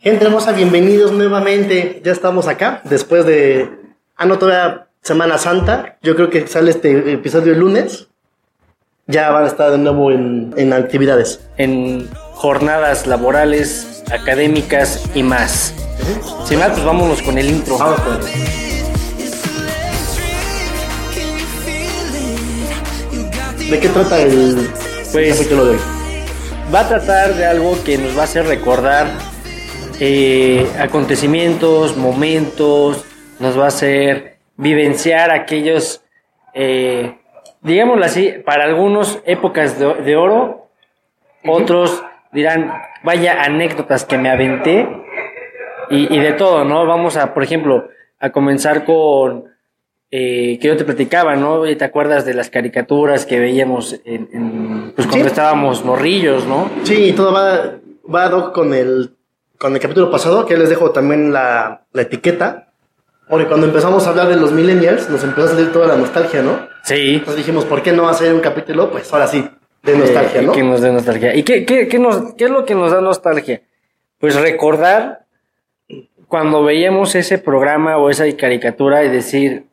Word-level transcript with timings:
Gente 0.00 0.24
hermosa, 0.24 0.52
bienvenidos 0.52 1.12
nuevamente. 1.12 2.00
Ya 2.04 2.12
estamos 2.12 2.46
acá 2.46 2.80
después 2.84 3.26
de. 3.26 3.68
Ah, 4.16 4.26
no, 4.26 4.38
todavía 4.38 4.86
Semana 5.02 5.38
Santa. 5.38 5.96
Yo 6.02 6.14
creo 6.14 6.30
que 6.30 6.46
sale 6.46 6.70
este 6.70 7.12
episodio 7.12 7.52
el 7.52 7.58
lunes. 7.60 8.06
Ya 9.06 9.30
van 9.30 9.44
a 9.44 9.46
estar 9.48 9.70
de 9.70 9.78
nuevo 9.78 10.10
en, 10.12 10.52
en 10.56 10.72
actividades. 10.72 11.40
En 11.56 12.08
jornadas 12.32 13.06
laborales, 13.06 14.04
académicas 14.12 15.04
y 15.14 15.22
más. 15.22 15.74
Sin 16.44 16.58
más, 16.58 16.70
pues 16.72 16.84
vámonos 16.84 17.20
con 17.22 17.36
el 17.38 17.48
intro. 17.48 17.78
Vamos 17.78 18.00
con 18.00 18.18
¿De 23.70 23.78
qué 23.80 23.88
trata 23.88 24.18
el 24.20 24.68
Pues- 25.12 25.36
capítulo 25.36 25.64
de 25.66 25.70
hoy? 25.72 25.80
Va 26.74 26.80
a 26.80 26.88
tratar 26.88 27.34
de 27.34 27.46
algo 27.46 27.76
que 27.84 27.96
nos 27.98 28.16
va 28.16 28.22
a 28.22 28.24
hacer 28.24 28.46
recordar 28.46 29.06
eh, 30.00 30.66
acontecimientos, 30.78 31.96
momentos, 31.96 33.04
nos 33.40 33.58
va 33.58 33.64
a 33.64 33.68
hacer 33.68 34.36
vivenciar 34.56 35.30
aquellos, 35.30 36.02
eh, 36.54 37.16
digámoslo 37.62 38.04
así, 38.04 38.32
para 38.44 38.64
algunos 38.64 39.20
épocas 39.24 39.78
de, 39.78 39.94
de 39.94 40.16
oro, 40.16 40.68
otros 41.46 42.02
dirán, 42.32 42.72
vaya 43.02 43.42
anécdotas 43.42 44.04
que 44.04 44.18
me 44.18 44.30
aventé 44.30 44.88
y, 45.90 46.12
y 46.14 46.18
de 46.18 46.32
todo, 46.32 46.64
¿no? 46.64 46.84
Vamos 46.86 47.16
a, 47.16 47.32
por 47.32 47.42
ejemplo, 47.42 47.88
a 48.20 48.30
comenzar 48.30 48.84
con 48.84 49.44
eh, 50.10 50.58
que 50.60 50.68
yo 50.68 50.76
te 50.76 50.84
platicaba, 50.84 51.36
¿no? 51.36 51.62
¿Te 51.62 51.84
acuerdas 51.84 52.24
de 52.24 52.34
las 52.34 52.50
caricaturas 52.50 53.24
que 53.26 53.38
veíamos 53.38 54.00
en, 54.04 54.28
en- 54.32 54.92
pues 54.94 55.06
cuando 55.06 55.24
Sí. 55.26 55.30
estábamos 55.30 55.84
morrillos, 55.84 56.44
¿no? 56.46 56.68
Sí, 56.82 57.12
todo 57.16 57.32
va, 57.32 57.74
va 58.12 58.52
con 58.52 58.74
el, 58.74 59.14
con 59.58 59.74
el 59.74 59.80
capítulo 59.80 60.10
pasado, 60.10 60.46
que 60.46 60.56
les 60.56 60.68
dejo 60.68 60.90
también 60.92 61.32
la, 61.32 61.82
la 61.92 62.02
etiqueta. 62.02 62.72
Porque 63.28 63.46
cuando 63.46 63.66
empezamos 63.66 64.06
a 64.06 64.10
hablar 64.10 64.28
de 64.28 64.36
los 64.36 64.52
millennials, 64.52 65.10
nos 65.10 65.22
empezó 65.22 65.48
a 65.48 65.50
salir 65.50 65.70
toda 65.72 65.86
la 65.86 65.96
nostalgia, 65.96 66.40
¿no? 66.42 66.66
Sí. 66.82 67.16
Entonces 67.16 67.36
dijimos, 67.36 67.66
¿por 67.66 67.82
qué 67.82 67.92
no 67.92 68.08
hacer 68.08 68.32
un 68.32 68.40
capítulo? 68.40 68.90
Pues 68.90 69.12
ahora 69.12 69.26
sí, 69.26 69.46
de 69.82 69.98
nostalgia, 69.98 70.40
Eh, 70.40 70.44
¿no? 70.44 70.52
Que 70.52 70.62
nos 70.62 70.80
dé 70.80 70.90
nostalgia. 70.90 71.34
¿Y 71.34 71.42
qué, 71.42 71.66
qué, 71.66 71.88
qué 71.88 71.98
nos, 71.98 72.34
qué 72.34 72.44
es 72.44 72.50
lo 72.50 72.64
que 72.64 72.74
nos 72.74 72.90
da 72.90 73.02
nostalgia? 73.02 73.60
Pues 74.18 74.34
recordar 74.34 75.26
cuando 76.26 76.62
veíamos 76.64 77.14
ese 77.14 77.36
programa 77.38 77.98
o 77.98 78.08
esa 78.08 78.24
caricatura 78.36 79.04
y 79.04 79.10
decir, 79.10 79.66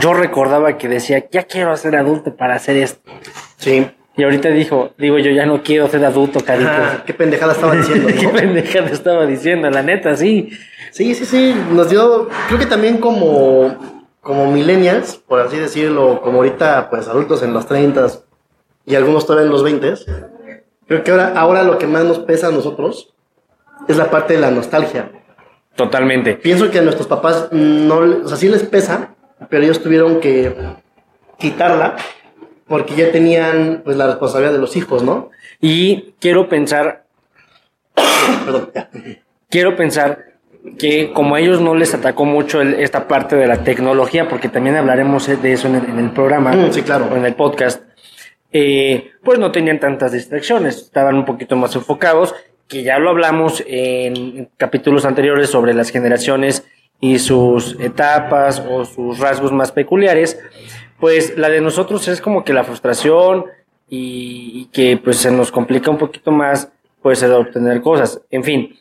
yo 0.00 0.14
recordaba 0.14 0.78
que 0.78 0.88
decía, 0.88 1.24
ya 1.30 1.42
quiero 1.44 1.76
ser 1.76 1.96
adulto 1.96 2.36
para 2.36 2.54
hacer 2.54 2.76
esto. 2.76 3.10
Sí. 3.56 3.90
Y 4.18 4.24
ahorita 4.24 4.48
dijo, 4.48 4.90
digo 4.98 5.16
yo, 5.18 5.30
ya 5.30 5.46
no 5.46 5.62
quiero 5.62 5.86
ser 5.86 6.04
adulto, 6.04 6.40
carito. 6.40 6.68
Ajá, 6.68 7.04
qué 7.06 7.14
pendejada 7.14 7.52
estaba 7.52 7.74
diciendo, 7.76 8.08
¿Qué 8.08 8.26
¿no? 8.26 8.32
pendeja 8.32 8.84
te 8.84 8.92
estaba 8.92 9.24
diciendo? 9.26 9.70
La 9.70 9.84
neta, 9.84 10.16
sí. 10.16 10.50
Sí, 10.90 11.14
sí, 11.14 11.24
sí, 11.24 11.54
nos 11.70 11.88
dio, 11.88 12.28
creo 12.48 12.58
que 12.58 12.66
también 12.66 12.98
como, 12.98 13.76
como 14.20 14.50
millennials, 14.50 15.14
por 15.14 15.40
así 15.40 15.56
decirlo, 15.56 16.20
como 16.20 16.38
ahorita, 16.38 16.90
pues 16.90 17.06
adultos 17.06 17.44
en 17.44 17.52
los 17.52 17.68
30 17.68 18.08
y 18.86 18.96
algunos 18.96 19.24
todavía 19.24 19.46
en 19.46 19.52
los 19.52 19.62
20, 19.62 19.94
creo 20.88 21.04
que 21.04 21.10
ahora, 21.12 21.32
ahora 21.36 21.62
lo 21.62 21.78
que 21.78 21.86
más 21.86 22.04
nos 22.04 22.18
pesa 22.18 22.48
a 22.48 22.50
nosotros 22.50 23.14
es 23.86 23.96
la 23.96 24.10
parte 24.10 24.34
de 24.34 24.40
la 24.40 24.50
nostalgia. 24.50 25.12
Totalmente. 25.76 26.34
Pienso 26.34 26.72
que 26.72 26.80
a 26.80 26.82
nuestros 26.82 27.06
papás 27.06 27.50
no, 27.52 27.98
o 27.98 28.26
sea, 28.26 28.36
sí 28.36 28.48
les 28.48 28.64
pesa, 28.64 29.14
pero 29.48 29.62
ellos 29.62 29.80
tuvieron 29.80 30.18
que 30.18 30.56
quitarla 31.38 31.94
porque 32.68 32.94
ya 32.94 33.10
tenían 33.10 33.82
pues 33.84 33.96
la 33.96 34.06
responsabilidad 34.06 34.52
de 34.52 34.58
los 34.60 34.76
hijos, 34.76 35.02
¿no? 35.02 35.30
Y 35.60 36.12
quiero 36.20 36.48
pensar 36.48 37.04
Perdón, 38.44 38.70
quiero 39.48 39.76
pensar 39.76 40.24
que 40.78 41.12
como 41.12 41.34
a 41.34 41.40
ellos 41.40 41.60
no 41.60 41.74
les 41.74 41.94
atacó 41.94 42.24
mucho 42.24 42.60
el- 42.60 42.74
esta 42.74 43.08
parte 43.08 43.36
de 43.36 43.46
la 43.46 43.64
tecnología, 43.64 44.28
porque 44.28 44.48
también 44.48 44.76
hablaremos 44.76 45.26
de 45.26 45.52
eso 45.52 45.68
en 45.68 45.76
el, 45.76 45.84
en 45.86 45.98
el 45.98 46.10
programa, 46.10 46.52
Mm, 46.52 46.72
sí, 46.72 46.82
claro. 46.82 47.14
en 47.16 47.24
el 47.24 47.34
podcast, 47.34 47.82
eh, 48.52 49.10
pues 49.24 49.38
no 49.38 49.50
tenían 49.52 49.80
tantas 49.80 50.12
distracciones, 50.12 50.76
estaban 50.76 51.16
un 51.16 51.24
poquito 51.24 51.56
más 51.56 51.74
enfocados, 51.74 52.34
que 52.66 52.82
ya 52.82 52.98
lo 52.98 53.10
hablamos 53.10 53.62
en 53.66 54.50
capítulos 54.56 55.04
anteriores 55.06 55.48
sobre 55.50 55.72
las 55.74 55.90
generaciones 55.90 56.64
y 57.00 57.18
sus 57.18 57.78
etapas 57.80 58.62
o 58.68 58.84
sus 58.84 59.18
rasgos 59.18 59.52
más 59.52 59.72
peculiares, 59.72 60.38
pues 61.00 61.36
la 61.36 61.48
de 61.48 61.60
nosotros 61.60 62.08
es 62.08 62.20
como 62.20 62.44
que 62.44 62.52
la 62.52 62.64
frustración 62.64 63.46
y, 63.88 64.66
que 64.72 65.00
pues 65.02 65.18
se 65.18 65.30
nos 65.30 65.50
complica 65.50 65.90
un 65.90 65.98
poquito 65.98 66.30
más 66.30 66.70
pues 67.02 67.22
el 67.22 67.32
obtener 67.32 67.80
cosas, 67.80 68.20
en 68.30 68.44
fin. 68.44 68.78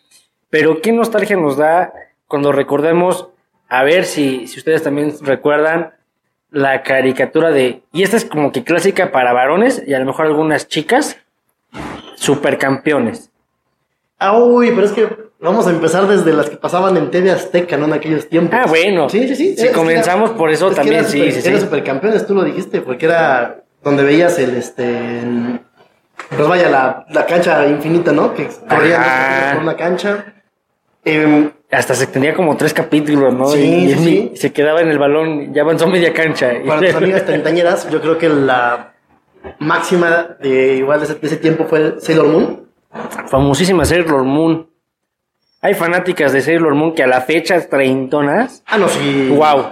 Pero 0.49 0.81
qué 0.81 0.91
nostalgia 0.91 1.37
nos 1.37 1.57
da 1.57 1.93
cuando 2.27 2.51
recordemos, 2.51 3.29
a 3.69 3.83
ver 3.83 4.05
si, 4.05 4.47
si 4.47 4.59
ustedes 4.59 4.83
también 4.83 5.13
recuerdan 5.21 5.93
la 6.49 6.81
caricatura 6.83 7.51
de, 7.51 7.83
y 7.91 8.03
esta 8.03 8.17
es 8.17 8.25
como 8.25 8.51
que 8.51 8.63
clásica 8.63 9.11
para 9.11 9.33
varones 9.33 9.83
y 9.85 9.93
a 9.93 9.99
lo 9.99 10.05
mejor 10.05 10.25
algunas 10.25 10.67
chicas, 10.67 11.17
supercampeones. 12.15 13.29
Ah, 14.19 14.37
uy, 14.37 14.71
pero 14.71 14.85
es 14.85 14.91
que 14.93 15.26
vamos 15.39 15.67
a 15.67 15.69
empezar 15.71 16.07
desde 16.07 16.33
las 16.33 16.49
que 16.49 16.57
pasaban 16.57 16.97
en 16.97 17.11
TV 17.11 17.31
Azteca, 17.31 17.77
¿no? 17.77 17.85
En 17.85 17.93
aquellos 17.93 18.27
tiempos. 18.29 18.57
Ah, 18.61 18.65
bueno. 18.67 19.09
Sí, 19.09 19.27
sí, 19.27 19.35
sí. 19.35 19.55
Si 19.57 19.67
comenzamos 19.69 20.31
por 20.31 20.49
eso 20.49 20.69
es 20.69 20.75
también, 20.75 21.05
sí, 21.05 21.17
super- 21.19 21.31
sí, 21.33 21.41
sí. 21.41 21.47
Era 21.49 21.59
supercampeones, 21.59 22.25
tú 22.27 22.35
lo 22.35 22.43
dijiste, 22.43 22.81
porque 22.81 23.05
era 23.05 23.63
donde 23.83 24.03
veías 24.03 24.37
el, 24.39 24.55
este, 24.55 24.83
el- 25.19 25.59
pues 26.35 26.47
vaya, 26.47 26.69
la, 26.69 27.05
la 27.09 27.25
cancha 27.25 27.65
infinita, 27.67 28.11
¿no? 28.11 28.33
Que 28.33 28.47
corrían 28.67 29.01
dos 29.01 29.53
por 29.53 29.63
una 29.63 29.75
cancha. 29.75 30.25
Em, 31.05 31.51
Hasta 31.71 31.93
se 31.95 32.07
tenía 32.07 32.33
como 32.33 32.57
tres 32.57 32.73
capítulos, 32.73 33.33
¿no? 33.33 33.47
Sí, 33.47 33.59
y, 33.61 33.91
y 33.91 33.95
sí, 33.95 34.31
se 34.35 34.51
quedaba 34.51 34.81
en 34.81 34.89
el 34.89 34.97
balón, 34.99 35.53
ya 35.53 35.61
avanzó 35.61 35.87
media 35.87 36.11
cancha. 36.13 36.51
para 36.67 36.81
tus 36.81 36.95
amigas 36.95 37.25
treintañeras, 37.25 37.89
yo 37.89 38.01
creo 38.01 38.17
que 38.17 38.27
la 38.29 38.93
máxima 39.59 40.35
de 40.41 40.75
igual 40.75 40.99
de 40.99 41.05
ese, 41.05 41.15
de 41.15 41.27
ese 41.27 41.37
tiempo 41.37 41.65
fue 41.65 41.95
Sailor 41.99 42.27
Moon. 42.27 42.67
Famosísima 43.27 43.85
Sailor 43.85 44.23
Moon. 44.23 44.67
Hay 45.61 45.73
fanáticas 45.73 46.33
de 46.33 46.41
Sailor 46.41 46.75
Moon 46.75 46.93
que 46.93 47.03
a 47.03 47.07
la 47.07 47.21
fecha 47.21 47.59
treintonas. 47.67 48.63
Ah, 48.67 48.77
no, 48.77 48.87
sí. 48.87 49.29
¡Wow! 49.35 49.65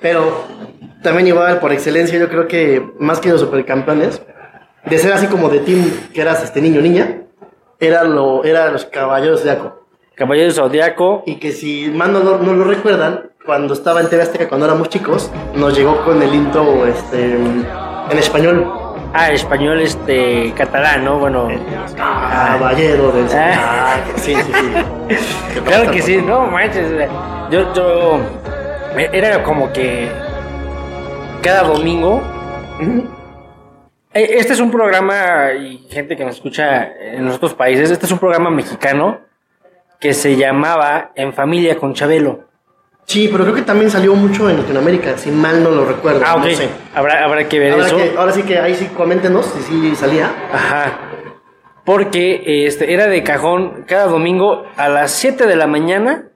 Pero 0.00 0.44
también 1.02 1.26
igual, 1.28 1.58
por 1.58 1.72
excelencia, 1.72 2.18
yo 2.18 2.28
creo 2.28 2.46
que 2.46 2.82
más 2.98 3.20
que 3.20 3.28
los 3.30 3.40
supercampeones, 3.40 4.22
de 4.86 4.98
ser 4.98 5.12
así 5.12 5.26
como 5.26 5.48
de 5.48 5.58
team 5.60 5.84
que 6.14 6.20
eras 6.22 6.42
este 6.44 6.60
niño 6.62 6.80
niña, 6.80 7.22
era 7.80 8.04
lo, 8.04 8.44
era 8.44 8.70
los 8.70 8.84
caballeros 8.86 9.42
de 9.44 9.50
Aco. 9.50 9.76
Caballero 10.14 10.46
del 10.46 10.54
Zodiaco. 10.54 11.22
Y 11.26 11.36
que 11.36 11.52
si 11.52 11.90
más 11.94 12.08
no, 12.10 12.20
lo- 12.20 12.38
no 12.38 12.52
lo 12.52 12.64
recuerdan, 12.64 13.30
cuando 13.44 13.72
estaba 13.74 14.00
en 14.02 14.08
TV 14.10 14.22
Azteca, 14.22 14.48
cuando 14.48 14.66
éramos 14.66 14.90
chicos, 14.90 15.30
nos 15.54 15.76
llegó 15.76 16.04
con 16.04 16.22
el 16.22 16.34
intro 16.34 16.86
este, 16.86 17.32
en 17.34 18.18
español. 18.18 18.70
Ah, 19.12 19.30
español 19.32 19.80
este 19.80 20.52
catalán, 20.56 21.04
¿no? 21.04 21.18
Bueno. 21.18 21.48
Caballero 21.96 23.10
del 23.10 23.26
Ah. 23.34 23.54
Ah, 23.56 23.96
sí, 24.16 24.34
sí, 24.36 24.52
sí. 24.52 25.60
Claro 25.64 25.90
que 25.90 26.00
sí, 26.00 26.18
no 26.18 26.46
manches. 26.46 26.86
Yo, 27.50 27.72
yo 27.74 28.20
era 29.12 29.42
como 29.42 29.72
que 29.72 30.08
cada 31.42 31.62
domingo. 31.64 32.22
Eh, 34.12 34.36
Este 34.38 34.52
es 34.52 34.60
un 34.60 34.70
programa, 34.70 35.52
y 35.52 35.78
gente 35.90 36.16
que 36.16 36.24
nos 36.24 36.36
escucha 36.36 36.92
en 36.96 37.24
los 37.26 37.36
otros 37.36 37.54
países, 37.54 37.90
este 37.90 38.06
es 38.06 38.12
un 38.12 38.18
programa 38.18 38.50
mexicano 38.50 39.20
que 39.98 40.14
se 40.14 40.36
llamaba 40.36 41.10
En 41.14 41.32
Familia 41.32 41.76
con 41.76 41.94
Chabelo. 41.94 42.49
Sí, 43.06 43.28
pero 43.30 43.42
creo 43.44 43.56
que 43.56 43.62
también 43.62 43.90
salió 43.90 44.14
mucho 44.14 44.48
en 44.48 44.58
Latinoamérica, 44.58 45.18
si 45.18 45.30
mal 45.30 45.62
no 45.64 45.70
lo 45.70 45.84
recuerdo. 45.84 46.22
Ah, 46.24 46.36
ok. 46.36 46.44
No 46.44 46.50
sé. 46.54 46.68
Habrá, 46.94 47.24
habrá 47.24 47.48
que 47.48 47.58
ver 47.58 47.78
eso. 47.78 47.96
que- 47.96 48.14
ahora 48.16 48.32
sí 48.32 48.42
que 48.44 48.58
ahí 48.58 48.74
sí 48.74 48.86
coméntenos 48.96 49.46
si 49.46 49.62
sí 49.62 49.96
salía. 49.96 50.30
Ajá. 50.52 50.98
Porque 51.84 52.66
este, 52.66 52.92
era 52.92 53.06
de 53.06 53.22
cajón 53.24 53.84
cada 53.86 54.06
domingo 54.06 54.64
a 54.76 54.88
las 54.88 55.10
7 55.12 55.46
de 55.46 55.56
la 55.56 55.66
mañana, 55.66 56.28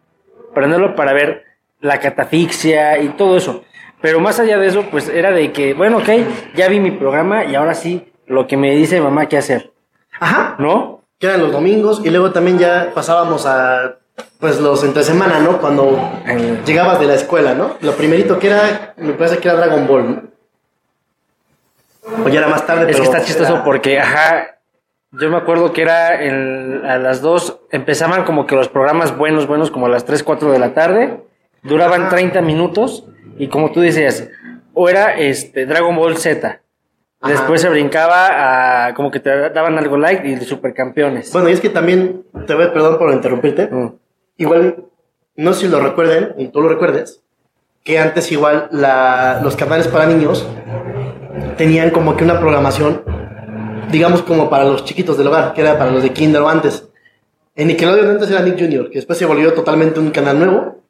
prenderlo 0.55 0.97
para 0.97 1.13
ver 1.13 1.45
la 1.81 2.01
catafixia 2.01 2.99
y 2.99 3.09
todo 3.11 3.37
eso. 3.37 3.63
Pero 4.01 4.21
más 4.21 4.41
allá 4.41 4.59
de 4.59 4.67
eso, 4.67 4.85
pues 4.91 5.09
era 5.09 5.31
de 5.31 5.53
que, 5.53 5.75
bueno, 5.75 5.99
ok, 5.99 6.09
ya 6.57 6.69
vi 6.69 6.81
mi 6.81 6.91
programa 6.91 7.45
y 7.45 7.55
ahora 7.55 7.75
sí, 7.75 8.11
lo 8.27 8.47
que 8.47 8.57
me 8.57 8.73
dice 8.75 9.01
mamá 9.01 9.27
qué 9.27 9.37
hacer, 9.39 9.73
Ajá. 10.19 10.57
¿no? 10.59 11.03
que 11.21 11.29
eran 11.29 11.41
los 11.41 11.53
domingos 11.53 12.03
y 12.05 12.11
luego 12.11 12.33
también 12.33 12.59
ya 12.59 12.91
pasábamos 12.93 13.47
a 13.47 13.99
pues 14.39 14.61
los 14.61 14.85
entre 14.85 15.03
semana, 15.03 15.41
¿no? 15.41 15.59
Cuando 15.61 15.99
llegabas 16.67 17.01
de 17.01 17.07
la 17.07 17.15
escuela, 17.15 17.55
¿no? 17.55 17.77
Lo 17.81 17.93
primerito 17.93 18.39
que 18.39 18.49
era, 18.49 18.95
me 18.97 19.13
parece 19.15 19.39
que 19.39 19.49
era 19.49 19.57
Dragon 19.57 19.87
Ball, 19.87 20.11
¿no? 20.11 20.23
O 22.25 22.29
ya 22.29 22.41
era 22.41 22.49
más 22.49 22.67
tarde, 22.67 22.83
Es 22.91 22.99
pero 22.99 22.99
que 23.11 23.17
está 23.17 23.27
chistoso 23.27 23.55
era- 23.55 23.65
porque, 23.65 23.99
ajá, 23.99 24.59
yo 25.13 25.31
me 25.31 25.37
acuerdo 25.37 25.73
que 25.73 25.83
era 25.83 26.09
a 26.09 26.99
las 26.99 27.23
2, 27.23 27.61
empezaban 27.71 28.25
como 28.25 28.47
que 28.47 28.55
los 28.55 28.69
programas 28.69 29.17
buenos, 29.17 29.47
buenos, 29.47 29.71
como 29.71 29.87
a 29.87 29.89
las 29.89 30.05
3, 30.05 30.23
4 30.23 30.53
de 30.53 30.59
la 30.59 30.75
tarde, 30.75 31.21
duraban 31.63 32.03
Ajá. 32.03 32.11
30 32.11 32.43
minutos 32.43 33.05
y 33.39 33.49
como 33.49 33.73
tú 33.73 33.81
decías, 33.81 34.29
o 34.75 34.89
era 34.89 35.17
este 35.17 35.67
Dragon 35.67 35.97
Ball 35.97 36.17
Z, 36.19 36.61
Ajá. 37.21 37.33
Después 37.33 37.63
se 37.63 37.71
brincaba 37.71 38.87
a 38.89 38.93
como 38.95 39.11
que 39.11 39.19
te 39.19 39.31
daban 39.49 39.79
algo 39.79 39.97
like 39.97 40.29
y 40.29 40.35
de 40.35 40.45
supercampeones. 40.45 41.33
Bueno, 41.33 41.49
y 41.49 41.53
es 41.53 41.61
que 41.63 41.71
también, 41.71 42.23
te 42.47 42.53
voy, 42.55 42.67
perdón 42.69 42.99
por 42.99 43.11
interrumpirte, 43.15 43.67
Mm. 43.71 43.93
Igual, 44.37 44.85
no 45.37 45.53
sé 45.53 45.63
si 45.63 45.69
lo 45.69 45.81
recuerden, 45.81 46.51
tú 46.53 46.61
lo 46.61 46.69
recuerdes, 46.69 47.23
que 47.83 47.99
antes 47.99 48.33
igual 48.33 48.69
la, 48.73 49.41
los 49.43 49.57
canales 49.57 49.89
para 49.89 50.07
niños 50.07 50.47
tenían 51.57 51.91
como 51.91 52.17
que 52.17 52.25
una 52.25 52.41
programación, 52.41 53.03
digamos 53.91 54.23
como 54.23 54.49
para 54.49 54.65
los 54.65 54.85
chiquitos 54.85 55.19
del 55.19 55.29
hogar, 55.29 55.53
que 55.53 55.61
era 55.61 55.79
para 55.79 55.91
los 55.91 56.03
de 56.03 56.13
kinder 56.13 56.43
o 56.43 56.49
antes. 56.49 56.89
En 57.55 57.69
Nickelodeon 57.69 58.11
antes 58.11 58.31
era 58.31 58.41
Nick 58.41 58.59
Jr., 58.59 58.91
que 58.91 58.97
después 58.97 59.19
se 59.19 59.27
volvió 59.27 59.53
totalmente 59.53 60.01
un 60.01 60.11
canal 60.11 60.39
nuevo. 60.39 60.83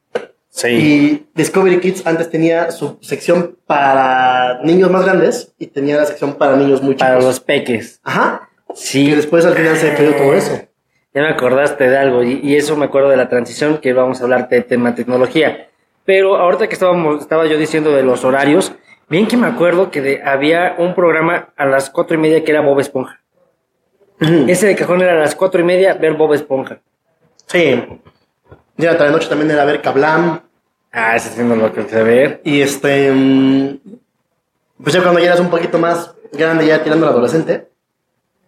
Sí. 0.49 0.69
Y 0.69 1.27
Discovery 1.35 1.81
Kids 1.81 2.07
antes 2.07 2.31
tenía 2.31 2.71
su 2.71 2.97
sección 3.01 3.59
para 3.67 4.61
niños 4.63 4.89
más 4.91 5.05
grandes 5.05 5.53
y 5.59 5.67
tenía 5.67 5.97
la 5.97 6.07
sección 6.07 6.35
para 6.35 6.57
niños 6.57 6.81
muy 6.81 6.95
chicos. 6.95 7.09
Para 7.09 7.21
los 7.21 7.41
peques. 7.41 8.01
Ajá. 8.05 8.49
Sí. 8.75 9.09
Y 9.09 9.15
después 9.15 9.45
al 9.45 9.55
final 9.55 9.77
se 9.77 9.89
perdió 9.91 10.15
todo 10.15 10.35
eso. 10.35 10.61
Ya 11.15 11.23
me 11.23 11.29
acordaste 11.29 11.89
de 11.89 11.97
algo 11.97 12.23
y, 12.25 12.41
y 12.43 12.57
eso 12.57 12.77
me 12.77 12.87
acuerdo 12.87 13.09
de 13.09 13.17
la 13.17 13.29
transición 13.29 13.79
que 13.79 13.93
vamos 13.93 14.21
a 14.21 14.25
hablar 14.25 14.49
de 14.49 14.63
tema 14.63 14.95
tecnología. 14.95 15.69
Pero 16.05 16.37
ahorita 16.37 16.67
que 16.67 16.75
estábamos, 16.75 17.21
estaba 17.23 17.47
yo 17.47 17.57
diciendo 17.57 17.93
de 17.93 18.03
los 18.03 18.25
horarios, 18.25 18.73
bien 19.09 19.27
que 19.29 19.37
me 19.37 19.47
acuerdo 19.47 19.91
que 19.91 20.01
de- 20.03 20.23
había 20.25 20.75
un 20.79 20.95
programa 20.95 21.51
a 21.57 21.67
las 21.67 21.89
cuatro 21.89 22.17
y 22.17 22.21
media 22.21 22.43
que 22.45 22.51
era 22.51 22.61
Bob 22.63 22.81
Esponja. 22.81 23.21
Ese 24.21 24.67
de 24.69 24.77
cajón 24.77 25.03
era 25.03 25.13
a 25.13 25.17
las 25.21 25.35
cuatro 25.35 25.61
y 25.61 25.65
media 25.65 25.95
ver 25.95 26.15
Bob 26.15 26.35
Esponja. 26.35 26.79
Sí. 27.47 27.83
Ya 28.77 28.93
la 28.95 29.11
noche 29.11 29.29
también 29.29 29.51
era 29.51 29.65
ver 29.65 29.81
Kablam. 29.83 30.41
Ah, 30.93 31.17
ese 31.17 31.31
sí 31.31 31.43
no 31.43 31.57
lo 31.57 31.73
que 31.73 31.81
ver. 31.83 32.41
Y 32.45 32.61
este. 32.61 33.11
mm, 33.13 33.79
Pues 34.83 34.95
ya 34.95 35.03
cuando 35.03 35.21
ya 35.21 35.27
eras 35.27 35.41
un 35.41 35.51
poquito 35.51 35.79
más 35.79 36.15
grande, 36.33 36.67
ya 36.67 36.83
tirando 36.83 37.07
al 37.07 37.13
adolescente. 37.13 37.69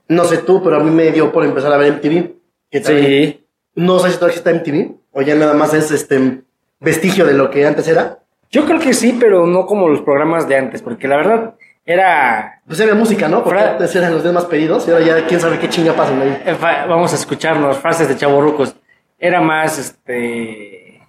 No 0.08 0.24
sé 0.24 0.38
tú, 0.38 0.62
pero 0.62 0.76
a 0.76 0.80
mí 0.80 0.90
me 0.90 1.10
dio 1.10 1.32
por 1.32 1.44
empezar 1.44 1.72
a 1.72 1.76
ver 1.76 1.92
MTV. 1.94 2.35
Que 2.70 2.82
Sí. 2.84 3.44
No 3.74 3.98
sé 3.98 4.10
si 4.10 4.14
todavía 4.16 4.38
existe 4.38 4.50
MTV. 4.54 4.96
O 5.12 5.22
ya 5.22 5.34
nada 5.34 5.54
más 5.54 5.72
es 5.74 5.90
este 5.90 6.42
vestigio 6.80 7.24
de 7.26 7.34
lo 7.34 7.50
que 7.50 7.66
antes 7.66 7.86
era. 7.88 8.18
Yo 8.50 8.64
creo 8.64 8.78
que 8.80 8.94
sí, 8.94 9.16
pero 9.18 9.46
no 9.46 9.66
como 9.66 9.88
los 9.88 10.00
programas 10.02 10.48
de 10.48 10.56
antes, 10.56 10.80
porque 10.82 11.08
la 11.08 11.16
verdad 11.16 11.54
era... 11.84 12.62
Pues 12.66 12.80
había 12.80 12.94
música, 12.94 13.28
¿no? 13.28 13.42
Porque 13.44 13.60
antes 13.60 13.94
eran 13.96 14.12
los 14.12 14.22
días 14.22 14.34
más 14.34 14.44
pedidos. 14.46 14.86
Y 14.88 14.90
ahora 14.92 15.04
ya 15.04 15.26
quién 15.26 15.40
sabe 15.40 15.58
qué 15.58 15.68
chinga 15.68 15.94
pasan 15.94 16.20
ahí. 16.22 16.42
eh, 16.46 16.56
Vamos 16.60 17.12
a 17.12 17.16
escucharnos, 17.16 17.78
frases 17.78 18.08
de 18.08 18.16
chavorrucos. 18.16 18.74
Era 19.18 19.40
más, 19.40 19.78
este... 19.78 21.00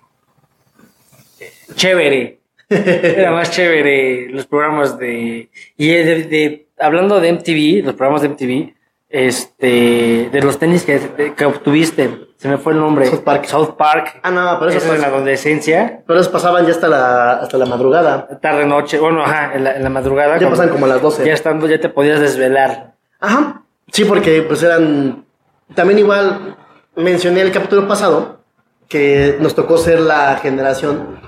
Chévere. 1.76 2.40
Era 2.70 3.32
más 3.32 3.52
chévere 3.52 4.30
los 4.30 4.46
programas 4.48 4.98
de... 4.98 5.50
Y 5.78 5.88
de, 5.88 6.24
de- 6.24 6.68
hablando 6.80 7.20
de 7.20 7.32
MTV, 7.34 7.86
los 7.86 7.96
programas 7.96 8.22
de 8.22 8.30
MTV, 8.30 8.74
este... 9.10 10.30
De 10.32 10.42
los 10.42 10.58
tenis 10.60 10.84
que, 10.84 11.00
de- 11.00 11.34
que 11.34 11.46
obtuviste, 11.46 12.28
se 12.38 12.48
me 12.50 12.58
fue 12.58 12.74
el 12.74 12.80
nombre. 12.80 13.06
South 13.08 13.24
Park. 13.24 13.46
South 13.46 13.76
Park. 13.78 14.20
Ah, 14.24 14.32
no, 14.32 14.58
pero 14.60 14.72
eso, 14.72 14.94
en 14.94 15.02
la 15.02 15.08
adolescencia. 15.08 16.04
pero 16.06 16.20
eso 16.20 16.32
pasaban 16.32 16.66
ya 16.66 16.72
hasta 16.72 16.88
la, 16.88 17.32
hasta 17.34 17.58
la 17.58 17.66
madrugada. 17.66 18.28
Tarde, 18.42 18.66
noche, 18.66 19.00
bueno, 19.00 19.24
ajá, 19.24 19.54
en 19.56 19.64
la, 19.64 19.76
en 19.76 19.84
la 19.84 19.90
madrugada. 19.90 20.38
Ya 20.38 20.50
pasan 20.50 20.70
como 20.70 20.86
a 20.86 20.90
las 20.90 21.02
12. 21.02 21.26
Ya 21.26 21.34
estando, 21.34 21.68
ya 21.68 21.80
te 21.80 21.90
podías 21.90 22.20
desvelar. 22.20 22.94
Ajá. 23.20 23.64
Sí, 23.92 24.06
porque 24.06 24.42
pues 24.44 24.62
eran. 24.64 25.26
También 25.74 26.00
igual 26.00 26.56
mencioné 26.96 27.42
el 27.42 27.52
capítulo 27.52 27.88
pasado 27.88 28.40
que 28.88 29.38
nos 29.40 29.56
tocó 29.56 29.78
ser 29.78 30.00
la 30.00 30.38
generación 30.42 31.20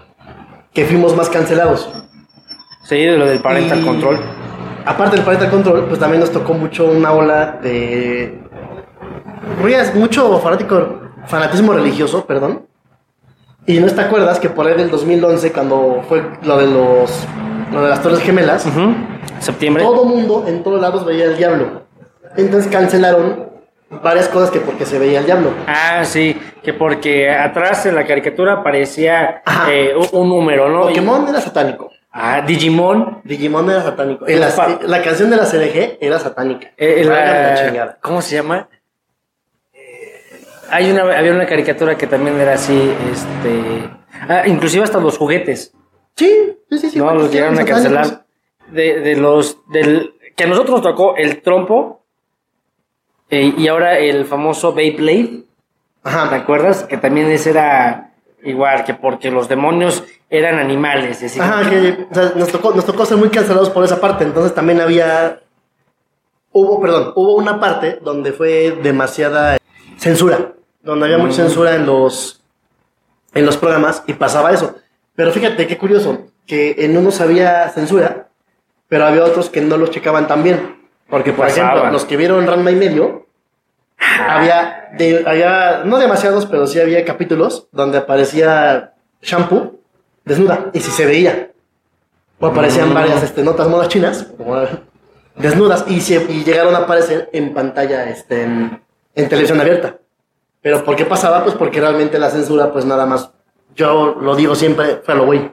que 0.74 0.86
fuimos 0.86 1.16
más 1.16 1.30
cancelados. 1.30 1.90
Sí, 2.84 2.98
de 2.98 3.18
lo 3.18 3.26
del 3.26 3.40
parental 3.40 3.80
Y- 3.81 3.86
control. 3.86 4.20
Aparte 4.89 5.18
del 5.18 5.24
parental 5.24 5.51
control, 5.51 5.86
pues 5.86 6.00
también 6.00 6.19
nos 6.19 6.31
tocó 6.31 6.56
mucho 6.56 6.88
una 6.88 7.12
ola 7.12 7.59
de. 7.62 8.39
Rías, 9.62 9.94
mucho 9.94 10.39
fanático, 10.39 11.01
fanatismo 11.27 11.74
religioso, 11.74 12.25
perdón. 12.25 12.65
Y 13.68 13.80
no 13.80 13.86
te 13.86 14.01
acuerdas 14.01 14.39
que 14.39 14.50
por 14.50 14.65
ahí 14.65 14.75
del 14.75 14.89
2011, 14.89 15.51
cuando 15.51 16.03
fue 16.09 16.24
lo 16.41 16.57
de 16.57 16.65
los. 16.65 17.24
lo 17.71 17.83
de 17.83 17.89
las 17.89 18.01
Torres 18.01 18.19
Gemelas. 18.21 18.65
Septiembre. 19.38 19.83
todo 19.83 20.06
mundo 20.06 20.45
en 20.47 20.63
todos 20.63 20.81
lados 20.81 21.06
veía 21.06 21.25
el 21.25 21.38
diablo. 21.38 21.83
Entonces 22.35 22.71
cancelaron 22.71 23.47
varias 24.01 24.27
cosas 24.27 24.50
que 24.50 24.59
porque 24.59 24.88
se 24.88 24.97
veía 24.97 25.19
el 25.19 25.25
diablo. 25.25 25.51
Ah, 25.68 26.03
sí, 26.03 26.35
que 26.63 26.74
porque 26.74 27.30
atrás 27.30 27.85
en 27.85 27.94
la 27.94 28.07
caricatura 28.07 28.53
aparecía 28.53 29.44
eh, 29.69 29.94
un, 29.95 30.19
un 30.19 30.30
número, 30.30 30.68
¿no? 30.68 30.88
Pokémon 30.88 31.27
era 31.27 31.39
satánico. 31.39 31.92
Ah, 32.11 32.41
Digimon. 32.41 33.21
Digimon 33.23 33.69
era 33.69 33.83
satánico. 33.83 34.25
La, 34.27 34.50
Pa- 34.56 34.79
la 34.81 35.01
canción 35.03 35.29
de 35.29 35.38
la 35.38 35.45
CDG 35.45 35.97
era 36.01 36.17
satánica. 36.19 36.71
eh, 36.77 37.06
Válgame 37.07 37.77
la-. 37.77 37.97
¿Cómo 38.01 38.21
se 38.21 38.35
llama? 38.35 38.67
Eh, 39.73 40.41
Hay 40.71 40.89
una, 40.91 41.01
había 41.17 41.31
una 41.31 41.45
caricatura 41.45 41.95
que 41.97 42.07
también 42.07 42.39
era 42.39 42.53
así, 42.53 42.91
este... 43.11 43.89
Ah, 44.27 44.44
inclusive 44.47 44.83
hasta 44.83 45.00
los 45.00 45.17
juguetes, 45.17 45.73
Sí, 46.15 46.57
sí, 46.69 46.79
sí. 46.79 46.89
sí 46.91 47.00
¿no? 47.00 47.13
Los 47.13 47.31
llegaron 47.31 47.57
a 47.59 47.65
cancelar. 47.65 48.25
De, 48.67 49.00
de 49.00 49.15
los... 49.15 49.57
Del, 49.69 50.13
que 50.35 50.44
a 50.44 50.47
nosotros 50.47 50.71
nos 50.77 50.81
tocó 50.81 51.15
el 51.15 51.41
trompo 51.41 52.03
eh, 53.29 53.53
y 53.57 53.67
ahora 53.67 54.00
el 54.00 54.25
famoso 54.25 54.73
Beyblade. 54.73 55.44
¿Te 56.03 56.09
Ajá. 56.09 56.35
acuerdas? 56.35 56.83
Que 56.83 56.97
también 56.97 57.29
ese 57.29 57.51
era 57.51 58.08
igual, 58.44 58.83
que 58.86 58.94
porque 58.94 59.31
los 59.31 59.47
demonios 59.50 60.03
eran 60.30 60.59
animales. 60.59 61.21
y 61.21 61.25
así 61.25 61.39
Ajá, 61.39 61.69
que 61.69 62.07
o 62.09 62.13
sea, 62.13 62.33
nos, 62.36 62.50
tocó, 62.50 62.74
nos 62.74 62.86
tocó 62.86 63.06
ser 63.06 63.18
muy 63.18 63.30
cancelados 63.30 63.69
por 63.69 63.83
esa 63.83 64.00
parte. 64.00 64.24
Entonces 64.24 64.53
también 64.53 64.80
había. 64.81 65.41
Hubo, 66.51 66.81
perdón, 66.81 67.13
hubo 67.15 67.36
una 67.36 67.59
parte 67.59 68.00
donde 68.01 68.33
fue 68.33 68.77
demasiada 68.81 69.57
censura. 69.97 70.53
Donde 70.81 71.06
había 71.06 71.18
mucha 71.18 71.36
censura 71.44 71.75
en 71.75 71.86
los, 71.86 72.41
en 73.33 73.45
los 73.45 73.57
programas 73.57 74.03
y 74.07 74.13
pasaba 74.13 74.51
eso. 74.51 74.75
Pero 75.15 75.31
fíjate 75.31 75.68
qué 75.68 75.77
curioso, 75.77 76.27
que 76.47 76.75
en 76.80 76.97
unos 76.97 77.19
había 77.21 77.68
censura, 77.69 78.30
pero 78.88 79.06
había 79.06 79.25
otros 79.25 79.50
que 79.50 79.62
no 79.62 79.77
los 79.77 79.92
checaban 79.92 80.27
tan 80.27 80.42
bien. 80.44 80.80
Porque, 81.09 81.33
por 81.33 81.47
Pasaban. 81.47 81.71
ejemplo, 81.71 81.92
los 81.92 82.06
que 82.06 82.18
vieron 82.18 82.47
Ranma 82.47 82.71
y 82.71 82.75
medio, 82.75 83.27
había, 84.28 84.90
de- 84.98 85.24
había, 85.25 85.84
no 85.86 85.98
demasiados, 85.98 86.46
pero 86.46 86.68
sí 86.68 86.80
había 86.80 87.04
capítulos 87.06 87.68
donde 87.72 87.98
aparecía 87.98 88.94
shampoo 89.22 89.80
desnuda 90.25 90.68
y 90.74 90.80
si 90.80 90.92
se 90.92 91.06
veía. 91.06 91.51
O 92.40 92.48
aparecían 92.48 92.90
Mm. 92.92 92.94
varias 92.94 93.24
este, 93.24 93.44
notas 93.44 93.68
modas 93.68 93.90
chinas 93.90 94.28
como, 94.38 94.56
desnudas 95.36 95.86
y, 95.88 96.00
se- 96.01 96.25
y 96.30 96.44
llegaron 96.44 96.75
a 96.75 96.80
aparecer 96.80 97.30
en 97.34 97.54
pantalla 97.54 98.10
este, 98.10 98.44
en, 98.44 98.81
en 99.16 99.30
televisión 99.30 99.60
abierta. 99.60 99.98
Pero 100.62 100.84
¿por 100.84 100.95
qué 100.95 101.06
pasaba? 101.06 101.44
Pues 101.44 101.56
porque 101.56 101.80
realmente 101.80 102.19
la 102.19 102.30
censura, 102.30 102.72
pues 102.72 102.86
nada 102.86 103.06
más, 103.06 103.31
yo 103.76 104.16
lo 104.21 104.35
digo 104.35 104.56
siempre, 104.56 104.97
fue 105.04 105.14
a 105.14 105.18
lo 105.18 105.26
güey. 105.26 105.52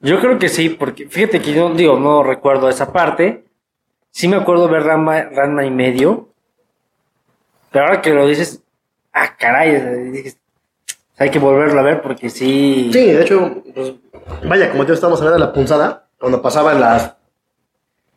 Yo 0.00 0.20
creo 0.20 0.38
que 0.38 0.48
sí, 0.48 0.68
porque 0.70 1.08
fíjate 1.08 1.40
que 1.40 1.52
yo 1.54 1.70
digo, 1.74 1.98
no 1.98 2.22
recuerdo 2.22 2.68
esa 2.68 2.92
parte. 2.92 3.44
Sí 4.10 4.28
me 4.28 4.36
acuerdo 4.36 4.68
ver 4.68 4.84
Ranma, 4.84 5.22
Ranma 5.24 5.64
y 5.64 5.70
medio. 5.70 6.28
Pero 7.70 7.86
ahora 7.86 8.02
que 8.02 8.10
lo 8.10 8.26
dices, 8.26 8.62
ah, 9.12 9.36
caray, 9.36 10.10
dices, 10.10 10.38
hay 11.18 11.30
que 11.30 11.38
volverlo 11.38 11.80
a 11.80 11.82
ver 11.82 12.02
porque 12.02 12.28
sí. 12.30 12.90
Sí, 12.92 13.12
de 13.12 13.22
hecho, 13.22 13.62
pues, 13.74 13.94
vaya, 14.44 14.70
como 14.70 14.84
yo 14.84 14.94
estábamos 14.94 15.20
hablando 15.20 15.40
de 15.40 15.46
la 15.46 15.52
punzada, 15.52 16.06
cuando 16.18 16.42
pasaban 16.42 16.80
las. 16.80 17.14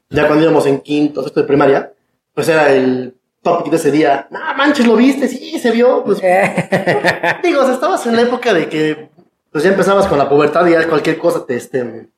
Ya 0.09 0.25
cuando 0.25 0.43
íbamos 0.43 0.65
en 0.65 0.79
quinto, 0.81 1.21
sexto 1.21 1.41
de 1.41 1.47
primaria, 1.47 1.93
pues 2.33 2.49
era 2.49 2.71
el 2.71 3.15
topic 3.43 3.69
de 3.69 3.77
ese 3.77 3.91
día. 3.91 4.27
No 4.31 4.39
manches, 4.57 4.87
lo 4.87 4.95
viste, 4.95 5.27
sí, 5.27 5.59
se 5.59 5.71
vio. 5.71 6.03
Pues 6.03 6.21
digo, 7.43 7.61
o 7.61 7.65
sea, 7.65 7.73
estabas 7.73 8.05
en 8.07 8.15
la 8.15 8.23
época 8.23 8.53
de 8.53 8.67
que 8.67 9.09
pues 9.51 9.63
ya 9.63 9.69
empezabas 9.69 10.07
con 10.07 10.17
la 10.17 10.27
pubertad 10.27 10.65
y 10.67 10.71
ya 10.71 10.87
cualquier 10.87 11.17
cosa 11.17 11.45
te, 11.45 11.55
este, 11.55 12.09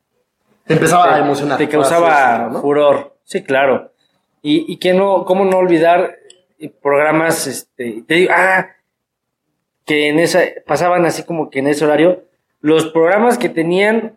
te 0.66 0.74
empezaba 0.74 1.16
a 1.16 1.20
emocionar. 1.20 1.58
Te 1.58 1.68
causaba 1.70 2.50
furor. 2.62 3.16
Sí, 3.24 3.44
claro. 3.44 3.92
Y, 4.42 4.72
y 4.72 4.78
que 4.78 4.94
no, 4.94 5.26
cómo 5.26 5.46
no 5.46 5.58
olvidar 5.58 6.16
programas, 6.70 7.48
este, 7.48 8.04
te 8.08 8.14
digo, 8.14 8.32
ah, 8.36 8.68
que 9.86 10.10
en 10.10 10.20
esa, 10.20 10.42
pasaban 10.66 11.06
así 11.06 11.24
como 11.24 11.50
que 11.50 11.60
en 11.60 11.68
ese 11.68 11.86
horario, 11.86 12.24
los 12.62 12.86
programas 12.88 13.38
que 13.38 13.50
tenían 13.50 14.16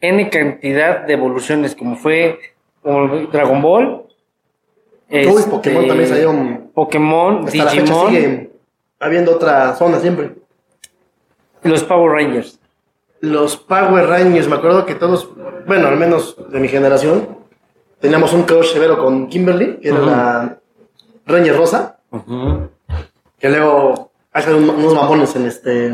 N 0.00 0.30
cantidad 0.30 1.00
de 1.00 1.12
evoluciones, 1.14 1.74
como 1.74 1.96
fue 1.96 2.38
como 2.82 3.08
Dragon 3.26 3.60
Ball. 3.60 4.04
Uy, 5.10 5.42
Pokémon 5.50 5.82
este, 5.82 5.88
también 5.88 6.08
salieron. 6.08 6.70
Pokémon, 6.74 7.44
Hasta 7.46 7.64
la 7.64 7.70
fecha 7.70 7.82
Digimon, 7.82 8.10
sigue 8.10 8.50
habiendo 9.00 9.32
otra 9.32 9.74
zona 9.74 9.98
siempre. 9.98 10.34
los 11.62 11.82
Power 11.84 12.12
Rangers. 12.12 12.60
Los 13.20 13.56
Power 13.56 14.06
Rangers, 14.06 14.48
me 14.48 14.56
acuerdo 14.56 14.86
que 14.86 14.94
todos, 14.94 15.28
bueno, 15.66 15.88
al 15.88 15.96
menos 15.96 16.36
de 16.50 16.60
mi 16.60 16.68
generación, 16.68 17.38
teníamos 18.00 18.32
un 18.32 18.44
crush 18.44 18.72
severo 18.72 18.98
con 18.98 19.28
Kimberly, 19.28 19.78
que 19.78 19.88
era 19.88 19.98
la 19.98 20.57
Ranger 21.28 21.56
Rosa, 21.56 21.96
que 23.38 23.48
luego 23.48 24.10
hacen 24.32 24.54
un- 24.54 24.70
unos 24.70 24.94
mamones 24.94 25.36
en 25.36 25.46
este 25.46 25.86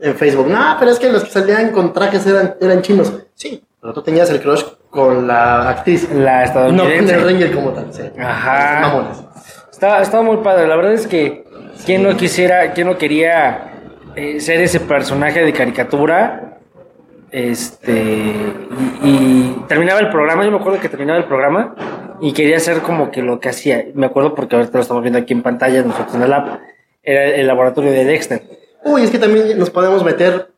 en 0.00 0.14
Facebook. 0.16 0.46
No, 0.48 0.76
pero 0.78 0.90
es 0.92 0.98
que 0.98 1.10
los 1.10 1.24
que 1.24 1.30
salían 1.30 1.70
con 1.72 1.92
trajes 1.92 2.24
eran, 2.26 2.54
eran 2.60 2.82
chinos. 2.82 3.12
Sí, 3.34 3.62
pero 3.80 3.92
tú 3.92 4.02
tenías 4.02 4.30
el 4.30 4.40
crush 4.40 4.62
con 4.90 5.26
la 5.26 5.68
actriz. 5.70 6.08
La 6.12 6.46
No 6.46 6.52
con 6.52 6.80
estadounidense. 6.80 7.14
el 7.14 7.24
Ranger 7.24 7.52
como 7.54 7.70
tal, 7.72 7.92
sí. 7.92 8.02
Ajá. 8.18 8.80
Mamones. 8.80 9.24
Estaba, 9.70 10.00
estaba 10.02 10.22
muy 10.22 10.36
padre. 10.38 10.66
La 10.68 10.76
verdad 10.76 10.92
es 10.94 11.06
que 11.06 11.44
quién 11.84 12.02
no 12.04 12.16
quisiera, 12.16 12.72
quién 12.72 12.86
no 12.86 12.96
quería 12.96 13.72
eh, 14.16 14.40
ser 14.40 14.60
ese 14.60 14.80
personaje 14.80 15.44
de 15.44 15.52
caricatura. 15.52 16.58
Este 17.30 17.92
y, 17.92 19.08
y 19.08 19.64
terminaba 19.68 20.00
el 20.00 20.08
programa, 20.10 20.44
yo 20.44 20.50
me 20.50 20.56
acuerdo 20.58 20.80
que 20.80 20.88
terminaba 20.88 21.18
el 21.18 21.26
programa 21.26 21.74
y 22.20 22.32
quería 22.32 22.56
hacer 22.56 22.80
como 22.82 23.10
que 23.10 23.22
lo 23.22 23.40
que 23.40 23.48
hacía. 23.48 23.86
Me 23.94 24.06
acuerdo 24.06 24.34
porque 24.34 24.56
ahorita 24.56 24.78
lo 24.78 24.82
estamos 24.82 25.02
viendo 25.02 25.18
aquí 25.18 25.32
en 25.32 25.42
pantalla, 25.42 25.82
nosotros 25.82 26.14
en 26.14 26.22
el 26.22 26.32
app, 26.32 26.60
era 27.02 27.24
el 27.24 27.46
laboratorio 27.46 27.90
de 27.92 28.04
Dexter. 28.04 28.42
Uy, 28.84 29.02
es 29.02 29.10
que 29.10 29.18
también 29.18 29.58
nos 29.58 29.70
podemos 29.70 30.04
meter, 30.04 30.48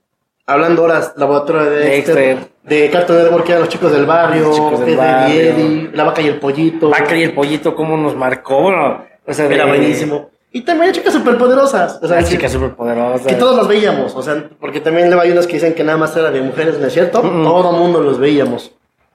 hablando 0.47 0.83
horas, 0.85 1.12
laboratorio 1.17 1.64
de 1.71 1.76
Dexter, 1.79 2.14
Dexter. 2.17 2.49
de 2.64 2.90
Cartoon 2.90 3.19
Network, 3.23 3.45
que 3.45 3.52
eran 3.52 3.62
los 3.62 3.69
chicos 3.71 3.93
del 3.93 4.07
barrio, 4.07 4.43
Los 4.43 4.57
chicos 4.57 4.81
del 4.87 4.97
barrio. 4.97 5.40
Eddie, 5.40 5.90
la 5.95 6.05
vaca 6.05 6.21
y 6.23 6.29
el 6.29 6.38
pollito. 6.38 6.90
Vaca 6.90 7.17
y 7.17 7.23
el 7.23 7.33
pollito, 7.35 7.75
cómo 7.75 7.97
nos 7.97 8.14
marcó. 8.17 8.61
Bueno, 8.62 9.05
o 9.26 9.33
sea, 9.35 9.49
de- 9.49 9.55
Era 9.55 9.67
buenísimo. 9.67 10.31
Y 10.52 10.62
también 10.62 10.88
hay 10.88 10.93
chicas 10.97 11.12
superpoderosas. 11.14 12.00
O 12.02 12.09
sea, 12.09 12.17
Las 12.21 12.29
chicas 12.29 12.50
superpoderosas. 12.50 13.25
que 13.26 13.37
todos 13.37 13.57
los 13.57 13.69
veíamos, 13.69 14.17
o 14.17 14.23
sea, 14.23 14.49
porque 14.59 14.81
también 14.81 15.07
luego 15.07 15.23
hay 15.23 15.31
unos 15.31 15.47
que 15.47 15.52
dicen 15.55 15.75
que 15.75 15.85
nada 15.85 15.97
más 15.97 16.17
era 16.17 16.33
de 16.33 16.40
mujeres, 16.43 16.79
¿no 16.81 16.88
es 16.88 16.93
cierto? 16.93 17.21
Todo 17.21 17.71
mundo 17.73 18.00
los 18.00 18.19
veíamos. 18.19 18.73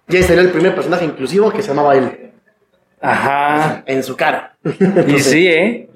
Y 0.07 0.15
ese 0.17 0.33
era 0.33 0.41
el 0.41 0.51
primer 0.51 0.73
personaje 0.75 1.03
inclusivo 1.03 1.51
que 1.51 1.61
se 1.61 1.69
llamaba 1.69 1.95
él, 1.97 2.31
Ajá. 3.01 3.83
en 3.85 4.03
su 4.03 4.15
cara. 4.15 4.55
Y 5.07 5.19
sí, 5.19 5.47
¿eh? 5.47 5.89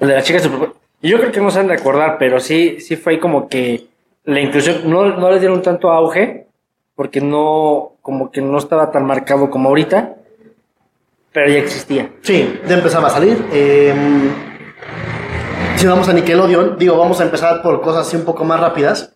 El 0.00 0.08
de 0.08 0.14
la 0.14 0.22
chica 0.22 0.38
super... 0.40 0.70
y 1.00 1.08
Yo 1.10 1.18
creo 1.18 1.32
que 1.32 1.40
no 1.40 1.50
se 1.50 1.60
han 1.60 1.68
de 1.68 1.74
acordar, 1.74 2.16
pero 2.18 2.40
sí, 2.40 2.80
sí 2.80 2.96
fue 2.96 3.18
como 3.18 3.48
que 3.48 3.86
la 4.24 4.40
inclusión 4.40 4.88
no, 4.90 5.16
no 5.16 5.30
le 5.30 5.40
dieron 5.40 5.62
tanto 5.62 5.90
auge, 5.90 6.46
porque 6.94 7.20
no, 7.20 7.92
como 8.02 8.30
que 8.30 8.40
no 8.40 8.58
estaba 8.58 8.90
tan 8.90 9.04
marcado 9.06 9.50
como 9.50 9.68
ahorita, 9.68 10.14
pero 11.32 11.48
ya 11.50 11.58
existía. 11.58 12.10
Sí, 12.22 12.60
ya 12.66 12.74
empezaba 12.76 13.08
a 13.08 13.10
salir. 13.10 13.44
eh, 13.52 13.94
si 15.76 15.86
vamos 15.88 16.08
a 16.08 16.12
Nickelodeon, 16.12 16.78
digo, 16.78 16.96
vamos 16.96 17.20
a 17.20 17.24
empezar 17.24 17.60
por 17.62 17.80
cosas 17.80 18.06
así 18.06 18.16
un 18.16 18.24
poco 18.24 18.44
más 18.44 18.60
rápidas. 18.60 19.14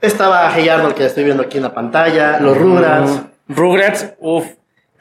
Estaba 0.00 0.50
Hey 0.52 0.68
Arnold, 0.68 0.94
que 0.94 1.04
estoy 1.06 1.22
viendo 1.24 1.44
aquí 1.44 1.58
en 1.58 1.62
la 1.62 1.72
pantalla, 1.72 2.40
los 2.40 2.58
Rugrats. 2.58 3.22
Mm, 3.46 3.54
Rugrats, 3.54 4.14
uff, 4.18 4.46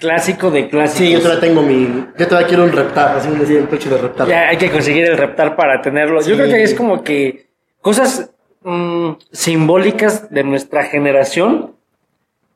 clásico 0.03 0.51
de 0.51 0.67
clásicos. 0.67 0.97
Sí, 0.97 1.13
yo 1.13 1.21
todavía 1.21 1.39
tengo 1.39 1.61
mi. 1.61 2.05
Yo 2.17 2.27
todavía 2.27 2.47
quiero 2.47 2.63
un 2.65 2.73
reptar, 2.73 3.15
así 3.15 3.29
un 3.29 3.39
el 3.39 3.67
pecho 3.69 3.89
de 3.89 3.97
reptar. 3.97 4.27
Ya 4.27 4.49
hay 4.49 4.57
que 4.57 4.69
conseguir 4.69 5.05
el 5.05 5.17
reptar 5.17 5.55
para 5.55 5.81
tenerlo. 5.81 6.21
Sí. 6.21 6.29
Yo 6.29 6.35
creo 6.35 6.49
que 6.49 6.61
es 6.61 6.73
como 6.73 7.03
que 7.03 7.47
cosas 7.81 8.29
mm, 8.63 9.11
simbólicas 9.31 10.29
de 10.29 10.43
nuestra 10.43 10.83
generación, 10.83 11.75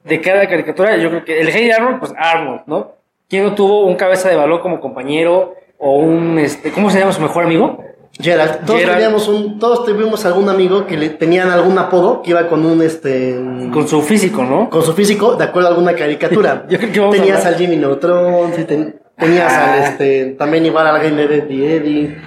de 0.04 0.20
cada 0.20 0.48
caricatura. 0.50 0.98
Yo 0.98 1.10
creo 1.10 1.24
que 1.24 1.40
el 1.40 1.48
Hey 1.48 1.72
Arnold, 1.72 2.00
pues 2.00 2.14
Arnold, 2.18 2.62
¿no? 2.68 2.92
¿Quién 3.30 3.44
no 3.44 3.56
tuvo 3.56 3.86
un 3.86 3.96
cabeza 3.96 4.30
de 4.30 4.36
balón 4.36 4.60
como 4.60 4.82
compañero 4.82 5.56
o 5.78 6.00
un, 6.00 6.40
este, 6.40 6.72
¿cómo 6.72 6.90
se 6.90 7.00
llama 7.00 7.14
su 7.14 7.22
mejor 7.22 7.46
amigo? 7.46 7.82
Gerald, 8.20 8.66
todos 8.66 8.80
Gerald. 8.80 8.98
teníamos 8.98 9.28
un, 9.28 9.60
todos 9.60 9.86
tuvimos 9.86 10.26
algún 10.26 10.50
amigo 10.50 10.86
que 10.88 10.98
le 10.98 11.10
tenían 11.10 11.50
algún 11.52 11.78
apodo 11.78 12.22
que 12.24 12.32
iba 12.32 12.48
con 12.48 12.66
un 12.66 12.82
este 12.82 13.36
Con 13.72 13.88
su 13.88 14.02
físico, 14.02 14.44
¿no? 14.44 14.70
con 14.70 14.82
su 14.84 14.94
físico 14.94 15.36
de 15.36 15.44
acuerdo 15.44 15.70
a 15.70 15.72
alguna 15.72 15.94
caricatura. 15.94 16.66
Yo 16.70 16.78
creo 16.80 16.92
que 16.92 17.00
vamos 17.00 17.16
a 17.16 17.20
tenías 17.20 17.46
al 17.46 17.56
Jimmy 17.56 17.76
Neutron, 17.78 18.54
sí, 18.56 18.64
ten- 18.64 19.00
tenías 19.18 19.52
Ajá. 19.54 19.74
al 19.74 19.84
este 19.84 20.26
también 20.38 20.66
igual 20.66 20.88
al 20.88 21.02
Gamer 21.02 21.32
Eddie 21.32 21.76
Eddie. 21.76 22.18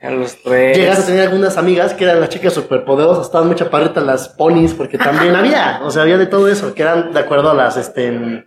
A 0.00 0.10
los 0.10 0.36
tres. 0.42 0.76
Llegaste 0.78 1.02
a 1.02 1.06
tener 1.06 1.22
algunas 1.22 1.56
amigas 1.56 1.92
que 1.92 2.04
eran 2.04 2.20
las 2.20 2.28
chicas 2.28 2.52
superpoderosas, 2.52 3.26
estaban 3.26 3.48
muy 3.48 3.56
chaparritas 3.56 4.04
las 4.04 4.28
ponis, 4.28 4.72
porque 4.74 4.96
también 4.96 5.34
había, 5.36 5.80
o 5.82 5.90
sea, 5.90 6.02
había 6.02 6.16
de 6.18 6.26
todo 6.26 6.46
eso, 6.48 6.72
que 6.72 6.82
eran 6.82 7.12
de 7.12 7.18
acuerdo 7.18 7.50
a 7.50 7.54
las, 7.54 7.76
este, 7.76 8.44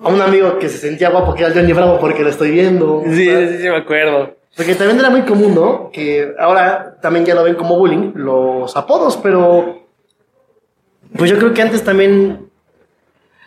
a 0.00 0.08
un 0.08 0.20
amigo 0.20 0.58
que 0.60 0.68
se 0.68 0.78
sentía 0.78 1.10
guapo, 1.10 1.34
que 1.34 1.42
era 1.42 1.52
el 1.52 1.58
Johnny 1.58 1.72
Bravo, 1.72 1.98
porque 1.98 2.22
lo 2.22 2.28
estoy 2.28 2.52
viendo. 2.52 3.02
Sí, 3.04 3.26
sí, 3.28 3.58
sí, 3.62 3.68
me 3.68 3.78
acuerdo. 3.78 4.36
Porque 4.56 4.74
también 4.74 5.00
era 5.00 5.10
muy 5.10 5.22
común, 5.22 5.54
¿no? 5.54 5.90
Que 5.92 6.32
ahora 6.38 6.96
también 7.02 7.24
ya 7.26 7.34
lo 7.34 7.42
ven 7.42 7.54
como 7.56 7.76
bullying, 7.78 8.12
los 8.14 8.76
apodos, 8.76 9.16
pero, 9.16 9.80
pues 11.16 11.30
yo 11.30 11.38
creo 11.38 11.52
que 11.52 11.62
antes 11.62 11.82
también, 11.82 12.48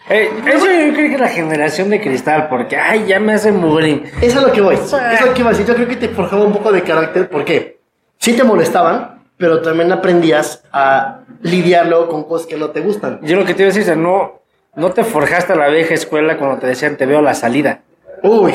Eh, 0.10 0.30
eso 0.48 0.66
yo 0.66 0.94
creo 0.94 1.10
que 1.10 1.14
es 1.16 1.20
la 1.20 1.28
generación 1.28 1.90
de 1.90 2.00
cristal, 2.00 2.48
porque, 2.50 2.78
ay, 2.78 3.06
ya 3.08 3.20
me 3.20 3.34
hacen 3.34 3.60
bullying. 3.62 4.04
es 4.22 4.36
a 4.38 4.42
lo 4.42 4.52
que 4.54 4.62
voy, 4.62 4.76
es 4.76 4.94
a 4.94 5.26
lo 5.26 5.34
que 5.34 5.42
iba 5.42 5.50
a 5.50 5.54
decir, 5.54 5.66
yo 5.66 5.76
creo 5.76 5.88
que 5.88 5.98
te 5.98 6.10
forjaba 6.10 6.44
un 6.46 6.54
poco 6.54 6.72
de 6.72 6.82
carácter, 6.82 7.30
porque 7.30 7.80
sí 8.18 8.34
te 8.34 8.44
molestaban, 8.46 9.24
pero 9.38 9.62
también 9.62 9.92
aprendías 9.92 10.64
a 10.72 11.20
lidiarlo 11.42 12.08
con 12.10 12.24
cosas 12.24 12.48
que 12.48 12.56
no 12.58 12.70
te 12.70 12.80
gustan. 12.82 13.20
Yo 13.22 13.36
lo 13.38 13.46
que 13.46 13.54
te 13.54 13.64
iba 13.64 13.72
a 13.72 13.74
decir 13.74 13.90
es, 13.90 13.98
no, 13.98 14.42
no 14.76 14.92
te 14.92 15.04
forjaste 15.04 15.54
a 15.54 15.56
la 15.58 15.68
vieja 15.68 15.94
escuela 15.94 16.38
cuando 16.38 16.58
te 16.58 16.68
decían 16.68 16.96
te 16.98 17.06
veo 17.06 17.20
a 17.20 17.22
la 17.22 17.34
salida. 17.34 17.82
Uy, 18.24 18.54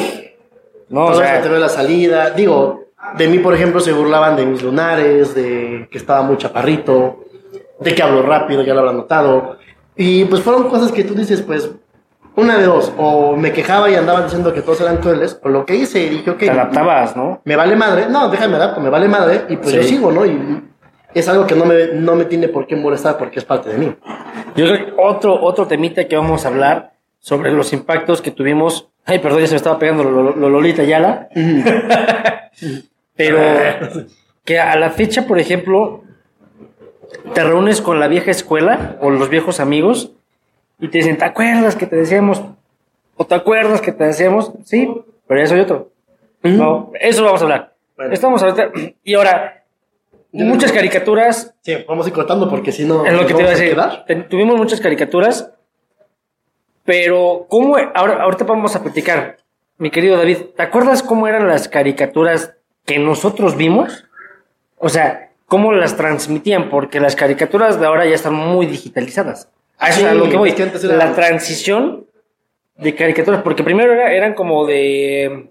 No, 0.93 1.07
o 1.07 1.11
todo 1.11 1.21
sea, 1.21 1.43
te 1.43 1.49
veo 1.49 1.59
la 1.59 1.69
salida. 1.69 2.31
Digo, 2.31 2.85
de 3.19 3.27
mí, 3.27 3.39
por 3.39 3.55
ejemplo, 3.55 3.81
se 3.81 3.93
burlaban 3.93 4.37
de 4.37 4.47
mis 4.47 4.63
lunares, 4.63 5.35
de 5.35 5.89
que 5.91 5.99
estaba 5.99 6.23
muy 6.23 6.37
chaparrito, 6.37 7.25
de 7.81 7.95
que 7.95 8.03
hablo 8.03 8.23
rápido, 8.23 8.63
ya 8.63 8.75
lo 8.75 8.81
habrán 8.81 8.99
notado. 8.99 9.57
Y 9.97 10.25
pues 10.27 10.43
fueron 10.43 10.69
cosas 10.69 10.93
que 10.93 11.03
tú 11.05 11.15
dices, 11.15 11.43
pues, 11.43 11.71
una 12.37 12.57
de 12.59 12.65
dos, 12.65 12.93
o 12.97 13.37
me 13.37 13.53
quejaba 13.53 13.91
y 13.91 13.95
andaba 13.95 14.23
diciendo 14.23 14.55
que 14.55 14.63
todos 14.63 14.81
eran 14.81 14.99
crueles, 14.99 15.39
o 15.43 15.49
lo 15.49 15.67
que 15.67 15.75
hice 15.75 16.01
y 16.05 16.09
dije, 16.09 16.31
ok, 16.31 16.39
te 16.39 16.51
adaptabas, 16.51 17.15
¿no? 17.17 17.43
me 17.45 17.57
vale 17.57 17.77
madre, 17.77 18.07
no, 18.09 18.31
déjame 18.31 18.57
adapto, 18.57 18.81
me 18.81 18.89
vale 18.89 19.07
madre, 19.09 19.43
y 19.51 19.57
pues 19.57 19.71
Sí. 19.71 19.77
yo 19.77 19.83
sigo, 19.83 20.13
¿no? 20.13 20.25
Y 20.25 20.63
es 21.15 21.29
algo 21.29 21.47
que 21.47 21.55
no 21.55 21.67
me, 21.67 21.89
no 21.89 22.15
me 22.15 22.25
tiene 22.25 22.49
por 22.49 22.67
qué 22.67 22.75
molestar 22.75 23.19
porque 23.19 23.39
es 23.39 23.45
parte 23.45 23.69
de 23.69 23.77
mí. 23.77 23.95
Yo 24.57 24.65
creo 24.67 24.77
que 24.87 24.93
otro, 24.97 25.43
otro 25.43 25.67
temita 25.67 26.09
que 26.09 26.17
vamos 26.17 26.47
a 26.47 26.49
hablar 26.49 26.92
sobre 27.23 27.51
los 27.53 27.73
impactos 27.73 28.21
que 28.21 28.31
tuvimos. 28.33 28.89
Ay, 29.07 29.21
perdón, 29.21 29.41
ya 29.41 29.47
se 29.47 29.53
me 29.55 29.57
estaba 29.57 29.79
pegando 29.79 30.05
lo, 30.05 30.11
lo- 30.23 30.37
lo 30.37 30.51
Lolita 30.51 30.83
Yala. 30.85 31.29
Pero 33.17 33.39
que 34.45 34.59
a 34.61 34.77
la 34.77 34.91
fecha, 34.91 35.27
por 35.27 35.39
ejemplo, 35.39 36.03
te 37.35 37.43
reúnes 37.45 37.81
con 37.81 38.01
la 38.01 38.09
vieja 38.09 38.31
escuela 38.31 38.97
o 39.01 39.11
los 39.11 39.29
viejos 39.29 39.61
amigos 39.61 40.13
y 40.81 40.89
te 40.89 40.99
dicen, 40.99 41.17
¿te 41.17 41.25
acuerdas 41.25 41.77
que 41.77 41.87
te 41.87 41.97
decíamos? 41.97 42.43
¿O 43.17 43.25
te 43.27 43.35
acuerdas 43.35 43.81
que 43.81 43.93
te 43.93 44.05
decíamos? 44.05 44.53
Sí, 44.65 44.93
pero 45.27 45.41
ya 45.41 45.47
soy 45.47 45.61
otro. 45.61 45.91
No, 46.43 46.91
eso 47.01 47.23
vamos 47.25 47.41
a 47.41 47.45
hablar. 47.45 47.73
Bueno. 47.97 48.13
Estamos 48.13 48.43
ahorita. 48.43 48.71
Y 49.05 49.15
ahora, 49.15 49.63
muchas 50.33 50.73
caricaturas 50.73 51.55
Sí, 51.61 51.77
vamos 51.87 52.07
a 52.07 52.09
ir 52.09 52.15
cortando 52.15 52.51
porque 52.51 52.73
si 52.73 52.85
no, 52.85 53.07
es 53.07 53.13
lo 53.13 53.27
que 53.27 53.35
te 53.35 53.41
iba 53.43 53.51
a 53.51 53.55
decir. 53.55 54.27
tuvimos 54.29 54.57
muchas 54.57 54.81
caricaturas, 54.81 55.52
pero 56.85 57.47
¿cómo? 57.49 57.77
Ahora, 57.95 58.23
ahorita 58.23 58.45
vamos 58.45 58.75
a 58.77 58.83
platicar. 58.83 59.39
Mi 59.79 59.91
querido 59.91 60.17
David, 60.17 60.39
¿te 60.57 60.63
acuerdas 60.63 61.03
cómo 61.03 61.27
eran 61.27 61.49
las 61.49 61.69
caricaturas 61.69 62.55
que 62.85 62.99
nosotros 62.99 63.57
vimos? 63.57 64.05
O 64.77 64.89
sea, 64.89 65.31
¿cómo 65.47 65.73
las 65.73 65.97
transmitían? 65.97 66.71
Porque 66.71 67.01
las 67.01 67.17
caricaturas 67.17 67.79
de 67.81 67.87
ahora 67.87 68.05
ya 68.07 68.15
están 68.15 68.35
muy 68.35 68.67
digitalizadas. 68.67 69.49
A 69.79 69.89
eso 69.91 70.09
Sí, 70.09 70.15
lo 70.17 70.29
que 70.29 70.37
voy. 70.37 70.51
era- 70.51 70.97
La 70.97 71.15
transición 71.15 72.07
de 72.77 72.95
caricaturas, 72.95 73.43
porque 73.43 73.63
primero 73.65 73.93
era- 73.93 74.13
eran 74.13 74.35
como 74.35 74.67
de... 74.67 75.49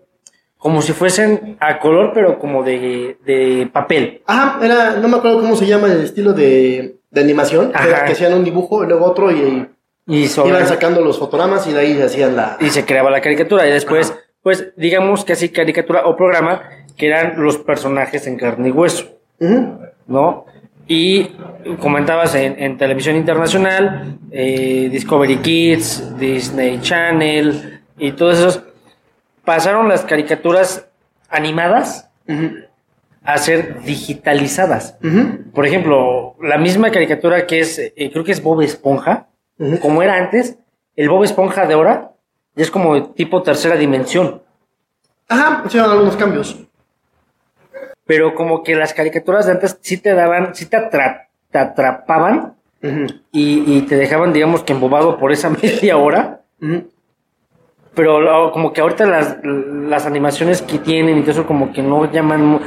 Como 0.58 0.84
si 0.84 0.94
fuesen 0.94 1.58
a 1.60 1.80
color, 1.80 2.12
pero 2.14 2.38
como 2.38 2.62
de, 2.64 3.18
de 3.26 3.68
papel. 3.74 4.22
Ajá, 4.28 4.60
era, 4.64 4.92
no 4.98 5.08
me 5.08 5.18
acuerdo 5.18 5.42
cómo 5.42 5.56
se 5.56 5.66
llama 5.66 5.88
el 5.92 6.02
estilo 6.04 6.34
de, 6.34 6.98
de 7.10 7.22
animación, 7.22 7.72
que, 7.72 8.06
que 8.06 8.12
hacían 8.12 8.36
un 8.36 8.44
dibujo 8.44 8.84
y 8.84 8.88
luego 8.88 9.06
otro 9.06 9.32
y, 9.32 9.68
Y 10.08 10.28
sobre... 10.28 10.50
iban 10.50 10.68
sacando 10.68 11.02
los 11.02 11.20
fotogramas 11.20 11.68
y 11.68 11.74
de 11.74 11.80
ahí 11.80 12.02
hacían 12.02 12.36
la... 12.36 12.58
y 12.60 12.70
se 12.70 12.86
creaba 12.86 13.10
la 13.12 13.22
caricatura. 13.22 13.68
Y 13.68 13.72
después, 13.72 14.14
pues, 14.42 14.74
digamos 14.76 15.24
que 15.24 15.34
así 15.34 15.50
caricatura 15.50 16.06
o 16.06 16.16
programa, 16.16 16.64
que 16.98 17.08
eran 17.08 17.42
los 17.42 17.58
personajes 17.58 18.28
en 18.28 18.38
carne 18.38 18.70
y 18.70 18.72
hueso. 18.72 19.06
¿no? 20.08 20.46
Y 20.88 21.32
comentabas 21.80 22.36
en, 22.36 22.62
en 22.62 22.78
televisión 22.78 23.16
internacional, 23.16 24.18
eh, 24.32 24.90
Discovery 24.92 25.38
Kids, 25.38 26.18
Disney 26.20 26.80
Channel 26.82 27.82
y 27.98 28.12
todos 28.12 28.40
esos, 28.40 28.64
pasaron 29.46 29.88
las 29.88 30.02
caricaturas 30.02 30.88
animadas 31.30 32.10
a 33.24 33.38
ser 33.38 33.82
digitalizadas. 33.84 34.98
Por 35.54 35.66
ejemplo, 35.66 36.36
la 36.42 36.58
misma 36.58 36.92
caricatura 36.92 37.46
que 37.46 37.60
es, 37.60 37.80
eh, 37.80 38.10
creo 38.12 38.24
que 38.24 38.32
es 38.32 38.44
Bob 38.44 38.62
Esponja, 38.62 39.28
Como 39.82 40.02
era 40.02 40.16
antes, 40.16 40.58
el 40.96 41.10
Bob 41.10 41.24
Esponja 41.24 41.66
de 41.68 41.74
ahora 41.76 42.12
ya 42.56 42.64
es 42.64 42.72
como 42.72 43.12
tipo 43.12 43.44
tercera 43.44 43.76
dimensión. 43.76 44.42
Ajá, 45.30 45.64
hicieron 45.66 45.92
algunos 45.92 46.18
cambios. 46.18 46.58
Pero 48.06 48.34
como 48.36 48.64
que 48.64 48.76
las 48.76 48.94
caricaturas 48.94 49.46
de 49.46 49.54
antes 49.54 49.78
sí 49.82 49.98
te 49.98 50.14
daban, 50.14 50.54
sí 50.56 50.66
te, 50.66 50.78
atra- 50.78 51.28
te 51.52 51.60
atrapaban 51.60 52.56
y, 53.32 53.78
y 53.78 53.82
te 53.84 53.96
dejaban, 53.96 54.34
digamos 54.34 54.64
que 54.64 54.74
embobado 54.74 55.18
por 55.18 55.32
esa 55.32 55.50
media 55.62 55.98
hora. 55.98 56.42
Pero 57.94 58.20
lo- 58.22 58.52
como 58.52 58.74
que 58.74 58.82
ahorita 58.82 59.06
las, 59.06 59.38
las 59.44 60.06
animaciones 60.06 60.62
que 60.62 60.80
tienen 60.80 61.18
y 61.20 61.22
todo 61.22 61.32
eso 61.32 61.46
como 61.46 61.72
que 61.72 61.82
no 61.84 62.12
llaman... 62.12 62.60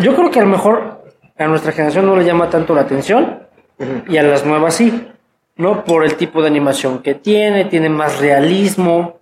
Yo 0.00 0.14
creo 0.14 0.30
que 0.30 0.40
a 0.40 0.42
lo 0.42 0.48
mejor 0.48 1.02
a 1.38 1.46
nuestra 1.46 1.72
generación 1.72 2.06
no 2.06 2.14
le 2.16 2.24
llama 2.24 2.50
tanto 2.50 2.74
la 2.74 2.82
atención 2.82 3.40
y 4.08 4.16
a 4.18 4.22
las 4.22 4.44
nuevas 4.44 4.74
sí. 4.74 5.08
¿No? 5.56 5.84
Por 5.84 6.04
el 6.04 6.14
tipo 6.16 6.40
de 6.42 6.48
animación 6.48 7.00
que 7.02 7.14
tiene, 7.14 7.64
tiene 7.66 7.88
más 7.88 8.18
realismo. 8.20 9.18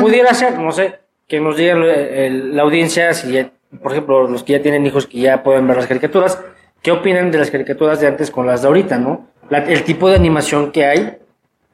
Pudiera 0.00 0.34
ser, 0.34 0.58
no 0.58 0.72
sé, 0.72 0.98
que 1.26 1.40
nos 1.40 1.56
digan 1.56 1.82
el- 1.82 2.56
la 2.56 2.62
audiencia, 2.62 3.12
si 3.14 3.32
ya- 3.32 3.50
por 3.82 3.92
ejemplo, 3.92 4.28
los 4.28 4.42
que 4.42 4.52
ya 4.54 4.62
tienen 4.62 4.86
hijos 4.86 5.06
que 5.06 5.18
ya 5.20 5.42
pueden 5.42 5.66
ver 5.66 5.76
las 5.76 5.86
caricaturas, 5.86 6.38
¿qué 6.82 6.90
opinan 6.92 7.30
de 7.30 7.38
las 7.38 7.50
caricaturas 7.50 8.00
de 8.00 8.06
antes 8.08 8.30
con 8.30 8.46
las 8.46 8.62
de 8.62 8.68
ahorita, 8.68 8.98
no? 8.98 9.26
La- 9.50 9.58
el 9.64 9.82
tipo 9.84 10.08
de 10.08 10.16
animación 10.16 10.70
que 10.72 10.84
hay 10.84 11.18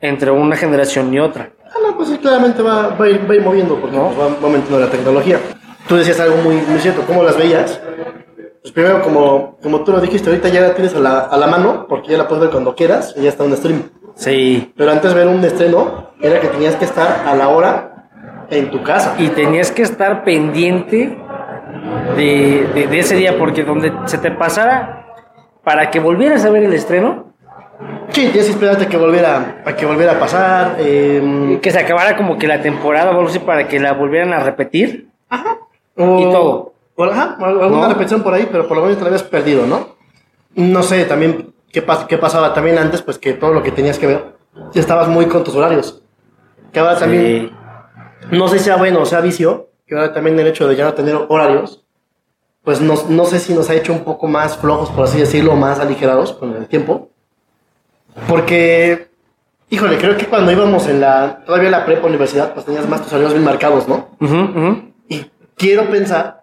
entre 0.00 0.30
una 0.30 0.56
generación 0.56 1.12
y 1.12 1.18
otra. 1.20 1.50
Ah, 1.66 1.78
no, 1.86 1.96
pues 1.96 2.10
claramente 2.20 2.62
va, 2.62 2.88
va, 2.88 3.04
a, 3.04 3.08
ir, 3.08 3.28
va 3.28 3.32
a 3.34 3.36
ir 3.36 3.42
moviendo 3.42 3.76
porque 3.80 3.96
¿No? 3.96 4.06
pues, 4.08 4.18
va, 4.18 4.28
va 4.28 4.42
aumentando 4.46 4.80
la 4.80 4.90
tecnología. 4.90 5.38
Tú 5.88 5.96
decías 5.96 6.20
algo 6.20 6.36
muy, 6.38 6.56
muy 6.56 6.78
cierto, 6.80 7.02
¿cómo 7.06 7.22
las 7.22 7.36
veías? 7.36 7.80
Pues 8.62 8.72
primero, 8.74 9.02
como, 9.02 9.56
como 9.62 9.80
tú 9.84 9.92
lo 9.92 10.00
dijiste, 10.00 10.28
ahorita 10.28 10.48
ya 10.50 10.60
la 10.60 10.74
tienes 10.74 10.94
a 10.94 10.98
la, 11.00 11.18
a 11.20 11.36
la 11.38 11.46
mano 11.46 11.86
porque 11.88 12.10
ya 12.12 12.18
la 12.18 12.28
puedes 12.28 12.42
ver 12.42 12.50
cuando 12.50 12.74
quieras 12.74 13.14
y 13.16 13.22
ya 13.22 13.30
está 13.30 13.44
en 13.44 13.56
stream. 13.56 13.82
Sí. 14.14 14.72
Pero 14.76 14.90
antes 14.92 15.14
ver 15.14 15.26
un 15.28 15.42
estreno 15.44 16.08
era 16.20 16.40
que 16.40 16.48
tenías 16.48 16.76
que 16.76 16.84
estar 16.84 17.24
a 17.26 17.34
la 17.34 17.48
hora 17.48 18.08
en 18.50 18.70
tu 18.70 18.82
casa. 18.82 19.14
Y 19.18 19.28
tenías 19.28 19.70
que 19.70 19.82
estar 19.82 20.24
pendiente 20.24 21.16
de, 22.16 22.68
de- 22.74 22.86
de 22.86 22.98
ese 22.98 23.16
día, 23.16 23.38
porque 23.38 23.64
donde 23.64 23.92
se 24.06 24.18
te 24.18 24.30
pasara, 24.30 25.06
para 25.64 25.90
que 25.90 26.00
volvieras 26.00 26.44
a 26.44 26.50
ver 26.50 26.64
el 26.64 26.72
estreno, 26.74 27.28
Sí, 28.10 28.22
tienes 28.26 28.44
que 28.46 28.50
esperarte 28.50 28.84
a 28.84 28.88
que 28.88 28.96
volviera, 28.98 29.62
a 29.64 29.72
que 29.74 29.86
volviera 29.86 30.12
a 30.12 30.18
pasar. 30.18 30.76
eh, 30.80 31.58
que 31.62 31.70
se 31.70 31.78
acabara 31.78 32.14
como 32.16 32.36
que 32.36 32.46
la 32.46 32.60
temporada, 32.60 33.06
o 33.10 33.14
algo 33.14 33.28
así, 33.28 33.38
para 33.38 33.68
que 33.68 33.80
la 33.80 33.92
volvieran 33.94 34.34
a 34.34 34.40
repetir. 34.40 35.08
o- 35.96 36.20
Y 36.20 36.24
todo. 36.30 36.69
Ajá, 37.08 37.36
alguna 37.40 37.68
¿No? 37.68 37.88
repetición 37.88 38.22
por 38.22 38.34
ahí, 38.34 38.48
pero 38.50 38.66
por 38.68 38.76
lo 38.76 38.82
menos 38.82 38.96
te 38.98 39.02
la 39.04 39.08
habías 39.08 39.22
perdido, 39.22 39.66
¿no? 39.66 39.96
No 40.54 40.82
sé, 40.82 41.04
también, 41.04 41.54
¿qué, 41.72 41.86
pas- 41.86 42.06
qué 42.06 42.18
pasaba 42.18 42.52
también 42.52 42.78
antes? 42.78 43.02
Pues 43.02 43.18
que 43.18 43.32
todo 43.32 43.52
lo 43.52 43.62
que 43.62 43.72
tenías 43.72 43.98
que 43.98 44.06
ver, 44.06 44.34
estabas 44.74 45.08
muy 45.08 45.26
con 45.26 45.44
tus 45.44 45.54
horarios. 45.54 46.02
Que 46.72 46.80
ahora 46.80 46.98
también, 46.98 47.50
Sí. 48.30 48.36
no 48.36 48.48
sé 48.48 48.58
si 48.58 48.64
sea 48.64 48.76
bueno 48.76 49.00
o 49.00 49.06
sea 49.06 49.20
vicio, 49.20 49.70
que 49.86 49.94
ahora 49.94 50.12
también 50.12 50.38
el 50.38 50.46
hecho 50.46 50.68
de 50.68 50.76
ya 50.76 50.84
no 50.84 50.94
tener 50.94 51.16
horarios, 51.28 51.84
pues 52.62 52.80
no, 52.80 52.94
no 53.08 53.24
sé 53.24 53.38
si 53.40 53.54
nos 53.54 53.70
ha 53.70 53.74
hecho 53.74 53.92
un 53.92 54.04
poco 54.04 54.26
más 54.28 54.56
flojos, 54.58 54.90
por 54.90 55.04
así 55.04 55.18
decirlo, 55.18 55.56
más 55.56 55.80
aligerados 55.80 56.32
con 56.32 56.54
el 56.54 56.66
tiempo. 56.66 57.08
Porque, 58.28 59.08
híjole, 59.70 59.98
creo 59.98 60.16
que 60.16 60.26
cuando 60.26 60.52
íbamos 60.52 60.86
en 60.88 61.00
la, 61.00 61.42
todavía 61.46 61.70
la 61.70 61.84
prepa 61.86 62.06
universidad, 62.06 62.52
pues 62.52 62.66
tenías 62.66 62.88
más 62.88 63.02
tus 63.02 63.12
horarios 63.12 63.32
bien 63.32 63.44
marcados, 63.44 63.88
¿no? 63.88 64.08
Ujú, 64.20 64.36
ujú. 64.36 64.82
Y 65.08 65.30
quiero 65.56 65.88
pensar, 65.90 66.39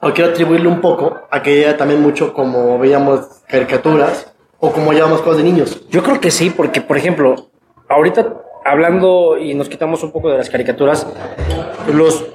o 0.00 0.12
quiero 0.12 0.30
atribuirle 0.30 0.68
un 0.68 0.80
poco 0.80 1.20
a 1.30 1.42
que 1.42 1.62
era 1.62 1.76
también 1.76 2.00
mucho 2.02 2.32
como 2.32 2.78
veíamos 2.78 3.42
caricaturas 3.48 4.32
o 4.60 4.72
como 4.72 4.92
llevamos 4.92 5.20
cosas 5.22 5.38
de 5.38 5.44
niños. 5.44 5.82
Yo 5.90 6.02
creo 6.02 6.20
que 6.20 6.30
sí, 6.30 6.50
porque, 6.50 6.80
por 6.80 6.96
ejemplo, 6.96 7.48
ahorita 7.88 8.34
hablando 8.64 9.38
y 9.38 9.54
nos 9.54 9.68
quitamos 9.68 10.02
un 10.02 10.12
poco 10.12 10.30
de 10.30 10.38
las 10.38 10.50
caricaturas, 10.50 11.06
los 11.92 12.26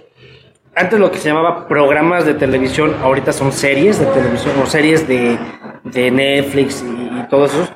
antes 0.76 1.00
lo 1.00 1.12
que 1.12 1.20
se 1.20 1.30
llamaba 1.30 1.68
programas 1.68 2.26
de 2.26 2.34
televisión, 2.34 2.96
ahorita 3.04 3.32
son 3.32 3.52
series 3.52 4.00
de 4.00 4.08
televisión 4.08 4.54
o 4.62 4.66
series 4.66 5.08
de, 5.08 5.38
de 5.84 6.10
Netflix 6.10 6.82
y, 6.84 7.20
y 7.20 7.28
todo 7.30 7.46
eso. 7.46 7.68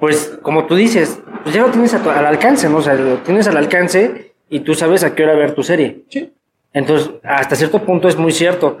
Pues 0.00 0.36
como 0.42 0.66
tú 0.66 0.74
dices, 0.74 1.20
pues 1.44 1.54
ya 1.54 1.62
lo 1.62 1.68
tienes 1.70 1.94
a 1.94 2.02
tu- 2.02 2.10
al 2.10 2.26
alcance, 2.26 2.68
¿no? 2.68 2.78
O 2.78 2.82
sea, 2.82 2.94
lo 2.94 3.18
tienes 3.18 3.46
al 3.46 3.56
alcance 3.56 4.34
y 4.50 4.60
tú 4.60 4.74
sabes 4.74 5.04
a 5.04 5.14
qué 5.14 5.22
hora 5.22 5.34
ver 5.36 5.54
tu 5.54 5.62
serie. 5.62 6.04
Sí. 6.08 6.32
Entonces, 6.76 7.10
hasta 7.24 7.56
cierto 7.56 7.78
punto 7.78 8.06
es 8.06 8.18
muy 8.18 8.32
cierto. 8.32 8.80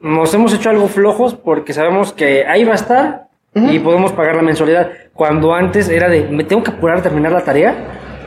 Nos 0.00 0.32
hemos 0.32 0.54
hecho 0.54 0.70
algo 0.70 0.88
flojos 0.88 1.34
porque 1.34 1.74
sabemos 1.74 2.14
que 2.14 2.46
ahí 2.46 2.64
va 2.64 2.72
a 2.72 2.76
estar 2.76 3.26
y 3.54 3.78
podemos 3.78 4.12
pagar 4.12 4.36
la 4.36 4.42
mensualidad. 4.42 4.90
Cuando 5.12 5.52
antes 5.52 5.90
era 5.90 6.08
de, 6.08 6.26
me 6.30 6.44
tengo 6.44 6.62
que 6.62 6.70
apurar 6.70 6.96
a 6.96 7.02
terminar 7.02 7.32
la 7.32 7.42
tarea 7.44 7.74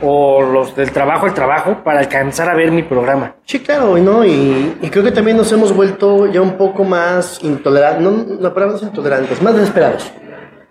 o 0.00 0.42
los 0.42 0.76
del 0.76 0.92
trabajo 0.92 1.26
al 1.26 1.34
trabajo 1.34 1.82
para 1.82 1.98
alcanzar 1.98 2.48
a 2.48 2.54
ver 2.54 2.70
mi 2.70 2.84
programa. 2.84 3.34
Sí, 3.44 3.58
claro, 3.58 3.98
no, 3.98 4.24
y, 4.24 4.76
y 4.80 4.88
creo 4.90 5.02
que 5.02 5.10
también 5.10 5.38
nos 5.38 5.50
hemos 5.50 5.74
vuelto 5.74 6.30
ya 6.30 6.40
un 6.40 6.52
poco 6.52 6.84
más 6.84 7.42
intolerantes, 7.42 8.00
no, 8.00 8.36
la 8.40 8.54
palabra 8.54 8.74
no 8.74 8.76
es 8.76 8.82
intolerantes, 8.84 9.42
más 9.42 9.56
desesperados, 9.56 10.12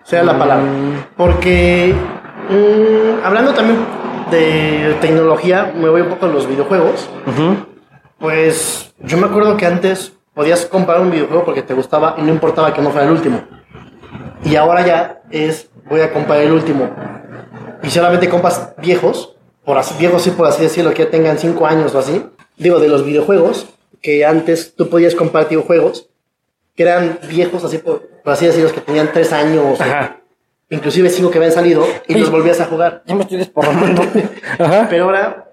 sea 0.04 0.24
la 0.24 0.38
palabra. 0.38 0.66
Porque, 1.18 1.94
mm, 2.50 3.26
hablando 3.26 3.54
también 3.54 3.80
de 4.32 4.96
tecnología, 5.02 5.74
me 5.76 5.90
voy 5.90 6.02
un 6.02 6.08
poco 6.10 6.26
a 6.28 6.30
los 6.30 6.48
videojuegos. 6.48 7.10
Pues 8.24 8.94
yo 9.00 9.18
me 9.18 9.26
acuerdo 9.26 9.58
que 9.58 9.66
antes 9.66 10.14
podías 10.34 10.66
comprar 10.66 11.02
un 11.02 11.12
videojuego 11.12 11.44
porque 11.44 11.62
te 11.62 11.74
gustaba 11.74 12.16
y 12.18 12.22
no 12.22 12.30
importaba 12.30 12.74
que 12.74 12.82
no 12.82 12.90
fuera 12.90 13.06
el 13.06 13.12
último. 13.12 13.44
Y 14.46 14.56
ahora 14.56 14.88
ya 14.88 15.22
es, 15.30 15.70
voy 15.90 16.00
a 16.00 16.14
comprar 16.14 16.40
el 16.40 16.54
último. 16.54 16.90
Y 17.84 17.90
solamente 17.90 18.30
compras 18.30 18.76
viejos, 18.78 19.36
por 19.66 19.78
así, 19.78 19.96
viejos 20.00 20.22
sí 20.22 20.30
por 20.30 20.48
así 20.48 20.64
decirlo, 20.64 20.94
que 20.94 21.04
ya 21.04 21.10
tengan 21.10 21.38
5 21.38 21.66
años 21.68 21.94
o 21.94 22.00
así. 22.00 22.26
Digo, 22.56 22.80
de 22.80 22.88
los 22.88 23.04
videojuegos, 23.04 23.68
que 24.02 24.26
antes 24.26 24.74
tú 24.74 24.88
podías 24.90 25.16
comprar 25.16 25.50
videojuegos 25.50 26.08
que 26.78 26.84
eran 26.84 27.20
viejos, 27.28 27.66
así 27.66 27.80
por, 27.80 28.08
por 28.24 28.32
así 28.32 28.46
decirlo, 28.46 28.72
que 28.72 28.80
tenían 28.80 29.10
3 29.12 29.34
años, 29.34 29.82
Ajá. 29.82 30.22
inclusive 30.70 31.10
5 31.10 31.30
que 31.30 31.40
habían 31.40 31.52
salido, 31.52 31.86
y 32.08 32.14
los 32.14 32.32
volvías 32.32 32.62
a 32.62 32.68
jugar. 32.68 33.04
Ya 33.06 33.16
me 33.16 33.24
estoy 33.24 33.40
desporrando. 33.40 34.02
Pero 34.90 35.04
ahora, 35.04 35.53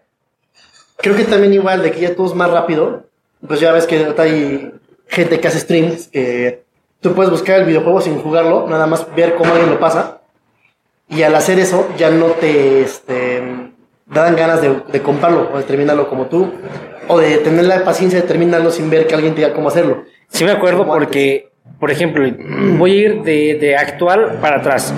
creo 1.02 1.16
que 1.16 1.24
también 1.24 1.52
igual 1.52 1.82
de 1.82 1.90
que 1.90 2.00
ya 2.00 2.14
todo 2.14 2.26
es 2.26 2.34
más 2.34 2.50
rápido, 2.50 3.04
pues 3.46 3.60
ya 3.60 3.72
ves 3.72 3.86
que 3.86 4.12
hay 4.18 4.72
gente 5.08 5.40
que 5.40 5.48
hace 5.48 5.60
streams, 5.60 6.08
que 6.08 6.62
tú 7.00 7.14
puedes 7.14 7.30
buscar 7.30 7.60
el 7.60 7.66
videojuego 7.66 8.00
sin 8.00 8.18
jugarlo, 8.18 8.66
nada 8.68 8.86
más 8.86 9.06
ver 9.14 9.34
cómo 9.34 9.52
alguien 9.52 9.70
lo 9.70 9.80
pasa, 9.80 10.20
y 11.08 11.22
al 11.22 11.34
hacer 11.34 11.58
eso 11.58 11.88
ya 11.98 12.10
no 12.10 12.26
te 12.26 12.82
este, 12.82 13.42
dan 14.06 14.36
ganas 14.36 14.62
de, 14.62 14.80
de 14.92 15.02
comprarlo 15.02 15.50
o 15.52 15.58
de 15.58 15.64
terminarlo 15.64 16.08
como 16.08 16.26
tú, 16.26 16.52
o 17.08 17.18
de 17.18 17.38
tener 17.38 17.64
la 17.64 17.84
paciencia 17.84 18.20
de 18.20 18.26
terminarlo 18.26 18.70
sin 18.70 18.88
ver 18.88 19.06
que 19.06 19.14
alguien 19.14 19.34
te 19.34 19.40
diga 19.40 19.54
cómo 19.54 19.68
hacerlo. 19.68 20.04
Sí 20.28 20.44
me 20.44 20.52
acuerdo 20.52 20.78
Como 20.78 20.92
porque, 20.92 21.50
por 21.80 21.90
ejemplo, 21.90 22.24
voy 22.78 22.92
a 22.92 22.94
ir 22.94 23.22
de, 23.22 23.58
de 23.60 23.76
actual 23.76 24.38
para 24.40 24.58
atrás. 24.58 24.94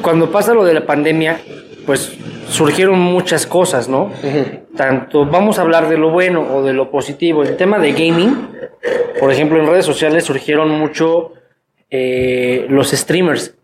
Cuando 0.00 0.30
pasa 0.30 0.54
lo 0.54 0.64
de 0.64 0.74
la 0.74 0.86
pandemia, 0.86 1.40
pues 1.84 2.16
surgieron 2.48 2.98
muchas 2.98 3.46
cosas, 3.46 3.88
¿no? 3.88 4.10
Tanto 4.76 5.26
vamos 5.26 5.58
a 5.58 5.62
hablar 5.62 5.88
de 5.88 5.96
lo 5.98 6.10
bueno 6.10 6.40
o 6.54 6.62
de 6.62 6.72
lo 6.72 6.90
positivo. 6.90 7.42
El 7.42 7.56
tema 7.56 7.78
de 7.78 7.92
gaming, 7.92 8.48
por 9.20 9.32
ejemplo, 9.32 9.58
en 9.60 9.66
redes 9.66 9.84
sociales 9.84 10.24
surgieron 10.24 10.70
mucho 10.70 11.32
eh, 11.90 12.66
los 12.68 12.90
streamers, 12.90 13.54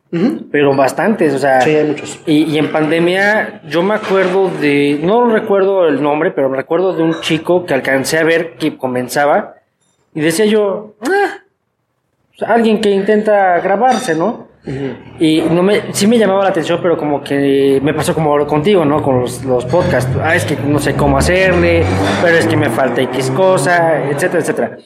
pero 0.53 0.75
bastantes, 0.77 1.35
o 1.35 1.39
sea, 1.39 1.61
Sí, 1.63 1.71
hay 1.75 1.85
muchos. 1.89 2.21
y, 2.27 2.45
y 2.45 2.59
en 2.59 2.71
pandemia, 2.71 3.63
yo 3.69 3.83
me 3.83 3.95
acuerdo 3.95 4.49
de, 4.61 5.01
no 5.03 5.29
recuerdo 5.29 5.89
el 5.89 6.01
nombre, 6.01 6.31
pero 6.31 6.49
me 6.49 6.57
recuerdo 6.57 6.93
de 6.95 7.03
un 7.03 7.21
chico 7.21 7.67
que 7.67 7.75
alcancé 7.75 8.19
a 8.19 8.23
ver 8.25 8.55
que 8.55 8.77
comenzaba 8.77 9.57
y 10.15 10.21
decía 10.21 10.45
yo, 10.47 10.95
ah, 11.01 11.39
pues, 12.39 12.49
alguien 12.49 12.81
que 12.81 12.91
intenta 12.91 13.59
grabarse, 13.61 14.15
¿no? 14.15 14.47
Y 15.19 15.43
no 15.43 15.63
me, 15.63 15.93
sí 15.93 16.07
me 16.07 16.19
llamaba 16.19 16.45
la 16.45 16.49
atención, 16.51 16.79
pero 16.83 16.97
como 16.97 17.23
que 17.23 17.81
me 17.83 17.93
pasó 17.93 18.15
como 18.15 18.31
ahora 18.31 18.47
contigo, 18.47 18.85
¿no? 18.85 19.03
Con 19.03 19.21
los, 19.21 19.45
los 19.45 19.65
podcasts. 19.67 20.11
Ah, 20.23 20.35
es 20.35 20.45
que 20.45 20.57
no 20.57 20.79
sé 20.79 20.95
cómo 20.95 21.19
hacerle, 21.19 21.85
pero 22.23 22.37
es 22.39 22.47
que 22.47 22.57
me 22.57 22.71
falta 22.71 23.03
X 23.03 23.31
cosa, 23.31 24.09
etcétera, 24.09 24.41
etcétera. 24.41 24.77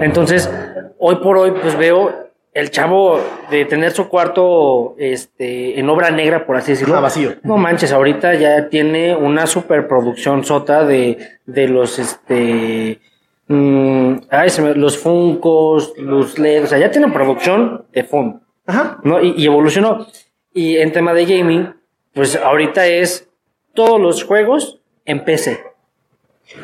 Entonces, 0.00 0.50
hoy 0.98 1.16
por 1.16 1.38
hoy, 1.38 1.52
pues 1.52 1.76
veo 1.78 2.12
el 2.52 2.70
chavo 2.70 3.18
de 3.50 3.64
tener 3.64 3.92
su 3.92 4.08
cuarto 4.10 4.94
este, 4.98 5.80
en 5.80 5.88
obra 5.88 6.10
negra, 6.10 6.44
por 6.44 6.56
así 6.56 6.72
decirlo. 6.72 6.96
Ah, 6.96 7.00
vacío. 7.00 7.32
No 7.42 7.56
manches, 7.56 7.90
ahorita 7.92 8.34
ya 8.34 8.68
tiene 8.68 9.16
una 9.16 9.46
superproducción 9.46 10.44
sota 10.44 10.84
de, 10.84 11.16
de 11.46 11.68
los, 11.68 11.98
este, 11.98 13.00
mm, 13.48 14.12
ay, 14.30 14.50
se 14.50 14.60
me- 14.60 14.74
los 14.74 14.98
Funcos, 14.98 15.94
los 15.96 16.38
LED, 16.38 16.64
o 16.64 16.66
sea, 16.66 16.76
ya 16.78 16.90
tiene 16.90 17.08
producción 17.08 17.86
de 17.92 18.04
fondo. 18.04 18.40
Ajá. 18.66 18.98
¿no? 19.02 19.22
Y, 19.22 19.34
y 19.36 19.46
evolucionó. 19.46 20.06
Y 20.54 20.76
en 20.76 20.92
tema 20.92 21.14
de 21.14 21.24
gaming, 21.26 21.74
pues 22.14 22.36
ahorita 22.36 22.86
es 22.86 23.28
todos 23.74 24.00
los 24.00 24.24
juegos 24.24 24.80
en 25.04 25.24
PC. 25.24 25.60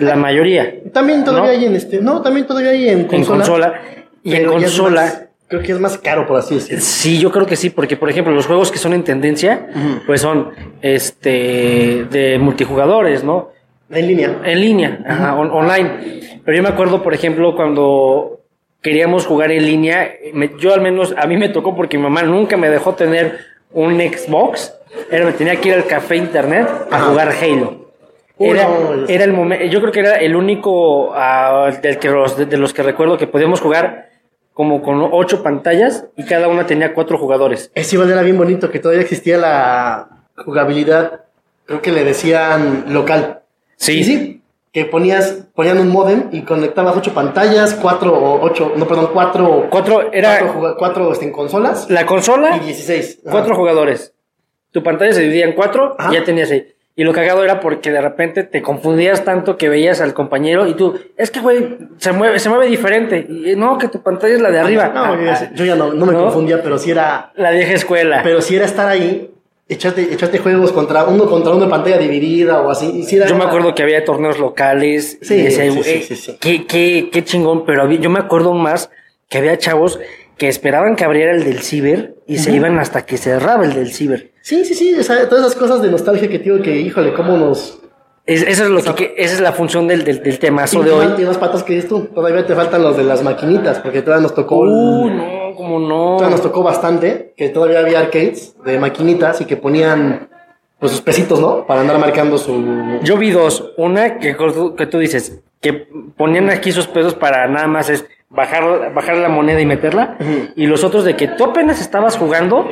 La 0.00 0.16
mayoría. 0.16 0.74
También 0.92 1.24
todavía 1.24 1.52
¿No? 1.52 1.58
hay 1.58 1.64
en 1.64 1.74
este, 1.76 2.00
no, 2.00 2.20
también 2.20 2.46
todavía 2.46 2.70
hay 2.70 2.88
en 2.90 2.98
En 3.00 3.04
consola. 3.06 3.38
consola. 3.38 3.80
Y 4.22 4.34
en 4.34 4.46
consola. 4.46 5.00
más- 5.02 5.24
creo 5.48 5.62
que 5.62 5.72
es 5.72 5.80
más 5.80 5.96
caro, 5.96 6.26
por 6.26 6.37
así 6.38 6.56
decirlo. 6.56 6.80
Sí, 6.84 7.18
yo 7.18 7.32
creo 7.32 7.46
que 7.46 7.56
sí, 7.56 7.70
porque 7.70 7.96
por 7.96 8.11
ejemplo, 8.11 8.34
los 8.34 8.46
juegos 8.46 8.70
que 8.70 8.76
son 8.76 8.92
en 8.92 9.02
tendencia, 9.02 9.68
pues 10.06 10.20
son 10.20 10.50
este 10.82 12.04
de 12.11 12.38
multijugadores, 12.38 13.24
¿no? 13.24 13.50
En 13.88 14.06
línea. 14.06 14.42
En 14.44 14.61
línea, 14.61 15.02
ajá, 15.08 15.34
on- 15.37 15.50
online. 15.50 16.40
Pero 16.44 16.56
yo 16.56 16.62
me 16.62 16.68
acuerdo, 16.68 17.02
por 17.02 17.14
ejemplo, 17.14 17.56
cuando 17.56 18.38
queríamos 18.83 19.27
jugar 19.27 19.51
en 19.53 19.64
línea, 19.67 20.12
me- 20.33 20.51
yo 20.59 20.73
al 20.75 20.81
menos, 20.81 21.14
a 21.17 21.27
mí 21.27 21.37
me 21.37 21.49
tocó 21.49 21.75
porque 21.75 21.97
mi 21.99 22.05
mamá 22.05 22.23
nunca 22.23 22.57
me 22.57 22.69
dejó 22.71 22.95
tener 22.95 23.38
un 23.73 23.99
Xbox. 24.01 24.75
Era, 25.11 25.25
me 25.27 25.33
tenía 25.33 25.57
que 25.57 25.69
ir 25.69 25.75
al 25.75 25.87
café 25.87 26.17
internet 26.17 26.69
a 26.91 26.97
Ajá. 26.97 27.05
jugar 27.07 27.29
Halo. 27.41 27.88
Era, 28.41 28.69
era 29.09 29.25
el 29.25 29.33
momento, 29.33 29.64
yo 29.64 29.81
creo 29.81 29.93
que 29.93 29.99
era 30.01 30.14
el 30.17 30.37
único 30.37 31.12
ah, 31.14 31.73
del 31.83 31.99
que 31.99 32.09
los, 32.09 32.37
de, 32.37 32.47
de 32.47 32.57
los 32.57 32.73
que 32.73 32.85
recuerdo 32.85 33.19
que 33.19 33.27
podíamos 33.27 33.61
jugar 33.61 34.11
como 34.55 34.81
con 34.81 35.01
ocho 35.12 35.43
pantallas 35.43 36.07
y 36.17 36.25
cada 36.25 36.47
una 36.49 36.64
tenía 36.67 36.95
cuatro 36.95 37.19
jugadores. 37.19 37.71
Ese 37.75 37.97
igual 37.97 38.11
era 38.12 38.23
bien 38.23 38.38
bonito, 38.38 38.71
que 38.71 38.79
todavía 38.79 39.03
existía 39.03 39.38
la 39.38 40.09
jugabilidad, 40.37 41.23
creo 41.67 41.83
que 41.83 41.91
le 41.93 42.05
decían 42.05 42.85
local. 42.88 43.41
Sí, 43.77 44.38
que 44.85 44.91
ponías, 44.91 45.47
ponían 45.55 45.79
un 45.79 45.88
modem 45.88 46.29
y 46.33 46.43
conectabas 46.43 46.97
ocho 46.97 47.12
pantallas, 47.14 47.75
cuatro 47.75 48.12
o 48.14 48.41
ocho, 48.45 48.73
no, 48.77 48.87
perdón, 48.87 49.11
cuatro, 49.12 49.67
Cuatro, 49.71 50.12
era 50.12 50.38
cuatro, 50.41 50.77
cuatro, 50.79 51.12
este, 51.12 51.25
en 51.27 51.33
consolas 51.33 51.88
la 51.91 52.07
consola, 52.07 52.57
y 52.57 52.61
16. 52.61 53.21
Ajá. 53.23 53.31
cuatro 53.33 53.55
jugadores. 53.57 54.12
Tu 54.71 54.83
pantalla 54.83 55.12
se 55.12 55.23
dividía 55.23 55.47
en 55.47 55.53
cuatro 55.55 55.97
Ajá. 55.99 56.11
y 56.12 56.14
ya 56.14 56.25
tenías 56.25 56.51
ahí. 56.51 56.67
Y 56.95 57.05
lo 57.05 57.12
cagado 57.12 57.45
era 57.45 57.61
porque 57.61 57.93
de 57.93 58.01
repente 58.01 58.43
te 58.43 58.61
confundías 58.61 59.25
tanto 59.25 59.57
que 59.57 59.69
veías 59.69 60.01
al 60.01 60.14
compañero 60.14 60.67
y 60.67 60.75
tú, 60.75 60.99
es 61.17 61.31
que 61.31 61.38
güey, 61.41 61.79
se 61.99 62.11
mueve, 62.11 62.41
se 62.41 62.49
mueve 62.49 62.67
diferente. 62.67 63.25
Y 63.29 63.55
no, 63.55 63.79
que 63.79 63.87
tu 63.87 64.03
pantalla 64.03 64.35
es 64.35 64.41
la 64.41 64.51
de 64.51 64.59
arriba. 64.59 64.88
No, 64.93 65.14
yo, 65.23 65.31
Ah, 65.31 65.49
yo 65.55 65.64
ya 65.64 65.77
no, 65.77 65.93
no 65.93 66.07
me 66.07 66.12
¿No? 66.12 66.25
confundía, 66.25 66.61
pero 66.61 66.77
sí 66.77 66.91
era, 66.91 67.31
La 67.37 67.53
vieja 67.53 67.73
escuela. 67.75 68.21
pero 68.25 68.41
sí 68.43 68.57
era 68.57 68.64
estar 68.64 68.88
ahí, 68.88 69.31
echarte, 69.68 70.12
echarte 70.12 70.38
juegos 70.38 70.72
contra 70.72 71.04
uno 71.04 71.26
contra 71.26 71.52
uno 71.52 71.64
en 71.64 71.70
pantalla 71.70 71.98
dividida 71.98 72.61
o 72.61 72.70
así. 72.70 72.87
y 73.00 73.02
sí 73.04 73.18
Yo 73.28 73.37
me 73.37 73.44
acuerdo 73.44 73.74
que 73.74 73.83
había 73.83 74.04
torneos 74.04 74.38
locales. 74.38 75.18
Sí, 75.22 75.35
y 75.35 75.42
decía, 75.42 75.70
sí, 75.72 75.83
sí, 75.83 76.02
sí, 76.02 76.16
sí. 76.16 76.37
Qué, 76.40 76.66
qué, 76.66 77.09
qué 77.12 77.24
chingón. 77.24 77.64
Pero 77.66 77.83
había- 77.83 78.00
yo 78.00 78.11
me 78.11 78.18
acuerdo 78.20 78.54
más 78.54 78.90
que 79.28 79.38
había 79.38 79.59
chavos 79.59 79.98
que 80.37 80.48
esperaban 80.48 80.94
que 80.96 81.04
abriera 81.04 81.33
el 81.33 81.44
del 81.44 81.61
ciber 81.62 82.14
y 82.26 82.38
se 82.38 82.52
iban 82.52 82.78
hasta 82.78 83.04
que 83.04 83.16
cerraba 83.18 83.64
el 83.64 83.74
del 83.74 83.92
ciber. 83.92 84.31
Sí, 84.40 84.64
sí, 84.64 84.74
sí, 84.74 84.94
o 84.94 85.02
sea, 85.02 85.28
todas 85.28 85.44
esas 85.46 85.57
cosas 85.59 85.83
de 85.83 85.90
nostalgia 85.90 86.28
que 86.28 86.38
digo 86.38 86.62
que, 86.62 86.76
híjole, 86.81 87.12
cómo 87.12 87.37
nos... 87.37 87.81
Es- 88.24 88.42
eso 88.42 88.64
es 88.64 88.70
lo 88.70 88.83
que, 88.83 88.94
que- 88.94 89.14
esa 89.18 89.35
es 89.35 89.40
la 89.40 89.52
función 89.52 89.88
del, 89.88 90.04
del, 90.04 90.22
del 90.22 90.38
temazo 90.38 90.83
de 90.83 90.90
y, 90.90 90.92
hoy. 90.92 91.07
más- 91.09 91.20
y 91.20 91.24
más 91.24 91.38
patas 91.38 91.62
que 91.64 91.74
dices 91.74 91.88
tú, 91.88 92.09
todavía 92.14 92.46
te 92.46 92.54
faltan 92.54 92.83
los 92.83 92.96
de 92.96 93.02
las 93.04 93.22
maquinitas, 93.22 93.81
porque 93.81 94.00
todavía 94.02 94.22
nos 94.22 94.35
tocó... 94.35 94.61
Uh, 94.61 95.11
no, 95.11 95.38
como 95.54 95.78
no. 95.78 96.18
nos 96.28 96.42
tocó 96.42 96.62
bastante, 96.62 97.34
que 97.37 97.48
todavía 97.48 97.80
había 97.80 98.00
arcades 98.00 98.56
de 98.64 98.78
maquinitas 98.78 99.40
y 99.40 99.44
que 99.44 99.56
ponían 99.56 100.28
pues 100.78 100.92
sus 100.92 101.00
pesitos, 101.00 101.40
¿no? 101.40 101.66
Para 101.66 101.80
andar 101.80 101.98
marcando 101.98 102.38
su... 102.38 103.00
Yo 103.02 103.16
vi 103.16 103.30
dos. 103.30 103.72
Una 103.76 104.18
que, 104.18 104.37
que 104.76 104.87
tú 104.87 104.98
dices, 104.98 105.40
que 105.61 105.72
ponían 106.16 106.50
aquí 106.50 106.72
sus 106.72 106.87
pesos 106.87 107.14
para 107.14 107.48
nada 107.48 107.66
más 107.66 107.90
es 107.90 108.06
bajar, 108.28 108.92
bajar 108.94 109.16
la 109.16 109.28
moneda 109.28 109.61
y 109.61 109.66
meterla. 109.66 110.16
Y 110.54 110.66
los 110.66 110.84
otros 110.84 111.04
de 111.04 111.16
que 111.16 111.28
tú 111.28 111.44
apenas 111.44 111.80
estabas 111.80 112.16
jugando 112.16 112.68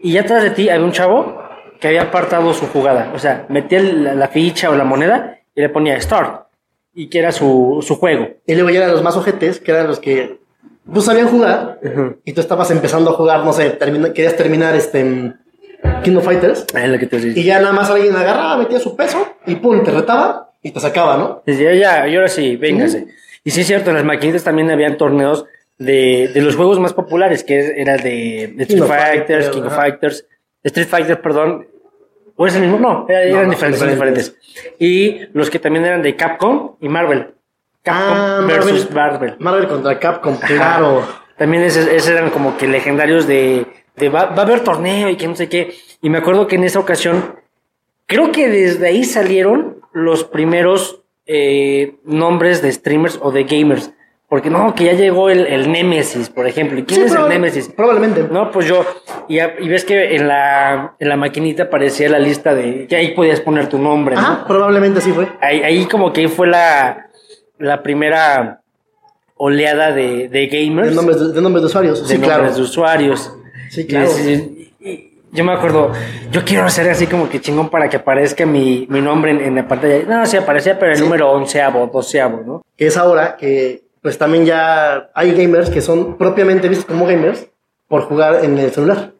y 0.00 0.12
ya 0.12 0.22
atrás 0.22 0.42
de 0.42 0.50
ti 0.50 0.68
había 0.70 0.84
un 0.84 0.92
chavo 0.92 1.38
que 1.80 1.88
había 1.88 2.02
apartado 2.02 2.52
su 2.54 2.66
jugada. 2.66 3.12
O 3.14 3.18
sea, 3.18 3.46
metía 3.48 3.82
la, 3.82 4.14
la 4.14 4.28
ficha 4.28 4.70
o 4.70 4.74
la 4.74 4.84
moneda 4.84 5.38
y 5.54 5.60
le 5.60 5.68
ponía 5.68 6.00
start. 6.00 6.46
Y 6.94 7.08
que 7.08 7.18
era 7.18 7.30
su, 7.30 7.84
su 7.86 7.96
juego. 7.96 8.28
Y 8.46 8.54
luego 8.54 8.70
ya 8.70 8.78
eran 8.78 8.92
los 8.92 9.02
más 9.02 9.16
ojetes, 9.16 9.60
que 9.60 9.70
eran 9.70 9.86
los 9.86 10.00
que 10.00 10.39
pues 10.92 11.04
sabían 11.04 11.28
jugar 11.28 11.78
y 12.24 12.32
tú 12.32 12.40
estabas 12.40 12.70
empezando 12.70 13.10
a 13.10 13.12
jugar, 13.14 13.44
no 13.44 13.52
sé, 13.52 13.70
termina- 13.70 14.12
querías 14.12 14.36
terminar 14.36 14.74
este 14.74 15.00
en 15.00 15.36
King 16.02 16.16
of 16.16 16.24
Fighters 16.24 16.66
Es 16.74 16.88
lo 16.88 16.98
que 16.98 17.06
te 17.06 17.16
y 17.18 17.42
ya 17.44 17.58
nada 17.60 17.72
más 17.72 17.90
alguien 17.90 18.14
agarraba, 18.14 18.56
metía 18.58 18.78
su 18.78 18.94
peso 18.96 19.26
y 19.46 19.56
pum, 19.56 19.82
te 19.82 19.90
retaba 19.90 20.52
y 20.62 20.70
te 20.72 20.80
sacaba, 20.80 21.16
¿no? 21.16 21.42
Decía, 21.46 21.74
ya, 21.74 22.06
y 22.08 22.14
ahora 22.16 22.28
sí, 22.28 22.56
véngase. 22.56 23.06
Y 23.44 23.50
sí 23.50 23.62
es 23.62 23.66
cierto, 23.66 23.90
en 23.90 23.96
las 23.96 24.04
maquinitas 24.04 24.44
también 24.44 24.70
habían 24.70 24.98
torneos 24.98 25.46
de, 25.78 26.30
de 26.34 26.42
los 26.42 26.56
juegos 26.56 26.78
más 26.78 26.92
populares, 26.92 27.42
que 27.44 27.80
era 27.80 27.96
de, 27.96 28.54
Street 28.58 28.82
Fighters, 28.84 29.48
King 29.48 29.62
of. 29.62 29.74
Fighters, 29.74 30.26
Street 30.62 30.86
Fighter, 30.88 31.20
perdón. 31.22 31.66
¿O 32.36 32.46
es 32.46 32.54
el 32.56 32.62
mismo? 32.62 32.78
No, 32.78 33.06
era- 33.08 33.22
eran 33.22 33.44
no, 33.44 33.50
diferentes, 33.50 33.80
diferentes. 33.88 34.34
diferentes. 34.34 34.76
Y 34.78 35.20
los 35.32 35.48
que 35.48 35.58
también 35.58 35.86
eran 35.86 36.02
de 36.02 36.14
Capcom 36.16 36.76
y 36.80 36.88
Marvel. 36.90 37.28
Capcom 37.82 38.14
Ah, 38.16 38.44
versus 38.46 38.90
Marvel. 38.90 39.20
Marvel. 39.20 39.36
Marvel 39.38 39.68
contra 39.68 39.98
Capcom, 39.98 40.34
Ajá. 40.34 40.46
claro. 40.46 41.02
También 41.36 41.62
esos, 41.62 41.86
esos 41.86 42.10
eran 42.10 42.30
como 42.30 42.56
que 42.58 42.66
legendarios 42.68 43.26
de, 43.26 43.66
de 43.96 44.08
va, 44.10 44.26
va 44.26 44.42
a 44.42 44.46
haber 44.46 44.60
torneo 44.60 45.08
y 45.08 45.16
que 45.16 45.26
no 45.26 45.34
sé 45.36 45.48
qué. 45.48 45.74
Y 46.02 46.10
me 46.10 46.18
acuerdo 46.18 46.46
que 46.46 46.56
en 46.56 46.64
esa 46.64 46.78
ocasión, 46.78 47.36
creo 48.06 48.30
que 48.32 48.48
desde 48.48 48.86
ahí 48.88 49.04
salieron 49.04 49.78
los 49.92 50.24
primeros 50.24 51.00
eh, 51.26 51.96
nombres 52.04 52.60
de 52.62 52.70
streamers 52.72 53.18
o 53.22 53.30
de 53.32 53.44
gamers. 53.44 53.92
Porque 54.28 54.48
no, 54.48 54.76
que 54.76 54.84
ya 54.84 54.92
llegó 54.92 55.28
el, 55.28 55.44
el 55.48 55.72
Nemesis, 55.72 56.28
por 56.30 56.46
ejemplo. 56.46 56.78
¿Y 56.78 56.84
quién 56.84 57.00
Sí, 57.00 57.06
es 57.06 57.14
el 57.20 57.28
Nemesis? 57.28 57.68
Probablemente. 57.68 58.28
No, 58.30 58.52
pues 58.52 58.64
yo, 58.66 58.84
y, 59.26 59.40
ves 59.68 59.84
que 59.84 60.14
en 60.14 60.28
la, 60.28 60.94
en 61.00 61.08
la 61.08 61.16
maquinita 61.16 61.64
aparecía 61.64 62.08
la 62.08 62.20
lista 62.20 62.54
de, 62.54 62.86
que 62.86 62.94
ahí 62.94 63.12
podías 63.12 63.40
poner 63.40 63.68
tu 63.68 63.78
nombre, 63.78 64.14
¿no? 64.14 64.20
Ajá, 64.20 64.44
probablemente 64.46 65.00
sí 65.00 65.10
fue. 65.12 65.26
Ahí, 65.40 65.62
ahí 65.64 65.86
como 65.86 66.12
que 66.12 66.20
ahí 66.20 66.28
fue 66.28 66.46
la, 66.46 67.09
la 67.60 67.82
primera 67.82 68.60
oleada 69.36 69.92
de, 69.92 70.28
de 70.28 70.46
gamers 70.48 70.90
De 70.90 70.94
nombres 70.94 71.20
de, 71.20 71.32
de 71.32 71.40
nombres 71.40 71.62
de 71.62 71.66
usuarios. 71.66 72.00
de 72.02 72.06
sí, 72.08 72.12
nombres 72.14 72.36
claro. 72.38 72.54
de 72.54 72.60
usuarios. 72.62 73.32
Sí, 73.70 73.86
claro. 73.86 74.10
Y, 74.18 74.30
y- 74.30 74.66
y 74.90 75.10
yo 75.32 75.44
me 75.44 75.52
acuerdo, 75.52 75.92
yo 76.32 76.44
quiero 76.44 76.64
hacer 76.64 76.90
así 76.90 77.06
como 77.06 77.28
que 77.28 77.40
chingón 77.40 77.68
para 77.68 77.88
que 77.88 77.96
aparezca 77.98 78.44
mi, 78.46 78.86
mi 78.90 79.00
nombre 79.00 79.30
en, 79.30 79.40
en 79.40 79.54
la 79.54 79.68
pantalla. 79.68 80.02
No, 80.04 80.26
sí 80.26 80.36
aparecía, 80.36 80.78
pero 80.78 80.90
el 80.92 80.98
Sí. 80.98 81.04
número 81.04 81.30
onceavo, 81.30 81.86
doceavo, 81.92 82.42
¿no? 82.44 82.62
que 82.76 82.86
es 82.88 82.96
ahora 82.96 83.36
que 83.36 83.82
pues 84.02 84.16
también 84.18 84.44
ya 84.46 85.10
hay 85.14 85.32
gamers 85.32 85.68
que 85.70 85.82
son 85.82 86.16
propiamente 86.16 86.68
vistos 86.68 86.86
como 86.86 87.06
gamers 87.06 87.46
por 87.86 88.02
jugar 88.02 88.44
en 88.44 88.58
el 88.58 88.70
celular. 88.72 89.12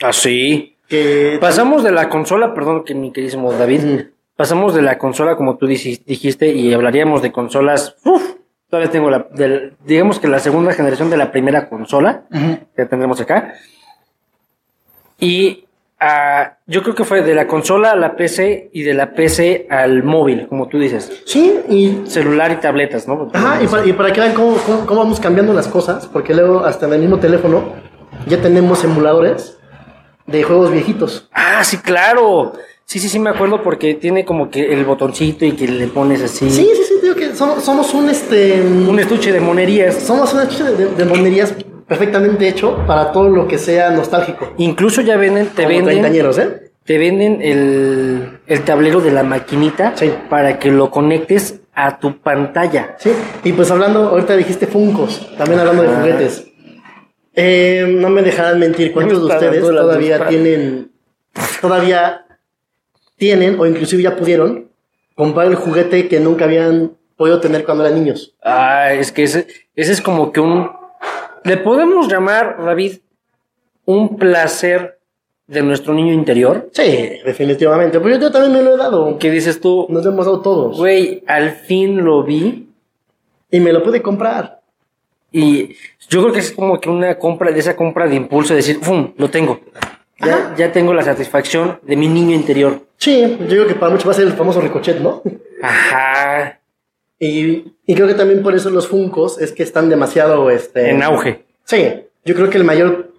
Así. 0.00 0.76
Que 0.88 1.38
Pasamos 1.40 1.84
de 1.84 1.92
la 1.92 2.08
consola, 2.08 2.52
perdón 2.52 2.84
que 2.84 2.94
mi 2.94 3.12
queridísimo 3.12 3.52
David, 3.52 3.84
Ujú. 3.84 4.04
Pasamos 4.40 4.74
de 4.74 4.80
la 4.80 4.96
consola 4.96 5.36
como 5.36 5.58
tú 5.58 5.66
dijiste 5.66 6.48
y 6.48 6.72
hablaríamos 6.72 7.20
de 7.20 7.30
consolas, 7.30 7.96
uf, 8.06 8.22
todavía 8.70 8.90
tengo 8.90 9.10
la, 9.10 9.26
del- 9.34 9.74
digamos 9.84 10.18
que 10.18 10.28
la 10.28 10.38
segunda 10.38 10.72
generación 10.72 11.10
de 11.10 11.18
la 11.18 11.30
primera 11.30 11.68
consola 11.68 12.22
Ujú. 12.32 12.58
que 12.74 12.86
tendremos 12.86 13.20
acá. 13.20 13.52
Y 15.18 15.66
ah, 16.00 16.54
yo 16.66 16.82
creo 16.82 16.94
que 16.94 17.04
fue 17.04 17.20
de 17.20 17.34
la 17.34 17.46
consola 17.46 17.90
a 17.92 17.96
la 17.96 18.16
PC 18.16 18.70
y 18.72 18.82
de 18.82 18.94
la 18.94 19.12
PC 19.12 19.66
al 19.68 20.02
móvil, 20.04 20.48
como 20.48 20.68
tú 20.68 20.78
dices. 20.78 21.22
sí, 21.26 21.60
y 21.68 22.04
Celular 22.06 22.50
y 22.52 22.56
tabletas, 22.56 23.06
¿no? 23.06 23.28
Ajá, 23.34 23.62
y 23.62 23.66
para, 23.66 23.86
y 23.86 23.92
para 23.92 24.10
que 24.10 24.20
vean 24.22 24.32
cómo, 24.32 24.56
cómo- 24.64 24.86
cómo 24.86 25.00
vamos 25.00 25.20
cambiando 25.20 25.52
las 25.52 25.68
cosas, 25.68 26.06
porque 26.06 26.34
luego 26.34 26.64
hasta 26.64 26.86
en 26.86 26.94
el 26.94 27.00
mismo 27.00 27.18
teléfono 27.18 27.74
ya 28.26 28.40
tenemos 28.40 28.82
emuladores 28.84 29.58
de 30.26 30.42
juegos 30.44 30.70
viejitos. 30.72 31.28
Ah, 31.34 31.62
sí, 31.62 31.76
claro. 31.76 32.54
Sí, 32.90 32.98
sí, 32.98 33.08
sí, 33.08 33.20
me 33.20 33.30
acuerdo 33.30 33.62
porque 33.62 33.94
tiene 33.94 34.24
como 34.24 34.50
que 34.50 34.72
el 34.72 34.84
botoncito 34.84 35.44
y 35.44 35.52
que 35.52 35.68
le 35.68 35.86
pones 35.86 36.24
así. 36.24 36.50
Sí, 36.50 36.68
sí, 36.74 36.82
sí, 36.88 36.94
digo 37.00 37.14
que 37.14 37.36
somos, 37.36 37.62
somos 37.62 37.94
un 37.94 38.10
este 38.10 38.60
Un 38.60 38.98
estuche 38.98 39.30
de 39.30 39.38
monerías. 39.38 39.94
somos 39.94 40.34
un 40.34 40.40
hecho 40.42 40.64
de, 40.64 40.86
de 40.86 41.04
monerías 41.04 41.54
perfectamente 41.86 42.48
hecho 42.48 42.84
para 42.88 43.12
todo 43.12 43.28
lo 43.28 43.46
que 43.46 43.58
sea 43.58 43.90
nostálgico. 43.92 44.54
Incluso 44.56 45.02
ya 45.02 45.16
venden, 45.16 45.50
te 45.50 45.62
Como 45.62 45.86
venden, 45.86 46.04
¿eh? 46.16 46.70
te 46.82 46.98
venden 46.98 47.40
el, 47.42 48.40
el 48.48 48.62
tablero 48.62 49.00
de 49.00 49.12
la 49.12 49.22
maquinita 49.22 49.92
Sí. 49.94 50.12
para 50.28 50.58
que 50.58 50.72
lo 50.72 50.90
conectes 50.90 51.60
a 51.72 52.00
tu 52.00 52.18
pantalla. 52.18 52.96
Sí, 52.98 53.12
y 53.44 53.52
pues 53.52 53.70
hablando, 53.70 54.08
ahorita 54.08 54.36
dijiste 54.36 54.66
Funcos, 54.66 55.30
también 55.38 55.60
hablando 55.60 55.84
de 55.84 55.88
juguetes. 55.90 56.44
Eh, 57.36 57.86
no 58.00 58.10
me 58.10 58.22
dejarán 58.22 58.58
mentir, 58.58 58.92
¿cuántos 58.92 59.20
de 59.28 59.32
ustedes 59.32 59.60
todavía 59.60 60.26
tienen, 60.26 60.90
todavía 61.60 62.26
tienen 63.20 63.60
o 63.60 63.66
inclusive 63.66 64.02
ya 64.02 64.16
pudieron 64.16 64.68
comprar 65.14 65.46
el 65.46 65.54
juguete 65.54 66.08
que 66.08 66.18
nunca 66.18 66.46
habían 66.46 66.96
podido 67.16 67.38
tener 67.38 67.64
cuando 67.64 67.84
eran 67.84 68.02
niños? 68.02 68.34
Ah, 68.42 68.92
es 68.92 69.12
que 69.12 69.22
ese, 69.22 69.46
ese 69.76 69.92
es 69.92 70.00
como 70.00 70.32
que 70.32 70.40
un... 70.40 70.70
Le 71.44 71.58
podemos 71.58 72.08
llamar, 72.08 72.56
David, 72.64 72.94
un 73.84 74.16
placer 74.16 74.98
de 75.46 75.62
nuestro 75.62 75.92
niño 75.92 76.12
interior. 76.12 76.70
Sí, 76.72 77.18
definitivamente, 77.24 78.00
pero 78.00 78.16
yo, 78.16 78.20
yo 78.22 78.32
también 78.32 78.52
me 78.54 78.62
lo 78.62 78.74
he 78.74 78.78
dado. 78.78 79.18
Que 79.18 79.30
dices 79.30 79.60
tú, 79.60 79.86
Nos 79.90 80.04
hemos 80.06 80.24
dado 80.24 80.40
todos. 80.40 80.78
güey, 80.78 81.22
al 81.26 81.50
fin 81.52 82.02
lo 82.02 82.22
vi. 82.24 82.68
Y 83.50 83.60
me 83.60 83.72
lo 83.72 83.82
pude 83.82 84.00
comprar. 84.00 84.60
Y 85.32 85.74
yo 86.08 86.22
creo 86.22 86.32
que 86.32 86.38
es 86.40 86.52
como 86.52 86.80
que 86.80 86.88
una 86.88 87.18
compra, 87.18 87.52
de 87.52 87.60
esa 87.60 87.76
compra 87.76 88.06
de 88.06 88.16
impulso, 88.16 88.54
de 88.54 88.58
decir, 88.58 88.78
¡fum! 88.80 89.12
Lo 89.16 89.28
tengo. 89.28 89.60
Ya, 90.20 90.54
ya 90.56 90.72
tengo 90.72 90.92
la 90.94 91.02
satisfacción 91.02 91.80
de 91.82 91.96
mi 91.96 92.08
niño 92.08 92.34
interior. 92.34 92.80
Sí, 92.98 93.38
yo 93.40 93.46
digo 93.46 93.66
que 93.66 93.74
para 93.74 93.90
muchos 93.90 94.06
va 94.06 94.12
a 94.12 94.14
ser 94.14 94.26
el 94.26 94.32
famoso 94.34 94.60
ricochet, 94.60 94.98
¿no? 95.00 95.22
Ajá. 95.62 96.60
Y, 97.18 97.74
y 97.86 97.94
creo 97.94 98.06
que 98.06 98.14
también 98.14 98.42
por 98.42 98.54
eso 98.54 98.70
los 98.70 98.88
Funcos 98.88 99.40
es 99.40 99.52
que 99.52 99.62
están 99.62 99.88
demasiado 99.88 100.50
este, 100.50 100.90
En 100.90 101.02
auge. 101.02 101.44
Sí, 101.64 102.02
yo 102.24 102.34
creo 102.34 102.50
que 102.50 102.58
el 102.58 102.64
mayor, 102.64 103.12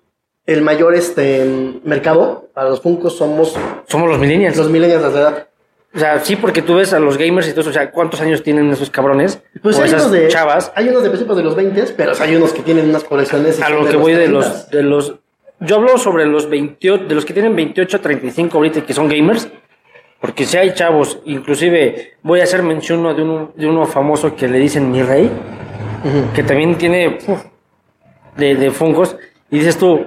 el 0.46 0.62
mayor 0.62 0.96
este, 0.96 1.46
mercado 1.84 2.50
para 2.54 2.70
los 2.70 2.82
Funcos 2.82 3.16
somos 3.18 3.56
Somos 3.88 4.10
los 4.10 4.20
millennials. 4.20 4.58
los 4.58 4.70
millennials 4.70 5.14
de 5.14 5.20
edad. 5.20 5.48
O 5.94 6.00
sea, 6.00 6.20
sí, 6.22 6.36
porque 6.38 6.62
tú 6.62 6.76
ves 6.76 6.94
a 6.94 7.00
los 7.00 7.18
gamers 7.18 7.48
y 7.48 7.52
todo 7.52 7.62
eso, 7.62 7.70
o 7.72 7.74
sea, 7.74 7.92
¿cuántos 7.92 8.22
años 8.22 8.44
tienen 8.44 8.70
esos 8.72 8.90
cabrones? 8.90 9.42
Pues 9.62 9.78
o 9.78 9.82
hay 9.82 9.90
esas 9.90 10.04
unos, 10.04 10.14
de, 10.14 10.28
chavas. 10.30 10.72
hay 10.74 10.88
unos 10.88 11.04
de 11.04 11.10
principios 11.10 11.38
de 11.38 11.44
los 11.44 11.56
20, 11.56 11.84
pero 11.98 12.14
hay 12.18 12.36
unos 12.36 12.54
que 12.54 12.62
tienen 12.62 12.88
unas 12.90 13.04
colecciones. 13.04 13.60
y 13.60 13.62
A 13.62 13.70
lo 13.70 13.86
que 13.86 13.98
voy 13.98 14.14
de 14.14 14.20
30. 14.28 14.32
los, 14.40 14.70
de 14.70 14.84
los. 14.84 15.16
Yo 15.62 15.76
hablo 15.76 15.97
sobre 16.00 16.26
los 16.26 16.50
28, 16.50 17.06
de 17.06 17.13
los 17.13 17.24
que 17.24 17.34
tienen 17.34 17.56
28 17.56 17.97
a 17.97 18.02
35 18.02 18.58
ahorita 18.58 18.80
y 18.80 18.82
que 18.82 18.93
son 18.93 19.08
gamers. 19.08 19.47
Porque 20.19 20.45
si 20.45 20.58
hay 20.58 20.74
chavos, 20.74 21.19
inclusive 21.26 22.13
voy 22.24 22.39
a 22.39 22.43
hacer 22.43 22.63
mención 22.63 23.04
de 23.15 23.21
uno, 23.21 23.52
de 23.56 23.67
uno 23.67 23.86
famoso 23.86 24.36
que 24.36 24.47
le 24.47 24.58
dicen 24.58 24.91
mi 24.91 25.04
rey, 25.04 25.32
que 26.34 26.43
también 26.43 26.78
tiene 26.78 27.19
uf, 27.28 27.43
de, 28.38 28.56
de 28.56 28.71
Funkos. 28.71 29.15
Y 29.52 29.60
dices 29.60 29.78
tú, 29.78 30.04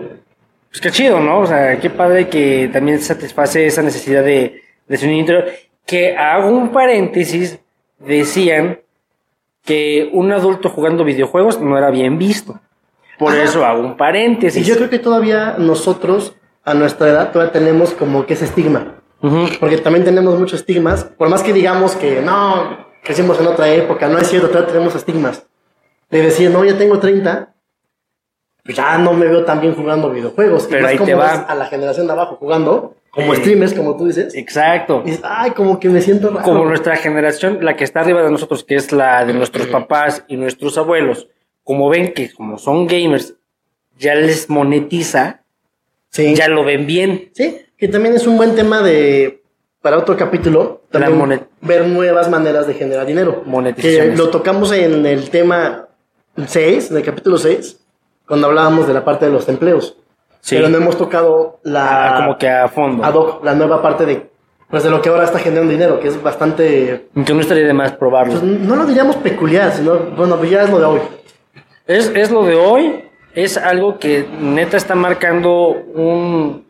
pues 0.71 0.81
qué 0.81 0.91
chido, 0.91 1.21
¿no? 1.21 1.41
O 1.41 1.47
sea, 1.47 1.79
qué 1.79 1.89
padre 1.89 2.29
que 2.29 2.69
también 2.73 3.01
satisface 3.01 3.67
esa 3.67 3.83
necesidad 3.83 4.25
de, 4.25 4.61
de 4.89 4.97
su 4.97 5.07
niño 5.07 5.21
interior. 5.21 5.47
Que 5.87 6.17
hago 6.17 6.49
un 6.49 6.71
paréntesis, 6.71 7.61
decían 8.01 8.81
que 9.65 10.11
un 10.13 10.33
adulto 10.33 10.69
jugando 10.69 11.05
videojuegos 11.05 11.61
no 11.61 11.79
era 11.79 11.91
bien 11.91 12.19
visto. 12.19 12.61
Por 13.19 13.33
Ajá. 13.33 13.43
eso 13.45 13.65
hago 13.65 13.81
un 13.81 13.97
paréntesis. 13.97 14.61
Y 14.63 14.69
yo 14.69 14.77
creo 14.77 14.91
que 14.91 14.99
todavía 14.99 15.55
nosotros, 15.59 16.35
a 16.65 16.75
nuestra 16.75 17.09
edad, 17.09 17.33
todavía 17.33 17.53
tenemos 17.53 17.93
como 17.93 18.27
que 18.27 18.35
ese 18.35 18.45
estigma. 18.47 18.97
Porque 19.61 19.79
también 19.79 20.05
tenemos 20.05 20.39
muchos 20.39 20.61
estigmas. 20.61 21.05
Por 21.05 21.29
más 21.31 21.43
que 21.43 21.53
digamos 21.55 21.97
que 21.97 22.21
no, 22.21 22.87
crecimos 23.03 23.41
en 23.41 23.47
otra 23.47 23.69
época, 23.73 24.07
no 24.09 24.19
es 24.19 24.29
cierto, 24.29 24.49
todavía 24.49 24.69
tenemos 24.73 24.95
estigmas. 24.95 25.47
De 26.11 26.21
decir, 26.21 26.51
no, 26.51 26.63
ya 26.65 26.77
tengo 26.77 26.99
30, 26.99 27.55
pues 28.65 28.77
ya 28.77 28.99
no 28.99 29.13
me 29.15 29.27
veo 29.27 29.45
tan 29.45 29.61
bien 29.63 29.75
jugando 29.75 30.11
videojuegos. 30.11 30.65
Y 30.67 30.71
Pero 30.71 30.83
más 30.83 30.91
ahí 30.91 30.97
como 30.99 31.07
te 31.09 31.15
va. 31.15 31.33
a 31.33 31.55
la 31.55 31.67
generación 31.67 32.07
de 32.07 32.13
abajo 32.13 32.37
jugando, 32.37 32.97
como 33.11 33.33
Eh. 33.33 33.37
streamers, 33.37 33.73
como 33.75 33.97
tú 33.97 34.07
dices. 34.07 34.35
Exacto. 34.35 35.03
Y 35.07 35.11
dices, 35.11 35.25
ay, 35.25 35.53
como 35.53 35.81
que 35.81 35.89
me 35.89 36.01
siento 36.03 36.29
raro. 36.31 36.43
Como 36.43 36.65
nuestra 36.67 36.97
generación, 36.97 37.59
la 37.63 37.77
que 37.77 37.85
está 37.85 38.01
arriba 38.01 38.23
de 38.23 38.31
nosotros, 38.31 38.63
que 38.65 38.75
es 38.77 38.93
la 38.93 39.25
de 39.25 39.33
nuestros 39.33 39.67
papás 39.69 40.25
y 40.29 40.37
nuestros 40.37 40.77
abuelos, 40.77 41.29
como 41.65 41.89
ven 41.89 42.13
que 42.13 42.33
como 42.33 42.59
son 42.59 42.87
gamers, 42.87 43.35
ya 43.99 44.15
les 44.15 44.49
monetiza, 44.51 45.41
Sí. 46.11 46.35
ya 46.37 46.47
lo 46.49 46.63
ven 46.65 46.87
bien. 46.87 47.31
Sí, 47.35 47.59
que 47.77 47.89
también 47.89 48.15
es 48.15 48.27
un 48.27 48.37
buen 48.37 48.55
tema 48.55 48.83
de 48.83 49.43
para 49.83 49.99
otro 49.99 50.17
capítulo, 50.17 50.83
también 50.91 51.47
ver 51.61 51.87
nuevas 51.87 52.31
maneras 52.31 52.67
de 52.67 52.75
generar 52.75 53.05
dinero. 53.07 53.43
Que 53.43 53.51
Monetizaciones. 53.51 54.19
lo 54.19 54.31
tocamos 54.31 54.73
en 54.73 55.05
el 55.05 55.29
tema 55.31 55.89
6, 56.47 56.91
en 56.91 56.97
el 56.99 57.03
capítulo 57.03 57.37
6, 57.37 57.81
cuando 58.27 58.47
hablábamos 58.47 58.87
de 58.87 58.95
la 58.95 59.05
parte 59.05 59.27
de 59.27 59.33
los 59.33 59.47
empleos. 59.49 59.97
Sí. 60.41 60.57
Pero 60.57 60.69
no 60.69 60.77
hemos 60.79 60.97
tocado 60.97 61.59
la 61.65 62.17
Ah, 62.17 62.17
como 62.21 62.39
que 62.39 62.49
a 62.49 62.69
fondo. 62.69 63.05
ad 63.05 63.15
hoc, 63.15 63.45
la 63.45 63.55
nueva 63.55 63.83
parte 63.83 64.07
de 64.07 64.31
pues 64.71 64.83
de 64.83 64.91
lo 64.91 65.01
que 65.03 65.09
ahora 65.09 65.25
está 65.25 65.39
generando 65.39 65.71
dinero, 65.71 66.01
que 66.01 66.09
es 66.09 66.21
bastante 66.23 67.07
Que 67.25 67.35
no 67.35 67.41
estaría 67.41 67.67
de 67.67 67.73
más 67.75 67.93
probarlo. 67.93 68.33
pues, 68.33 68.43
no 68.43 68.75
lo 68.77 68.87
diríamos 68.87 69.17
peculiar, 69.17 69.73
sino 69.73 69.97
bueno, 70.17 70.37
pues 70.37 70.51
ya 70.51 70.63
es 70.63 70.71
lo 70.71 70.79
de 70.79 70.85
hoy. 70.85 71.01
Es, 71.87 72.11
es 72.15 72.31
lo 72.31 72.45
de 72.45 72.55
hoy, 72.57 73.05
es 73.35 73.57
algo 73.57 73.99
que 73.99 74.27
neta 74.41 74.77
está 74.77 74.95
marcando 74.95 75.69
un... 75.69 76.65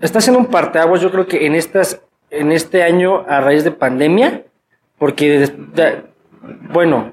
Está 0.00 0.18
haciendo 0.20 0.38
un 0.38 0.46
parteaguas, 0.46 1.00
yo 1.00 1.10
creo 1.10 1.26
que 1.26 1.46
en 1.46 1.54
estas 1.54 2.02
en 2.30 2.52
este 2.52 2.82
año 2.82 3.24
a 3.26 3.40
raíz 3.40 3.64
de 3.64 3.70
pandemia, 3.70 4.44
porque, 4.98 5.50
bueno, 6.72 7.10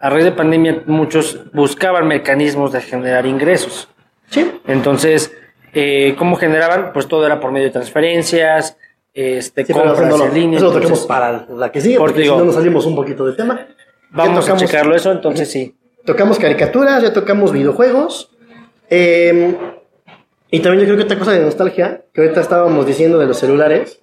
a 0.00 0.10
raíz 0.10 0.24
de 0.24 0.32
pandemia 0.32 0.82
muchos 0.86 1.40
buscaban 1.52 2.08
mecanismos 2.08 2.72
de 2.72 2.80
generar 2.80 3.26
ingresos. 3.26 3.88
Sí. 4.28 4.50
Entonces, 4.66 5.32
eh, 5.72 6.16
¿cómo 6.18 6.34
generaban? 6.36 6.92
Pues 6.92 7.06
todo 7.06 7.24
era 7.24 7.38
por 7.38 7.52
medio 7.52 7.66
de 7.66 7.72
transferencias, 7.72 8.76
este, 9.14 9.64
Sí, 9.64 9.72
compras 9.72 10.00
no 10.00 10.18
lo- 10.18 10.26
en 10.26 10.34
línea. 10.34 10.56
eso 10.58 10.66
lo 10.66 10.72
tocamos 10.72 10.88
entonces, 10.90 11.06
para 11.06 11.46
la 11.48 11.70
que 11.70 11.80
sigue, 11.80 11.96
Por 11.96 12.10
porque 12.10 12.24
si 12.24 12.28
no 12.28 12.44
nos 12.44 12.54
salimos 12.56 12.84
un 12.86 12.96
poquito 12.96 13.24
del 13.24 13.36
tema. 13.36 13.66
vamos 14.10 14.48
a 14.50 14.56
checarlo 14.56 14.96
eso, 14.96 15.12
entonces 15.12 15.48
sí. 15.50 15.75
Tocamos 16.06 16.38
caricaturas, 16.38 17.02
ya 17.02 17.12
tocamos 17.12 17.52
videojuegos. 17.52 18.30
eh, 18.90 19.56
y 20.48 20.60
también 20.60 20.82
yo 20.82 20.94
creo 20.94 20.96
que 20.98 21.02
otra 21.04 21.18
cosa 21.18 21.32
de 21.32 21.40
nostalgia, 21.40 22.02
que 22.14 22.20
ahorita 22.22 22.40
estábamos 22.40 22.86
diciendo 22.86 23.18
de 23.18 23.26
los 23.26 23.36
celulares. 23.38 24.00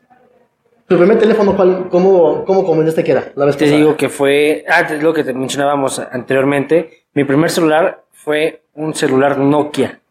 ¿Tu 0.87 0.97
primer 0.97 1.17
teléfono 1.17 1.55
cuál, 1.55 1.87
cómo, 1.89 2.43
cómo 2.43 2.65
comentaste 2.65 3.01
que 3.03 3.13
era? 3.13 3.31
La 3.35 3.45
vez 3.45 3.55
Te 3.55 3.63
pasada? 3.63 3.77
digo 3.79 3.95
que 3.95 4.09
fue, 4.09 4.65
ah, 4.67 4.81
es 4.81 5.01
lo 5.01 5.13
que 5.13 5.23
te 5.23 5.33
mencionábamos 5.33 5.99
anteriormente. 5.99 7.05
Mi 7.13 7.23
primer 7.23 7.49
celular 7.49 8.03
fue 8.11 8.63
un 8.75 8.93
celular 8.93 9.37
Nokia. 9.37 10.01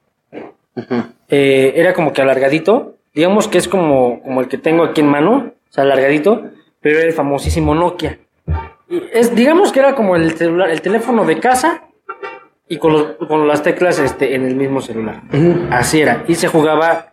Eh, 1.29 1.73
era 1.77 1.93
como 1.93 2.15
que 2.15 2.23
alargadito. 2.23 2.97
Digamos 3.15 3.47
que 3.47 3.59
es 3.59 3.69
como, 3.69 4.23
como 4.23 4.41
el 4.41 4.49
que 4.49 4.57
tengo 4.57 4.85
aquí 4.85 5.03
en 5.03 5.09
mano, 5.09 5.53
o 5.69 5.73
sea, 5.73 5.85
alargadito, 5.85 6.45
pero 6.81 6.99
era 6.99 7.07
el 7.09 7.13
famosísimo 7.13 7.75
Nokia. 7.75 8.19
Es, 9.13 9.35
digamos 9.35 9.73
que 9.73 9.81
era 9.81 9.95
como 9.95 10.17
el 10.17 10.37
celular, 10.37 10.71
el 10.71 10.81
teléfono 10.83 11.25
de 11.25 11.39
casa 11.41 11.83
y 12.69 12.77
con, 12.79 12.93
los- 12.93 13.07
con 13.29 13.47
las 13.49 13.63
teclas 13.63 13.99
este, 13.99 14.35
en 14.35 14.45
el 14.47 14.55
mismo 14.55 14.81
celular. 14.81 15.23
Así 15.71 16.01
era. 16.01 16.25
Y 16.29 16.35
se 16.35 16.49
jugaba 16.49 17.13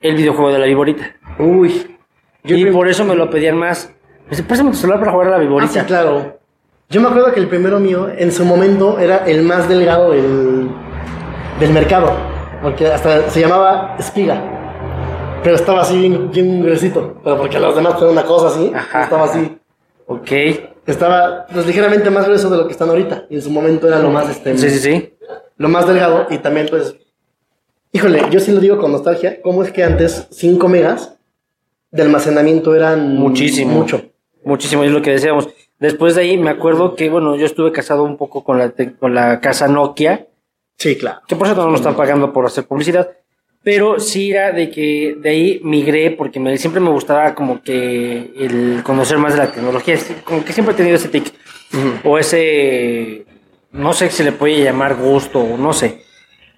el 0.00 0.16
videojuego 0.16 0.52
de 0.52 0.58
la 0.58 0.66
viborita. 0.66 1.04
Uy. 1.38 1.96
Yo 2.44 2.56
y 2.56 2.66
por 2.66 2.88
eso 2.88 3.04
me 3.04 3.14
lo 3.14 3.30
pedían 3.30 3.56
más. 3.56 3.92
Me 4.24 4.30
dice, 4.30 4.42
préstame 4.42 4.70
tu 4.72 4.76
celular 4.76 4.98
para 5.00 5.12
jugar 5.12 5.28
a 5.28 5.30
la 5.30 5.36
Ah, 5.36 5.40
viborita. 5.40 5.80
sí, 5.80 5.86
claro. 5.86 6.38
Yo 6.88 7.00
me 7.00 7.08
acuerdo 7.08 7.32
que 7.32 7.40
el 7.40 7.48
primero 7.48 7.78
mío, 7.80 8.08
en 8.14 8.32
su 8.32 8.44
momento, 8.44 8.98
era 8.98 9.24
el 9.26 9.42
más 9.44 9.68
delgado 9.68 10.10
del, 10.10 10.68
del 11.60 11.72
mercado. 11.72 12.12
Porque 12.60 12.86
hasta 12.86 13.30
se 13.30 13.40
llamaba 13.40 13.96
espiga. 13.98 14.42
Pero 15.42 15.56
estaba 15.56 15.80
así 15.82 15.98
bien, 15.98 16.30
bien 16.30 16.62
gruesito. 16.62 17.20
Pero 17.24 17.38
porque 17.38 17.58
los 17.58 17.74
demás 17.74 17.94
tenían 17.96 18.12
una 18.12 18.24
cosa 18.24 18.48
así. 18.48 18.72
Ajá. 18.74 19.04
Estaba 19.04 19.24
así. 19.24 19.58
Ok. 20.06 20.30
Estaba 20.86 21.46
pues, 21.52 21.66
ligeramente 21.66 22.10
más 22.10 22.26
grueso 22.26 22.50
de 22.50 22.56
lo 22.56 22.66
que 22.66 22.72
están 22.72 22.88
ahorita. 22.88 23.26
Y 23.30 23.36
en 23.36 23.42
su 23.42 23.50
momento 23.50 23.86
era 23.88 23.98
lo 24.00 24.10
más, 24.10 24.28
este, 24.30 24.56
Sí, 24.58 24.68
sí, 24.70 24.78
sí. 24.78 25.14
lo 25.56 25.68
más 25.68 25.86
delgado. 25.86 26.26
Y 26.30 26.38
también, 26.38 26.66
pues, 26.68 26.96
híjole, 27.92 28.22
yo 28.30 28.40
sí 28.40 28.52
lo 28.52 28.60
digo 28.60 28.78
con 28.78 28.90
nostalgia. 28.92 29.40
¿Cómo 29.42 29.62
es 29.62 29.70
que 29.70 29.84
antes 29.84 30.26
5 30.30 30.68
megas 30.68 31.16
de 31.90 32.02
almacenamiento 32.02 32.74
eran 32.74 33.16
Muchísimo. 33.16 33.72
Mucho. 33.74 34.02
Muchísimo, 34.44 34.82
es 34.82 34.90
lo 34.90 35.02
que 35.02 35.12
decíamos. 35.12 35.48
Después 35.78 36.14
de 36.14 36.22
ahí 36.22 36.36
me 36.38 36.50
acuerdo 36.50 36.94
que, 36.96 37.10
bueno, 37.10 37.36
yo 37.36 37.46
estuve 37.46 37.70
casado 37.72 38.02
un 38.02 38.16
poco 38.16 38.42
con 38.42 38.58
la, 38.58 38.72
con 38.98 39.14
la 39.14 39.40
casa 39.40 39.68
Nokia, 39.68 40.26
Sí, 40.78 40.96
claro. 40.96 41.20
que 41.28 41.36
por 41.36 41.46
cierto 41.46 41.64
no 41.64 41.70
nos 41.70 41.80
están 41.80 41.94
pagando 41.96 42.32
por 42.32 42.44
hacer 42.46 42.64
publicidad, 42.64 43.10
pero 43.62 44.00
sí 44.00 44.32
era 44.32 44.52
de 44.52 44.70
que 44.70 45.16
de 45.18 45.30
ahí 45.30 45.60
migré 45.62 46.10
porque 46.10 46.40
me, 46.40 46.56
siempre 46.58 46.80
me 46.80 46.90
gustaba 46.90 47.34
como 47.34 47.62
que 47.62 48.32
el 48.36 48.82
conocer 48.82 49.18
más 49.18 49.34
de 49.34 49.38
la 49.38 49.52
tecnología, 49.52 49.96
como 50.24 50.44
que 50.44 50.52
siempre 50.52 50.74
he 50.74 50.76
tenido 50.76 50.96
ese 50.96 51.08
tic, 51.08 51.32
o 52.04 52.18
ese, 52.18 53.24
no 53.70 53.92
sé 53.92 54.10
si 54.10 54.24
le 54.24 54.32
puede 54.32 54.62
llamar 54.62 54.96
gusto 54.96 55.40
o 55.40 55.56
no 55.56 55.72
sé. 55.72 56.02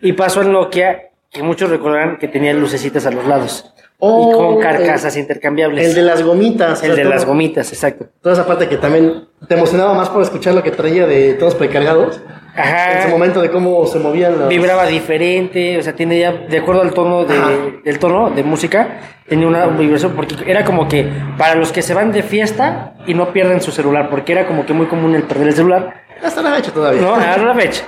Y 0.00 0.12
pasó 0.12 0.40
al 0.40 0.52
Nokia, 0.52 1.10
que 1.30 1.42
muchos 1.42 1.70
recordarán 1.70 2.18
que 2.18 2.28
tenía 2.28 2.54
lucecitas 2.54 3.06
a 3.06 3.10
los 3.10 3.26
lados. 3.26 3.72
Oh, 3.98 4.28
y 4.30 4.34
con 4.34 4.60
carcasas 4.60 5.16
intercambiables. 5.16 5.86
El 5.88 5.94
de 5.94 6.02
las 6.02 6.22
gomitas. 6.22 6.82
El 6.82 6.90
o 6.90 6.94
sea, 6.94 7.02
de 7.04 7.08
todo- 7.08 7.14
las 7.14 7.24
gomitas, 7.24 7.72
exacto. 7.72 8.06
Toda 8.20 8.34
esa 8.34 8.46
parte 8.46 8.68
que 8.68 8.76
también 8.76 9.24
te 9.48 9.54
emocionaba 9.54 9.94
más 9.94 10.10
por 10.10 10.22
escuchar 10.22 10.54
lo 10.54 10.62
que 10.62 10.70
traía 10.72 11.06
de 11.06 11.34
todos 11.34 11.54
precargados. 11.54 12.20
Ajá. 12.56 12.98
En 12.98 13.02
su 13.04 13.08
momento 13.08 13.40
de 13.40 13.50
cómo 13.50 13.84
se 13.86 13.98
movían 13.98 14.38
los... 14.38 14.48
vibraba 14.48 14.86
diferente, 14.86 15.76
o 15.78 15.82
sea, 15.82 15.92
tiene 15.94 16.18
ya, 16.20 16.32
de 16.32 16.58
acuerdo 16.58 16.82
al 16.82 16.92
tono 16.92 17.24
de, 17.24 17.36
Ajá. 17.36 17.50
del 17.84 17.98
tono 17.98 18.30
de 18.30 18.44
música, 18.44 19.00
tenía 19.28 19.46
una 19.48 19.66
vibración, 19.66 20.12
porque 20.14 20.36
era 20.46 20.64
como 20.64 20.86
que 20.88 21.08
para 21.36 21.54
los 21.56 21.72
que 21.72 21.82
se 21.82 21.94
van 21.94 22.12
de 22.12 22.22
fiesta 22.22 22.94
y 23.06 23.14
no 23.14 23.32
pierden 23.32 23.60
su 23.60 23.72
celular, 23.72 24.08
porque 24.08 24.32
era 24.32 24.46
como 24.46 24.64
que 24.66 24.72
muy 24.72 24.86
común 24.86 25.14
el 25.16 25.24
perder 25.24 25.48
el 25.48 25.54
celular, 25.54 25.94
Hasta 26.22 26.42
la 26.42 26.52
fecha 26.54 26.70
todavía. 26.72 27.00
¿no? 27.02 27.14
A 27.16 27.36
la 27.36 27.54
fecha. 27.58 27.82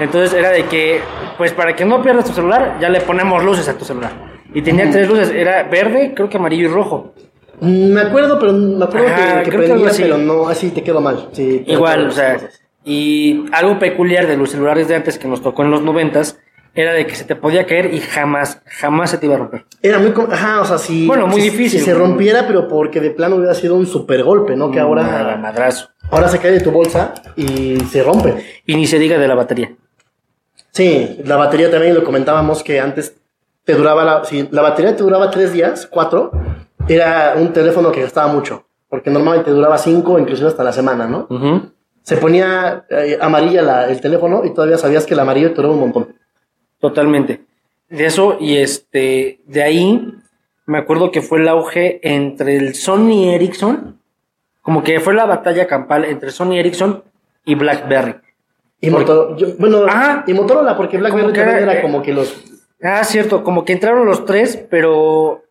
Entonces 0.00 0.32
era 0.36 0.50
de 0.50 0.64
que, 0.64 1.00
pues 1.36 1.52
para 1.52 1.76
que 1.76 1.84
no 1.84 2.02
pierdas 2.02 2.24
tu 2.24 2.32
celular, 2.32 2.76
ya 2.80 2.88
le 2.88 3.00
ponemos 3.02 3.44
luces 3.44 3.68
a 3.68 3.74
tu 3.78 3.84
celular. 3.84 4.10
Y 4.54 4.62
tenía 4.62 4.90
tres 4.90 5.08
luces, 5.08 5.30
era 5.30 5.64
verde, 5.64 6.12
creo 6.14 6.28
que 6.28 6.36
amarillo 6.38 6.68
y 6.68 6.72
rojo. 6.72 7.12
Mm, 7.60 7.92
Me 7.92 8.00
acuerdo, 8.00 8.38
pero 8.38 8.52
me 8.52 8.84
acuerdo 8.84 9.06
Ajá, 9.08 9.42
que, 9.42 9.50
pero 9.50 10.18
no, 10.18 10.48
así 10.48 10.70
te 10.70 10.82
quedó 10.82 11.00
mal. 11.00 11.28
Sí, 11.32 11.64
Igual, 11.66 12.08
o 12.08 12.10
sea, 12.12 12.34
cosas. 12.34 12.60
y 12.84 13.44
algo 13.52 13.78
peculiar 13.78 14.26
de 14.26 14.36
los 14.36 14.50
celulares 14.50 14.88
de 14.88 14.94
antes 14.94 15.18
que 15.18 15.28
nos 15.28 15.42
tocó 15.42 15.62
en 15.64 15.70
los 15.70 15.82
noventas, 15.82 16.38
era 16.74 16.92
de 16.92 17.06
que 17.06 17.14
se 17.16 17.24
te 17.24 17.34
podía 17.34 17.66
caer 17.66 17.92
y 17.92 17.98
jamás, 18.00 18.62
jamás 18.66 19.10
se 19.10 19.18
te 19.18 19.26
iba 19.26 19.34
a 19.34 19.38
romper. 19.38 19.64
Era 19.82 19.98
muy... 19.98 20.12
Ajá, 20.30 20.60
o 20.60 20.64
sea, 20.64 20.78
sí... 20.78 21.06
Bueno, 21.06 21.26
muy 21.26 21.40
si- 21.40 21.50
difícil. 21.50 21.80
Si 21.80 21.84
se 21.86 21.94
rompiera, 21.94 22.46
pero 22.46 22.68
porque 22.68 23.00
de 23.00 23.10
plano 23.10 23.36
hubiera 23.36 23.54
sido 23.54 23.74
un 23.74 23.86
super 23.86 24.22
golpe, 24.22 24.54
¿no? 24.54 24.70
Que 24.70 24.76
Nada, 24.76 24.88
ahora... 24.88 25.36
madrazo. 25.36 25.88
Ahora 26.10 26.28
se 26.28 26.38
cae 26.38 26.52
de 26.52 26.60
tu 26.60 26.70
bolsa 26.70 27.12
y 27.36 27.78
se 27.90 28.02
rompe. 28.04 28.34
Y 28.64 28.76
ni 28.76 28.86
se 28.86 28.98
diga 28.98 29.18
de 29.18 29.26
la 29.28 29.34
batería. 29.34 29.72
Sí, 30.70 31.18
la 31.24 31.36
batería 31.36 31.70
también 31.70 31.94
lo 31.94 32.04
comentábamos 32.04 32.62
que 32.62 32.78
antes 32.80 33.16
te 33.68 33.74
duraba 33.74 34.02
la, 34.02 34.24
si 34.24 34.48
la 34.50 34.62
batería 34.62 34.96
te 34.96 35.02
duraba 35.02 35.30
tres 35.30 35.52
días, 35.52 35.86
cuatro, 35.90 36.30
era 36.88 37.34
un 37.36 37.52
teléfono 37.52 37.92
que 37.92 38.00
gastaba 38.00 38.32
mucho, 38.32 38.64
porque 38.88 39.10
normalmente 39.10 39.50
duraba 39.50 39.76
cinco, 39.76 40.18
inclusive 40.18 40.48
hasta 40.48 40.64
la 40.64 40.72
semana, 40.72 41.06
¿no? 41.06 41.28
Se 42.02 42.16
ponía 42.16 42.86
eh, 42.88 43.18
amarilla 43.20 43.60
la- 43.60 43.90
el 43.90 44.00
teléfono 44.00 44.42
y 44.42 44.54
todavía 44.54 44.78
sabías 44.78 45.04
que 45.04 45.12
el 45.12 45.20
amarillo 45.20 45.50
te 45.50 45.56
duraba 45.56 45.74
un 45.74 45.80
montón. 45.80 46.16
Totalmente. 46.80 47.42
De 47.90 48.06
eso, 48.06 48.38
y 48.40 48.56
este, 48.56 49.40
de 49.44 49.62
ahí, 49.62 50.14
me 50.64 50.78
acuerdo 50.78 51.10
que 51.10 51.20
fue 51.20 51.40
el 51.40 51.48
auge 51.48 52.00
entre 52.02 52.56
el 52.56 52.74
Sony 52.74 53.34
Ericsson, 53.34 54.00
como 54.62 54.82
que 54.82 54.98
fue 54.98 55.12
la 55.12 55.26
batalla 55.26 55.66
campal 55.66 56.06
entre 56.06 56.30
Sony 56.30 56.54
Ericsson 56.54 57.02
y 57.44 57.54
BlackBerry. 57.54 58.14
Y 58.80 58.88
Motorola, 58.88 59.36
bueno, 59.58 59.84
Ajá. 59.86 60.24
y 60.26 60.32
Motorola, 60.32 60.74
porque 60.74 60.96
BlackBerry 60.96 61.34
también 61.34 61.68
era 61.68 61.82
como 61.82 62.00
que 62.00 62.14
los... 62.14 62.44
Ah, 62.82 63.02
cierto, 63.04 63.42
como 63.42 63.64
que 63.64 63.72
entraron 63.72 64.06
los 64.06 64.24
tres, 64.24 64.56
pero 64.70 65.42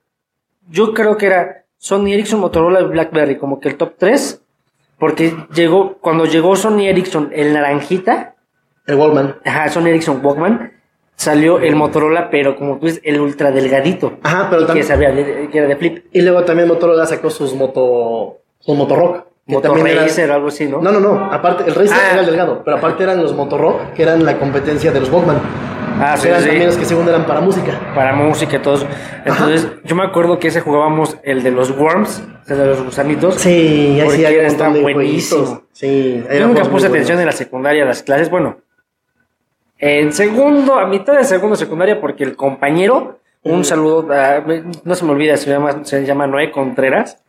yo 0.70 0.94
creo 0.94 1.18
que 1.18 1.26
era 1.26 1.64
Sony 1.78 2.08
Ericsson, 2.14 2.40
Motorola 2.40 2.82
y 2.82 2.86
BlackBerry, 2.86 3.38
como 3.38 3.60
que 3.60 3.70
el 3.70 3.76
top 3.76 3.94
tres, 3.98 4.42
porque 4.98 5.36
llegó, 5.54 5.98
cuando 6.00 6.26
llegó 6.26 6.56
Sony 6.56 6.88
Ericsson, 6.88 7.32
el 7.34 7.54
naranjita, 7.54 8.36
El 8.86 8.96
Walkman. 8.96 9.36
Ajá, 9.44 9.68
Sony 9.70 9.88
Ericsson 9.88 10.26
Walkman. 10.26 10.72
Salió 11.16 11.60
el 11.60 11.76
Motorola, 11.76 12.30
pero 12.30 12.56
como 12.56 12.78
tú 12.78 12.86
dices, 12.86 13.02
el 13.04 13.20
ultra 13.20 13.52
delgadito. 13.52 14.18
Ajá, 14.24 14.48
pero 14.50 14.62
Que, 14.62 14.68
también. 14.68 14.86
sabía 14.88 15.12
de- 15.12 15.50
que 15.52 15.58
era 15.58 15.68
de 15.68 15.76
flip. 15.76 16.06
Y 16.14 16.22
luego 16.22 16.44
también 16.46 16.68
Motorola 16.70 17.06
sacó 17.06 17.30
sus 17.30 17.54
moto. 17.56 18.38
Sus 18.60 18.76
Motorock. 18.78 19.26
que 19.48 19.54
Motor 19.54 19.72
también 19.76 19.88
eran- 19.96 20.08
Racer 20.08 20.30
o 20.30 20.34
algo 20.36 20.48
así, 20.50 20.66
¿no? 20.68 20.82
No, 20.82 20.92
no, 20.92 21.00
no. 21.00 21.26
Aparte, 21.34 21.64
el 21.68 21.74
Racer 21.74 21.98
Ah. 21.98 22.10
era 22.12 22.20
el 22.20 22.26
delgado. 22.28 22.62
Pero 22.66 22.78
aparte 22.78 23.04
eran 23.04 23.22
los 23.24 23.34
Motorock, 23.34 23.94
que 23.94 24.04
eran 24.04 24.24
la 24.26 24.38
competencia 24.38 24.92
de 24.92 25.00
los 25.00 25.10
Walkman. 25.10 25.40
Ah, 26.00 26.16
sí, 26.18 26.28
eran 26.28 26.42
sí. 26.42 26.48
también 26.48 26.68
los 26.68 26.78
que 26.78 26.86
según 26.86 27.08
eran 27.10 27.26
para 27.26 27.42
música. 27.42 27.80
Para 27.96 28.14
música 28.14 28.56
y 28.56 28.60
todo 28.60 28.76
eso. 28.76 28.88
Entonces, 29.26 29.68
yo 29.84 29.96
me 29.96 30.04
acuerdo 30.04 30.38
que 30.40 30.48
ese 30.50 30.62
jugábamos 30.62 31.18
el 31.24 31.44
de 31.44 31.52
los 31.52 31.72
worms, 31.72 32.24
sea, 32.46 32.56
de 32.56 32.66
los 32.68 32.84
gusanitos. 32.84 33.36
Sí, 33.36 33.50
ahí 34.00 34.02
Porque 34.04 34.18
sí 34.18 34.26
hay 34.26 34.38
un 34.38 34.46
está 34.46 34.64
montón 34.66 34.74
de 34.86 34.94
buenísimo. 34.94 35.42
jueguitos. 35.46 35.64
Sí, 35.74 36.24
Yo 36.32 36.48
nunca 36.48 36.64
puse 36.66 36.88
atención 36.88 37.20
en 37.20 37.26
la 37.26 37.32
secundaria, 37.32 37.84
a 37.84 37.86
las 37.88 38.04
clases. 38.04 38.30
Bueno, 38.30 38.58
en 39.80 40.12
segundo, 40.14 40.80
a 40.80 40.88
mitad 40.88 41.14
de 41.18 41.24
segundo 41.24 41.56
secundaria, 41.56 42.00
porque 42.02 42.24
el 42.24 42.36
compañero, 42.36 43.20
un 43.44 43.64
saludo, 43.64 44.08
a- 44.12 44.44
no 44.84 44.96
se 44.96 45.06
me 45.06 45.12
olvida, 45.12 45.38
se 45.38 45.50
llama, 45.50 45.84
se 45.84 46.06
llama 46.06 46.28
Noé 46.28 46.52
Contreras, 46.52 47.20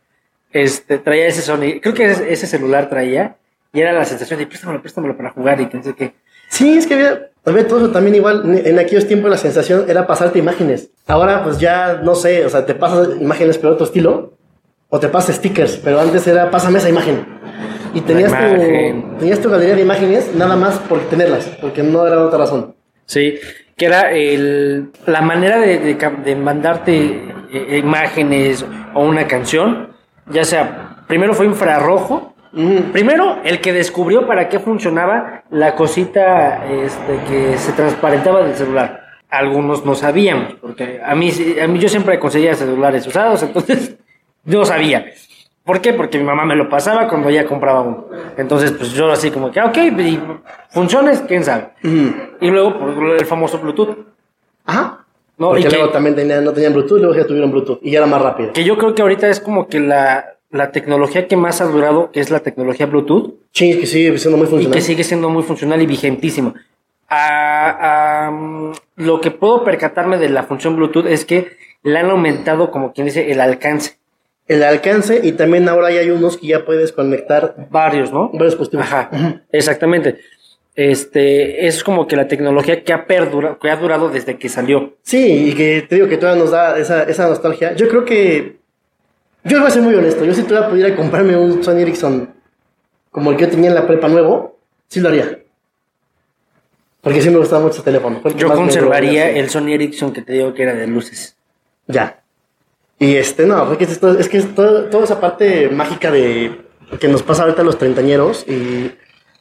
este, 0.51 0.97
traía 0.97 1.27
ese 1.27 1.41
sonido, 1.41 1.79
creo 1.81 1.93
que 1.93 2.05
ese, 2.05 2.33
ese 2.33 2.47
celular 2.47 2.89
traía, 2.89 3.35
y 3.71 3.81
era 3.81 3.93
la 3.93 4.03
sensación 4.05 4.39
de 4.39 4.47
préstamelo, 4.47 4.81
préstamelo 4.81 5.15
para 5.15 5.29
jugar 5.29 5.61
y 5.61 5.67
que 5.67 5.77
no 5.77 5.83
sé 5.83 5.93
qué. 5.93 6.13
Sí, 6.49 6.77
es 6.77 6.85
que 6.87 6.95
había, 6.95 7.29
había 7.45 7.67
todo 7.67 7.79
eso 7.79 7.91
también 7.91 8.15
igual. 8.15 8.43
En- 8.65 8.77
aquellos 8.79 9.07
tiempos 9.07 9.29
la 9.31 9.37
sensación 9.37 9.85
era 9.87 10.05
pasarte 10.05 10.39
imágenes. 10.39 10.89
Ahora, 11.07 11.43
pues 11.43 11.57
ya, 11.59 12.01
no 12.03 12.15
sé, 12.15 12.45
o 12.45 12.49
sea, 12.49 12.65
te 12.65 12.75
pasas 12.75 13.09
imágenes 13.19 13.57
pero 13.57 13.73
otro 13.73 13.85
estilo. 13.85 14.33
O 14.91 14.99
te 14.99 15.07
pasas 15.07 15.35
stickers, 15.35 15.77
pero 15.83 15.99
antes 15.99 16.25
era 16.25 16.49
pásame 16.49 16.79
esa 16.79 16.89
imagen. 16.89 17.23
Y 17.93 18.01
tenías 18.01 18.31
tu, 18.31 19.17
tenías 19.19 19.39
tu 19.39 19.49
galería 19.49 19.75
de 19.75 19.81
imágenes 19.81 20.33
nada 20.35 20.55
más 20.55 20.79
por 20.79 20.99
tenerlas, 21.09 21.45
porque 21.61 21.83
no 21.83 22.05
era 22.07 22.19
otra 22.25 22.39
razón. 22.39 22.73
Sí, 23.05 23.35
que 23.77 23.85
era 23.85 24.11
el, 24.11 24.89
la 25.05 25.21
manera 25.21 25.59
de, 25.59 25.77
de 25.79 25.93
de 26.23 26.35
mandarte 26.35 27.23
eh, 27.51 27.77
imágenes 27.77 28.65
o 28.95 29.03
una 29.03 29.27
canción, 29.27 29.89
ya 30.31 30.43
sea, 30.43 31.03
primero 31.07 31.33
fue 31.35 31.45
infrarrojo, 31.45 32.28
Primero, 32.51 33.37
el 33.43 33.61
que 33.61 33.73
descubrió 33.73 34.25
para 34.27 34.49
qué 34.49 34.59
funcionaba 34.59 35.43
la 35.51 35.75
cosita 35.75 36.65
este, 36.67 37.19
que 37.27 37.57
se 37.57 37.71
transparentaba 37.73 38.43
del 38.43 38.55
celular. 38.55 39.03
Algunos 39.29 39.85
no 39.85 39.93
sabíamos, 39.93 40.55
porque 40.55 40.99
a 41.05 41.13
mí, 41.13 41.31
a 41.61 41.67
mí 41.67 41.77
yo 41.79 41.87
siempre 41.87 42.17
conseguía 42.19 42.55
celulares 42.55 43.05
usados, 43.05 43.43
entonces 43.43 43.95
yo 44.45 44.65
sabía. 44.65 45.05
¿Por 45.63 45.81
qué? 45.81 45.93
Porque 45.93 46.17
mi 46.17 46.23
mamá 46.23 46.45
me 46.45 46.55
lo 46.55 46.67
pasaba 46.67 47.07
cuando 47.07 47.29
ella 47.29 47.45
compraba 47.45 47.81
uno. 47.81 48.07
Entonces, 48.37 48.71
pues 48.71 48.91
yo 48.93 49.11
así 49.11 49.29
como 49.29 49.51
que, 49.51 49.59
ah, 49.59 49.65
ok, 49.67 49.77
y 49.77 50.19
funciones, 50.69 51.21
quién 51.27 51.43
sabe. 51.43 51.69
Y 51.83 52.49
luego, 52.49 52.79
por 52.79 53.11
el 53.11 53.25
famoso 53.27 53.59
Bluetooth. 53.59 53.95
Ajá. 54.65 55.05
No, 55.37 55.49
porque 55.49 55.61
y 55.61 55.63
que- 55.65 55.75
luego 55.75 55.89
también 55.91 56.15
tenían, 56.15 56.43
no 56.43 56.51
tenían 56.53 56.73
Bluetooth, 56.73 56.97
luego 56.99 57.13
ya 57.15 57.27
tuvieron 57.27 57.51
Bluetooth 57.51 57.79
y 57.83 57.91
ya 57.91 57.99
era 57.99 58.07
más 58.07 58.21
rápido. 58.21 58.51
Que 58.51 58.63
yo 58.63 58.77
creo 58.79 58.95
que 58.95 59.03
ahorita 59.03 59.27
es 59.29 59.39
como 59.39 59.67
que 59.67 59.79
la, 59.79 60.25
la 60.51 60.71
tecnología 60.71 61.27
que 61.27 61.35
más 61.37 61.61
ha 61.61 61.65
durado, 61.65 62.09
es 62.13 62.29
la 62.31 62.39
tecnología 62.39 62.85
Bluetooth. 62.87 63.33
Sí, 63.53 63.79
que 63.79 63.85
sigue 63.85 64.17
siendo 64.17 64.37
muy 64.37 64.47
y 64.47 64.49
funcional. 64.49 64.75
que 64.75 64.81
sigue 64.81 65.03
siendo 65.03 65.29
muy 65.29 65.43
funcional 65.43 65.81
y 65.81 65.85
vigentísimo. 65.85 66.55
A- 67.07 68.25
a, 68.27 68.31
mm, 68.31 68.71
lo 68.97 69.21
que 69.21 69.31
puedo 69.31 69.63
percatarme 69.63 70.17
de 70.17 70.29
la 70.29 70.43
función 70.43 70.75
Bluetooth 70.75 71.07
es 71.07 71.25
que 71.25 71.57
le 71.83 71.97
han 71.97 72.09
aumentado, 72.09 72.71
como 72.71 72.93
quien 72.93 73.05
dice, 73.05 73.31
el 73.31 73.41
alcance. 73.41 73.97
El 74.47 74.63
alcance 74.63 75.19
y 75.23 75.33
también 75.33 75.69
ahora 75.69 75.91
ya 75.91 75.99
hay 76.01 76.09
unos 76.09 76.37
que 76.37 76.47
ya 76.47 76.65
puedes 76.65 76.91
conectar 76.91 77.67
Varios, 77.69 78.11
¿no? 78.11 78.29
varios 78.29 78.53
dispositivos. 78.53 78.85
Ajá, 78.87 79.43
exactamente. 79.51 80.17
Este, 80.75 81.67
es 81.67 81.83
como 81.83 82.07
que 82.07 82.15
la 82.15 82.27
tecnología 82.27 82.83
que 82.83 82.93
ha 82.93 83.05
perdurado, 83.05 83.59
que 83.59 83.69
ha 83.69 83.75
durado 83.75 84.09
desde 84.09 84.37
que 84.37 84.49
salió. 84.49 84.93
Sí, 85.03 85.49
y 85.49 85.53
que 85.53 85.81
te 85.87 85.95
digo 85.95 86.07
que 86.07 86.17
todavía 86.17 86.41
nos 86.41 86.51
da 86.51 86.77
esa, 86.79 87.03
esa 87.03 87.27
nostalgia. 87.27 87.73
Yo 87.75 87.87
creo 87.89 88.05
que. 88.05 88.58
Yo 89.43 89.59
voy 89.59 89.67
a 89.67 89.71
ser 89.71 89.81
muy 89.81 89.95
honesto. 89.95 90.25
Yo 90.25 90.33
si 90.33 90.43
todavía 90.43 90.69
pudiera 90.69 90.95
comprarme 90.95 91.35
un 91.37 91.63
Sony 91.63 91.77
Ericsson 91.79 92.33
como 93.11 93.31
el 93.31 93.37
que 93.37 93.45
yo 93.45 93.51
tenía 93.51 93.69
en 93.69 93.75
la 93.75 93.87
prepa 93.87 94.07
nuevo, 94.07 94.59
sí 94.87 94.99
lo 94.99 95.09
haría. 95.09 95.39
Porque 97.01 97.21
sí 97.21 97.29
me 97.29 97.37
gustaba 97.37 97.61
mucho 97.63 97.81
teléfono. 97.81 98.21
El 98.23 98.33
que 98.33 98.39
Yo 98.39 98.53
conservaría 98.53 99.29
el 99.31 99.49
Sony 99.49 99.69
Ericsson 99.73 100.11
que 100.11 100.21
te 100.21 100.33
digo 100.33 100.53
que 100.53 100.63
era 100.63 100.73
de 100.73 100.85
luces. 100.87 101.35
Ya. 101.87 102.21
Y 102.99 103.15
este, 103.15 103.45
no, 103.45 103.65
fue 103.65 103.77
que 103.77 103.85
es, 103.85 104.01
es 104.03 104.27
que 104.29 104.37
es 104.39 104.53
todo- 104.53 104.85
toda 104.89 105.05
esa 105.05 105.21
parte 105.21 105.69
mágica 105.69 106.11
de 106.11 106.65
que 106.99 107.07
nos 107.07 107.23
pasa 107.23 107.43
ahorita 107.43 107.61
a 107.61 107.65
los 107.65 107.77
treintañeros 107.77 108.43
y 108.47 108.91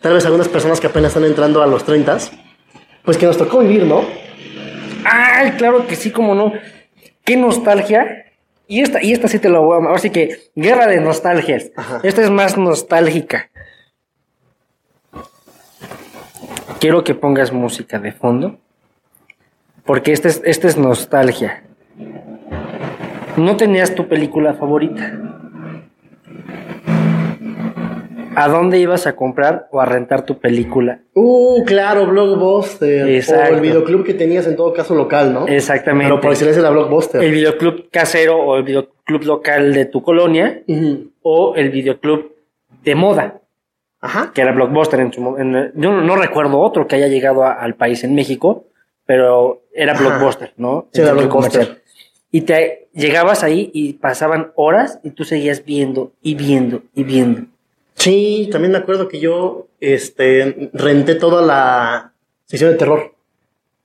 tal 0.01 0.13
vez 0.13 0.25
algunas 0.27 0.49
personas 0.49 0.79
que 0.81 0.87
apenas 0.87 1.09
están 1.11 1.25
entrando 1.25 1.61
a 1.63 1.67
los 1.67 1.83
treintas, 1.85 2.31
pues 3.05 3.17
que 3.17 3.27
nos 3.27 3.37
tocó 3.37 3.59
vivir, 3.59 3.85
¿no? 3.85 4.05
Ay, 5.05 5.53
claro 5.53 5.87
que 5.89 5.97
sí, 5.97 6.13
como 6.13 6.35
no. 6.37 6.53
Qué 7.25 7.37
nostalgia. 7.37 8.27
Y 8.69 8.83
esta, 8.83 9.03
y 9.03 9.13
esta 9.13 9.29
sí 9.29 9.39
te 9.39 9.49
lo 9.49 9.63
voy 9.63 9.83
a... 9.83 9.87
Ahora 9.87 9.99
sí 9.99 10.11
que, 10.11 10.51
guerra 10.55 10.87
de 10.87 11.01
nostalgias. 11.01 11.71
Ajá. 11.75 12.01
Esta 12.03 12.23
es 12.23 12.31
más 12.31 12.59
nostálgica. 12.59 13.51
Quiero 16.79 17.03
que 17.03 17.15
pongas 17.15 17.51
música 17.51 17.99
de 17.99 18.13
fondo. 18.13 18.59
Porque 19.87 20.13
esta 20.13 20.29
es, 20.29 20.43
esta 20.45 20.69
es 20.69 20.77
nostalgia. 20.77 21.65
¿No 23.39 23.57
tenías 23.57 23.95
tu 23.95 24.07
película 24.07 24.53
favorita? 24.53 25.28
¿A 28.41 28.49
dónde 28.49 28.79
ibas 28.79 29.07
a 29.09 29.17
comprar 29.17 29.67
o 29.73 29.81
a 29.81 29.85
rentar 29.85 30.25
tu 30.25 30.39
película? 30.39 31.01
Uh, 31.15 31.65
claro, 31.65 32.07
Blockbuster. 32.07 33.09
Exacto. 33.09 33.53
O 33.53 33.57
el 33.57 33.61
videoclub 33.61 34.05
que 34.05 34.15
tenías 34.15 34.47
en 34.47 34.55
todo 34.55 34.73
caso 34.73 34.95
local, 34.95 35.33
¿no? 35.35 35.49
Exactamente. 35.49 36.09
Pero 36.09 36.21
por 36.21 36.31
excelencia 36.31 36.61
era 36.61 36.71
Blockbuster. 36.71 37.23
el 37.23 37.33
videoclub 37.33 37.91
casero 37.91 38.37
o 38.39 38.57
el 38.57 38.63
videoclub 38.63 39.25
local 39.25 39.75
de 39.75 39.87
tu 39.87 40.03
colonia 40.03 40.63
o 41.23 41.55
el 41.57 41.71
videoclub 41.71 42.33
de 42.85 42.95
moda, 42.95 43.41
Ajá. 44.01 44.31
que 44.33 44.41
era 44.41 44.53
Blockbuster. 44.53 45.01
En 45.01 45.13
su, 45.13 45.37
en- 45.37 45.73
yo 45.75 45.91
no, 45.93 46.01
no 46.03 46.15
recuerdo 46.17 46.61
otro 46.61 46.87
que 46.87 46.95
haya 46.97 47.09
llegado 47.09 47.43
a- 47.45 47.53
al 47.55 47.75
país 47.75 48.05
en 48.05 48.15
México, 48.15 48.67
pero 49.05 49.63
era 49.75 49.95
Ajá. 49.95 50.01
Blockbuster, 50.09 50.53
¿no? 50.59 50.87
Sí, 50.93 51.01
era 51.01 51.13
Blockbuster. 51.13 51.53
comercial. 51.61 51.83
Y 52.31 52.43
te 52.43 52.89
llegabas 52.93 53.43
ahí 53.43 53.71
y 53.75 53.95
pasaban 53.95 54.53
horas 54.55 55.01
y 55.03 55.11
tú 55.11 55.25
seguías 55.25 55.65
viendo 55.65 56.13
y 56.23 56.35
viendo 56.37 56.83
y 56.95 57.03
viendo. 57.03 57.43
Sí, 57.99 58.49
también 58.53 58.73
me 58.73 58.79
acuerdo 58.79 59.09
que 59.09 59.19
yo 59.21 59.67
este, 59.81 60.71
renté 60.73 61.15
toda 61.17 61.43
la 61.43 62.13
sección 62.47 62.71
de 62.73 62.77
terror. 62.79 63.15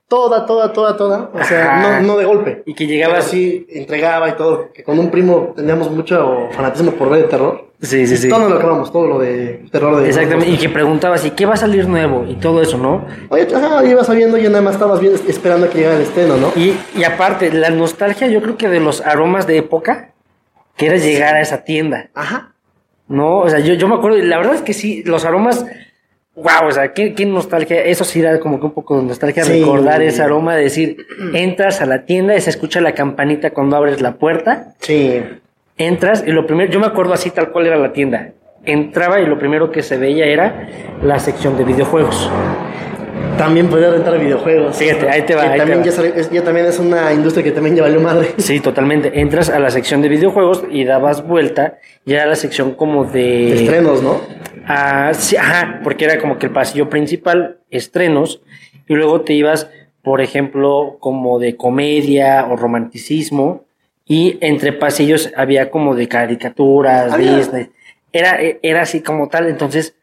Toda, 0.07 0.45
toda, 0.45 0.71
toda, 0.73 0.95
toda. 0.95 1.31
O 1.33 1.43
sea, 1.43 1.79
Ajá. 1.79 2.01
no, 2.01 2.07
no 2.13 2.17
de 2.19 2.25
golpe. 2.25 2.61
Y 2.67 2.75
que 2.75 2.85
llegabas- 2.85 3.25
así, 3.25 3.65
entregaba 3.69 4.29
y 4.29 4.33
todo. 4.33 4.71
Que 4.71 4.83
con 4.83 4.99
un 4.99 5.09
primo 5.09 5.53
teníamos 5.55 5.89
mucho 5.89 6.49
fanatismo 6.51 6.91
por 6.91 7.09
ver 7.09 7.23
el 7.23 7.29
terror. 7.29 7.69
Sí, 7.81 8.05
sí, 8.05 8.15
sí. 8.15 8.29
Todo 8.29 8.47
lo 8.47 8.55
acabamos, 8.57 8.91
todo 8.91 9.07
lo 9.07 9.19
de 9.19 9.65
terror 9.71 9.99
de. 9.99 10.07
Exactamente. 10.07 10.51
Y 10.51 10.57
que 10.57 10.69
preguntabas, 10.69 11.25
¿y 11.25 11.31
qué 11.31 11.45
va 11.47 11.55
a 11.55 11.57
salir 11.57 11.87
nuevo? 11.87 12.25
Y 12.29 12.35
todo 12.35 12.61
eso, 12.61 12.77
¿no? 12.77 13.05
Oye, 13.29 13.47
ajá, 13.53 13.83
ibas 13.85 14.05
sabiendo 14.05 14.37
y 14.37 14.43
nada 14.43 14.61
más 14.61 14.75
estabas 14.75 14.99
bien 14.99 15.13
esperando 15.27 15.65
a 15.65 15.69
que 15.69 15.79
llegara 15.79 15.95
el 15.97 16.03
estreno, 16.03 16.37
¿no? 16.37 16.51
Y, 16.55 16.77
y 16.95 17.03
aparte, 17.03 17.51
la 17.51 17.71
nostalgia, 17.71 18.27
yo 18.27 18.41
creo 18.41 18.55
que 18.55 18.69
de 18.69 18.79
los 18.79 19.01
aromas 19.01 19.47
de 19.47 19.57
época, 19.57 20.11
que 20.77 20.85
era 20.85 20.97
llegar 20.97 21.35
a 21.35 21.41
esa 21.41 21.63
tienda. 21.63 22.09
Ajá. 22.13 22.52
No, 23.07 23.39
o 23.39 23.49
sea, 23.49 23.59
yo, 23.59 23.73
yo 23.73 23.87
me 23.87 23.95
acuerdo, 23.95 24.17
y 24.17 24.21
la 24.23 24.37
verdad 24.37 24.55
es 24.55 24.61
que 24.61 24.73
sí, 24.73 25.03
los 25.05 25.25
aromas, 25.25 25.65
wow, 26.35 26.67
o 26.67 26.71
sea, 26.71 26.93
qué, 26.93 27.13
qué 27.13 27.25
nostalgia, 27.25 27.83
eso 27.83 28.03
sí 28.05 28.19
era 28.21 28.39
como 28.39 28.59
que 28.59 28.65
un 28.65 28.71
poco 28.73 28.97
de 28.97 29.03
nostalgia, 29.03 29.43
Sí. 29.43 29.59
recordar 29.59 30.01
ese 30.01 30.21
aroma 30.23 30.55
de 30.55 30.63
decir, 30.63 31.05
entras 31.33 31.81
a 31.81 31.85
la 31.85 32.05
tienda 32.05 32.35
y 32.35 32.41
se 32.41 32.49
escucha 32.49 32.81
la 32.81 32.93
campanita 32.93 33.51
cuando 33.51 33.75
abres 33.75 34.01
la 34.01 34.13
puerta, 34.15 34.73
Sí. 34.79 35.21
entras 35.77 36.23
y 36.25 36.31
lo 36.31 36.45
primero, 36.47 36.71
yo 36.71 36.79
me 36.79 36.87
acuerdo 36.87 37.13
así 37.13 37.29
tal 37.29 37.51
cual 37.51 37.67
era 37.67 37.75
la 37.77 37.91
tienda, 37.93 38.29
entraba 38.65 39.19
y 39.19 39.25
lo 39.25 39.37
primero 39.37 39.69
que 39.71 39.83
se 39.83 39.97
veía 39.97 40.25
era 40.25 40.67
la 41.03 41.19
sección 41.19 41.57
de 41.57 41.65
videojuegos. 41.65 42.31
También 43.37 43.67
podía 43.67 43.89
rentar 43.89 44.19
videojuegos. 44.19 44.77
Fíjate, 44.77 45.09
ahí 45.09 45.23
te 45.23 45.35
va, 45.35 45.43
Que 45.43 45.49
ahí 45.61 45.67
te 45.67 45.75
va. 45.75 45.83
Ya, 45.83 46.03
es, 46.21 46.29
ya 46.31 46.43
también 46.43 46.65
es 46.67 46.79
una 46.79 47.11
industria 47.13 47.43
que 47.43 47.51
también 47.51 47.75
ya 47.75 47.81
valió 47.83 47.99
madre. 47.99 48.29
Sí, 48.37 48.59
totalmente, 48.59 49.19
entras 49.19 49.49
a 49.49 49.59
la 49.59 49.69
sección 49.71 50.01
de 50.01 50.09
videojuegos 50.09 50.63
y 50.69 50.83
dabas 50.83 51.25
vuelta 51.27 51.79
y 52.05 52.13
era 52.13 52.25
la 52.25 52.35
sección 52.35 52.73
como 52.75 53.05
de... 53.05 53.53
Estrenos, 53.53 54.03
¿no? 54.03 54.21
Ah, 54.67 55.11
sí, 55.13 55.35
ajá, 55.35 55.81
porque 55.83 56.05
era 56.05 56.19
como 56.19 56.37
que 56.37 56.45
el 56.45 56.51
pasillo 56.53 56.89
principal, 56.89 57.57
estrenos, 57.69 58.41
y 58.87 58.93
luego 58.93 59.21
te 59.21 59.33
ibas, 59.33 59.69
por 60.03 60.21
ejemplo, 60.21 60.97
como 60.99 61.39
de 61.39 61.57
comedia 61.57 62.45
o 62.49 62.55
romanticismo, 62.55 63.65
y 64.05 64.37
entre 64.41 64.71
pasillos 64.73 65.31
había 65.35 65.69
como 65.69 65.95
de 65.95 66.07
caricaturas, 66.07 67.11
Había- 67.11 67.37
Disney. 67.37 67.69
Era, 68.13 68.37
era 68.61 68.81
así 68.83 69.01
como 69.01 69.27
tal, 69.27 69.47
entonces, 69.49 69.95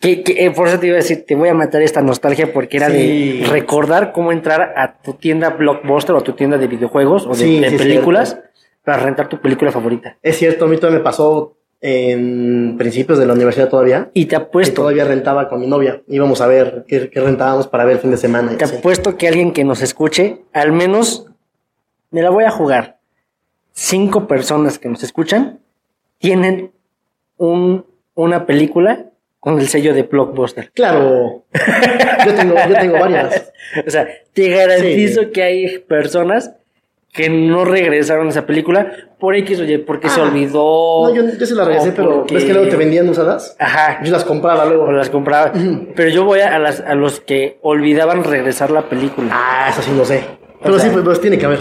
que, 0.00 0.22
que, 0.22 0.44
eh, 0.46 0.50
por 0.52 0.68
eso 0.68 0.78
te 0.78 0.86
iba 0.86 0.94
a 0.94 0.98
decir, 1.02 1.24
te 1.26 1.34
voy 1.34 1.48
a 1.48 1.54
matar 1.54 1.82
esta 1.82 2.00
nostalgia 2.02 2.52
porque 2.52 2.76
era 2.76 2.88
Sí. 2.90 3.40
de 3.40 3.46
recordar 3.48 4.12
cómo 4.12 4.30
entrar 4.32 4.74
a 4.76 5.00
tu 5.02 5.14
tienda 5.14 5.50
Blockbuster 5.50 6.14
o 6.14 6.18
a 6.18 6.22
tu 6.22 6.32
tienda 6.34 6.56
de 6.58 6.66
videojuegos 6.68 7.26
o 7.26 7.30
de, 7.30 7.36
Sí, 7.36 7.60
de 7.60 7.70
sí, 7.70 7.76
películas 7.78 8.38
para 8.84 8.98
rentar 9.02 9.28
tu 9.28 9.40
película 9.40 9.72
favorita. 9.72 10.16
Es 10.22 10.36
cierto, 10.36 10.64
a 10.64 10.68
mí 10.68 10.76
todavía 10.76 10.98
me 10.98 11.04
pasó 11.04 11.56
en 11.80 12.76
principios 12.78 13.18
de 13.18 13.26
la 13.26 13.32
universidad 13.34 13.68
todavía. 13.68 14.10
Y 14.14 14.26
te 14.26 14.36
apuesto, 14.36 14.82
todavía 14.82 15.04
rentaba 15.04 15.48
con 15.48 15.60
mi 15.60 15.66
novia. 15.66 16.02
Íbamos 16.08 16.40
a 16.40 16.46
ver 16.46 16.84
qué, 16.88 17.08
qué 17.10 17.20
rentábamos 17.20 17.66
para 17.68 17.84
ver 17.84 17.94
el 17.96 18.00
fin 18.00 18.10
de 18.10 18.16
semana. 18.16 18.56
te 18.56 18.64
apuesto 18.64 19.16
que 19.16 19.28
alguien 19.28 19.52
que 19.52 19.64
nos 19.64 19.82
escuche, 19.82 20.42
al 20.52 20.72
menos, 20.72 21.26
me 22.10 22.22
la 22.22 22.30
voy 22.30 22.44
a 22.44 22.50
jugar. 22.50 22.98
Cinco 23.72 24.26
personas 24.26 24.78
que 24.78 24.88
nos 24.88 25.02
escuchan 25.04 25.60
tienen 26.18 26.72
un, 27.36 27.84
una 28.14 28.44
película 28.46 29.06
con 29.40 29.58
el 29.58 29.68
sello 29.68 29.94
de 29.94 30.02
Blockbuster. 30.02 30.70
Claro. 30.72 31.44
Yo 32.26 32.34
tengo, 32.34 32.54
yo 32.68 32.74
tengo 32.78 32.98
varias. 32.98 33.52
O 33.86 33.90
sea, 33.90 34.08
te 34.32 34.48
garantizo 34.48 35.20
Sí. 35.22 35.26
que 35.28 35.42
hay 35.42 35.78
personas 35.80 36.52
que 37.12 37.28
no 37.28 37.64
regresaron 37.66 38.26
a 38.28 38.30
esa 38.30 38.46
película 38.46 38.92
por 39.20 39.34
X 39.36 39.60
o 39.60 39.64
Y, 39.64 39.78
porque 39.78 40.08
se 40.08 40.20
Ah. 40.20 40.24
olvidó. 40.24 41.08
No, 41.08 41.14
yo, 41.14 41.22
yo 41.38 41.46
se 41.46 41.54
las 41.54 41.66
regresé, 41.66 41.92
pero 41.92 42.20
porque- 42.20 42.34
ves 42.36 42.44
que 42.44 42.52
luego 42.54 42.68
te 42.68 42.76
vendían 42.76 43.08
usadas. 43.08 43.56
Ajá. 43.58 44.00
Yo 44.04 44.10
las 44.12 44.24
compraba 44.24 44.64
luego. 44.64 44.84
O 44.84 44.92
las 44.92 45.10
compraba. 45.10 45.52
Pero 45.94 46.08
yo 46.08 46.24
voy 46.24 46.40
a, 46.40 46.58
las, 46.58 46.80
a 46.80 46.94
los 46.94 47.20
que 47.20 47.58
olvidaban 47.62 48.24
regresar 48.24 48.70
la 48.70 48.88
película. 48.88 49.28
Ah, 49.32 49.68
eso 49.70 49.82
sí 49.82 49.90
lo 49.96 50.04
sé. 50.06 50.22
Pero 50.62 50.74
O 50.74 50.78
sea, 50.78 50.88
sí, 50.88 50.92
pues, 50.92 51.04
pues 51.04 51.20
tiene 51.20 51.36
que 51.38 51.44
haber. 51.46 51.58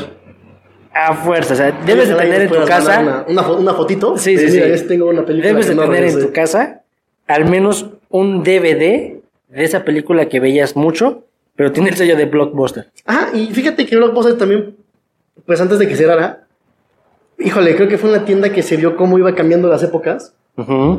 A 0.94 1.14
fuerza. 1.14 1.54
O 1.54 1.58
sea, 1.58 1.72
debes 1.86 2.08
de 2.10 2.16
tener 2.16 2.42
en 2.44 2.50
tu 2.50 2.64
casa. 2.66 3.00
Una, 3.02 3.26
una, 3.28 3.44
fo- 3.44 3.58
una 3.60 3.74
fotito. 3.74 4.18
Sí, 4.18 4.38
sí, 4.38 4.46
mira, 4.50 4.66
sí. 4.78 4.82
yo 4.84 4.88
tengo 4.88 5.10
una 5.10 5.26
película. 5.26 5.50
Debes 5.50 5.68
de 5.68 5.76
no 5.76 5.84
tener 5.84 6.04
en 6.06 6.20
tu 6.20 6.32
casa 6.32 6.84
al 7.28 7.50
menos 7.50 7.88
un 8.10 8.44
DVD 8.44 8.78
de 9.50 9.64
esa 9.64 9.84
película 9.84 10.28
que 10.30 10.40
veías 10.40 10.76
mucho, 10.76 11.24
pero 11.56 11.72
tiene 11.72 11.90
el 11.90 11.96
sello 11.96 12.16
de 12.16 12.26
Blockbuster. 12.26 12.92
Ah, 13.06 13.30
y 13.34 13.48
fíjate 13.48 13.86
que 13.86 13.96
Blockbuster 13.96 14.38
también, 14.38 14.76
pues 15.46 15.60
antes 15.62 15.80
de 15.80 15.88
que 15.88 15.96
cerrara, 15.96 16.46
híjole, 17.40 17.76
creo 17.76 17.88
que 17.88 17.98
fue 17.98 18.10
una 18.10 18.26
tienda 18.26 18.52
que 18.52 18.64
se 18.64 18.78
vio 18.78 18.96
cómo 18.96 19.18
iba 19.18 19.34
cambiando 19.36 19.68
las 19.68 19.84
épocas. 19.84 20.34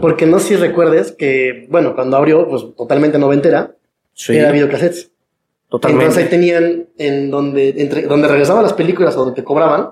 Porque 0.00 0.24
no 0.24 0.38
sé 0.38 0.48
si 0.50 0.56
recuerdes 0.56 1.10
que, 1.10 1.66
bueno, 1.68 1.96
cuando 1.96 2.16
abrió, 2.16 2.48
pues 2.48 2.62
totalmente 2.76 3.18
noventera, 3.18 3.72
Sí, 4.14 4.36
era 4.36 4.52
videocassettes. 4.52 5.10
totalmente. 5.68 6.04
Entonces 6.04 6.24
ahí 6.24 6.30
tenían, 6.30 6.86
en 6.96 7.28
donde, 7.32 7.70
entre, 7.76 8.02
donde 8.02 8.28
regresaban 8.28 8.62
las 8.62 8.72
películas 8.74 9.16
o 9.16 9.20
donde 9.24 9.34
te 9.34 9.42
cobraban, 9.42 9.90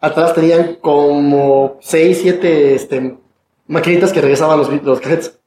atrás 0.00 0.32
tenían 0.34 0.76
como 0.80 1.78
6, 1.80 2.18
7 2.22 2.74
este, 2.76 3.16
maquinitas 3.66 4.12
que 4.12 4.20
regresaban 4.20 4.58
los, 4.58 4.70
los 4.84 5.00
cassettes. 5.00 5.39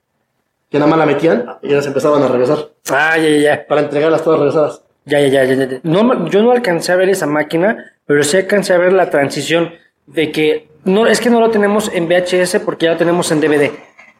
Que 0.73 0.79
nada 0.79 0.89
más 0.89 0.97
la 0.97 1.05
metían 1.05 1.45
y 1.61 1.69
las 1.69 1.85
empezaban 1.85 2.23
a 2.23 2.27
regresar. 2.27 2.57
Ah, 2.89 3.15
ya, 3.15 3.29
ya, 3.29 3.37
ya. 3.37 3.67
Para 3.67 3.81
entregarlas 3.81 4.23
todas 4.23 4.39
regresadas. 4.39 4.81
Ya, 5.05 5.19
ya, 5.19 5.27
ya, 5.43 5.53
ya, 5.53 5.65
ya. 5.69 5.79
No, 5.83 6.27
yo 6.29 6.41
no 6.41 6.51
alcancé 6.51 6.91
a 6.91 6.95
ver 6.95 7.09
esa 7.09 7.27
máquina, 7.27 7.93
pero 8.07 8.23
sí 8.23 8.37
alcancé 8.37 8.73
a 8.73 8.79
ver 8.79 8.91
la 8.91 9.11
transición 9.11 9.69
de 10.07 10.31
que 10.31 10.67
no 10.83 11.05
es 11.05 11.21
que 11.21 11.29
no 11.29 11.39
lo 11.39 11.51
tenemos 11.51 11.91
en 11.93 12.07
VHS 12.07 12.57
porque 12.65 12.87
ya 12.87 12.93
lo 12.93 12.97
tenemos 12.97 13.31
en 13.31 13.39
DVD. 13.39 13.69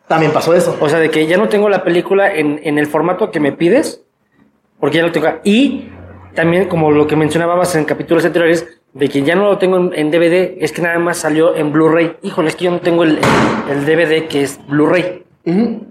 También 0.08 0.32
pasó 0.32 0.54
eso. 0.54 0.78
O 0.80 0.88
sea, 0.90 1.00
de 1.00 1.10
que 1.10 1.26
ya 1.26 1.38
no 1.38 1.50
tengo 1.50 1.70
la 1.70 1.84
película 1.84 2.32
en, 2.32 2.60
en 2.64 2.78
el 2.78 2.86
formato 2.86 3.32
que 3.32 3.40
me 3.40 3.52
pides, 3.52 4.04
porque 4.80 4.98
ya 4.98 5.04
lo 5.08 5.12
tengo. 5.12 5.30
Y 5.44 5.90
también, 6.36 6.68
como 6.68 6.92
lo 6.92 7.08
que 7.08 7.16
mencionábamos 7.16 7.74
en 7.74 7.86
capítulos 7.86 8.26
anteriores, 8.26 8.68
de 8.94 9.10
que 9.10 9.24
ya 9.24 9.34
no 9.34 9.46
lo 9.46 9.58
tengo 9.58 9.78
en, 9.78 9.92
en 9.96 10.12
DVD, 10.12 10.56
es 10.64 10.72
que 10.72 10.84
nada 10.84 11.00
más 11.00 11.18
salió 11.18 11.56
en 11.56 11.72
Blu-ray. 11.72 12.18
Híjole, 12.22 12.50
es 12.50 12.56
que 12.56 12.66
yo 12.66 12.70
no 12.70 12.80
tengo 12.80 13.04
el, 13.06 13.18
el 13.72 13.86
DVD 13.88 14.28
que 14.28 14.44
es 14.44 14.60
Blu-ray. 14.68 15.24
Ujú. 15.46 15.88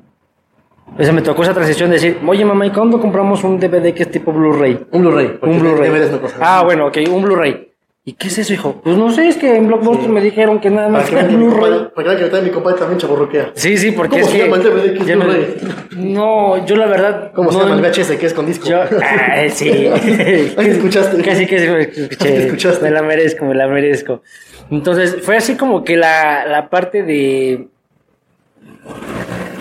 O 0.98 1.02
sea, 1.02 1.12
me 1.12 1.22
tocó 1.22 1.42
esa 1.42 1.54
transición 1.54 1.88
de 1.90 1.94
decir, 1.96 2.18
oye 2.26 2.44
mamá, 2.44 2.66
¿y 2.66 2.70
cuándo 2.70 3.00
compramos 3.00 3.42
un 3.44 3.58
DVD 3.58 3.94
que 3.94 4.02
es 4.02 4.10
tipo 4.10 4.32
Blu-ray? 4.32 4.86
Un 4.90 5.00
Blu-ray. 5.02 5.38
Un 5.40 5.58
Blu-ray. 5.60 5.90
Ah, 6.40 6.62
bueno, 6.64 6.86
ok, 6.88 6.98
un 7.10 7.22
Blu-ray. 7.22 7.68
¿Y 8.04 8.14
qué 8.14 8.26
es 8.28 8.36
eso, 8.38 8.52
hijo? 8.52 8.80
Pues 8.82 8.96
no 8.96 9.12
sé, 9.12 9.28
es 9.28 9.36
que 9.36 9.54
en 9.56 9.68
Blockbuster 9.68 10.06
Sí. 10.06 10.10
me 10.12 10.20
dijeron 10.20 10.58
que 10.60 10.70
nada 10.70 10.88
más 10.88 11.10
era 11.10 11.22
Blu-ray. 11.22 11.88
para 11.94 12.16
que 12.16 12.40
mi 12.42 12.50
compadre 12.50 12.78
también 12.80 12.98
chaborroquea. 12.98 13.52
Sí, 13.54 13.78
sí, 13.78 13.92
porque 13.92 14.16
¿Cómo 14.16 14.24
es 14.24 14.30
se 14.30 14.36
que... 14.38 14.44
llama 14.44 14.56
el 14.56 14.62
DVD 14.64 14.92
que 15.04 15.12
es 15.12 15.16
Blu-ray? 15.18 15.56
No, 15.96 16.66
yo 16.66 16.76
la 16.76 16.86
verdad... 16.86 17.32
¿Cómo 17.32 17.52
se 17.52 17.58
no- 17.58 17.64
llama 17.68 17.76
el 17.76 17.80
VHS 17.92 18.16
que 18.18 18.26
es 18.26 18.34
con 18.34 18.44
disco? 18.46 18.68
Yo, 18.68 18.80
ah, 18.82 19.42
sí. 19.50 19.70
Te 20.04 20.70
escuchaste. 20.70 21.22
Casi 21.24 21.46
que 21.46 21.58
sí 21.60 21.68
me 21.68 21.80
escuché. 21.82 22.16
te 22.16 22.44
escuchaste. 22.46 22.84
Me 22.84 22.90
la 22.90 23.02
merezco, 23.02 23.44
me 23.44 23.54
la 23.54 23.68
merezco. 23.68 24.22
Entonces, 24.70 25.18
fue 25.22 25.36
así 25.36 25.54
como 25.56 25.84
que 25.84 25.96
la, 25.96 26.44
la 26.46 26.68
parte 26.70 27.02
de. 27.04 27.68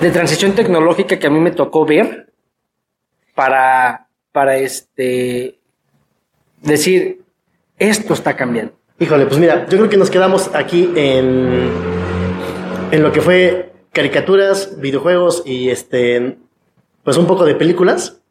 De 0.02 0.12
transición 0.12 0.54
tecnológica 0.54 1.20
que 1.20 1.28
a 1.28 1.30
mí 1.30 1.40
me 1.40 1.52
tocó 1.52 1.86
ver 1.86 2.34
para. 3.36 4.08
para 4.32 4.58
este. 4.58 5.60
decir, 6.62 7.22
esto 7.78 8.14
está 8.14 8.36
cambiando. 8.36 8.74
Híjole, 9.00 9.26
pues 9.26 9.40
mira, 9.40 9.66
yo 9.68 9.78
creo 9.78 9.90
que 9.90 9.98
nos 9.98 10.10
quedamos 10.10 10.52
aquí 10.54 10.92
en, 10.96 11.70
en 12.92 13.04
lo 13.04 13.12
que 13.12 13.22
fue 13.22 13.72
caricaturas, 13.92 14.80
videojuegos 14.80 15.44
y 15.46 15.70
este, 15.70 16.38
pues 17.04 17.18
un 17.18 17.26
poco 17.26 17.46
de 17.46 17.56
películas, 17.56 18.22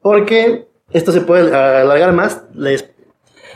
porque 0.00 0.66
esto 0.92 1.12
se 1.12 1.22
puede 1.22 1.54
alargar 1.54 2.12
más. 2.12 2.42
Les, 2.54 2.90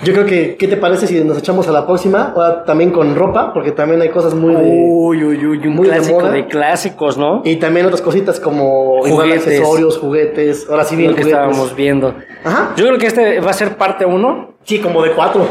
yo 0.05 0.13
creo 0.13 0.27
que, 0.27 0.57
¿qué 0.57 0.69
te 0.69 0.77
parece 0.77 1.07
si 1.07 1.23
nos 1.25 1.39
echamos 1.39 1.67
a 1.69 1.73
la 1.73 1.87
próxima? 1.87 2.33
Ahora 2.37 2.65
también 2.65 2.91
con 2.91 3.15
ropa, 3.17 3.53
porque 3.55 3.73
también 3.73 4.01
hay 4.03 4.11
cosas 4.11 4.35
muy 4.35 4.55
de... 4.55 4.61
Uy, 4.63 5.25
uy, 5.25 5.47
uy, 5.47 5.67
un 5.67 5.75
muy 5.75 5.89
de 5.89 5.95
clásico 5.95 6.21
moda. 6.21 6.31
de, 6.33 6.47
clásicos, 6.47 7.17
¿no? 7.19 7.43
Y 7.45 7.57
también 7.57 7.87
otras 7.87 8.03
cositas 8.03 8.39
como 8.39 9.01
Juguetes. 9.03 9.47
accesorios, 9.47 9.99
juguetes, 9.99 10.67
ahora 10.69 10.85
sí 10.85 10.97
bien 10.97 11.11
lo 11.11 11.17
que 11.17 11.23
juguetes. 11.23 11.41
estábamos 11.43 11.75
viendo. 11.77 12.15
Ajá. 12.45 12.73
Yo 12.77 12.87
creo 12.87 12.99
que 12.99 13.07
este 13.07 13.41
va 13.41 13.51
a 13.51 13.55
ser 13.55 13.77
parte 13.77 14.05
uno. 14.05 14.55
Sí, 14.65 14.79
como 14.81 15.03
de 15.03 15.13
cuatro. 15.13 15.47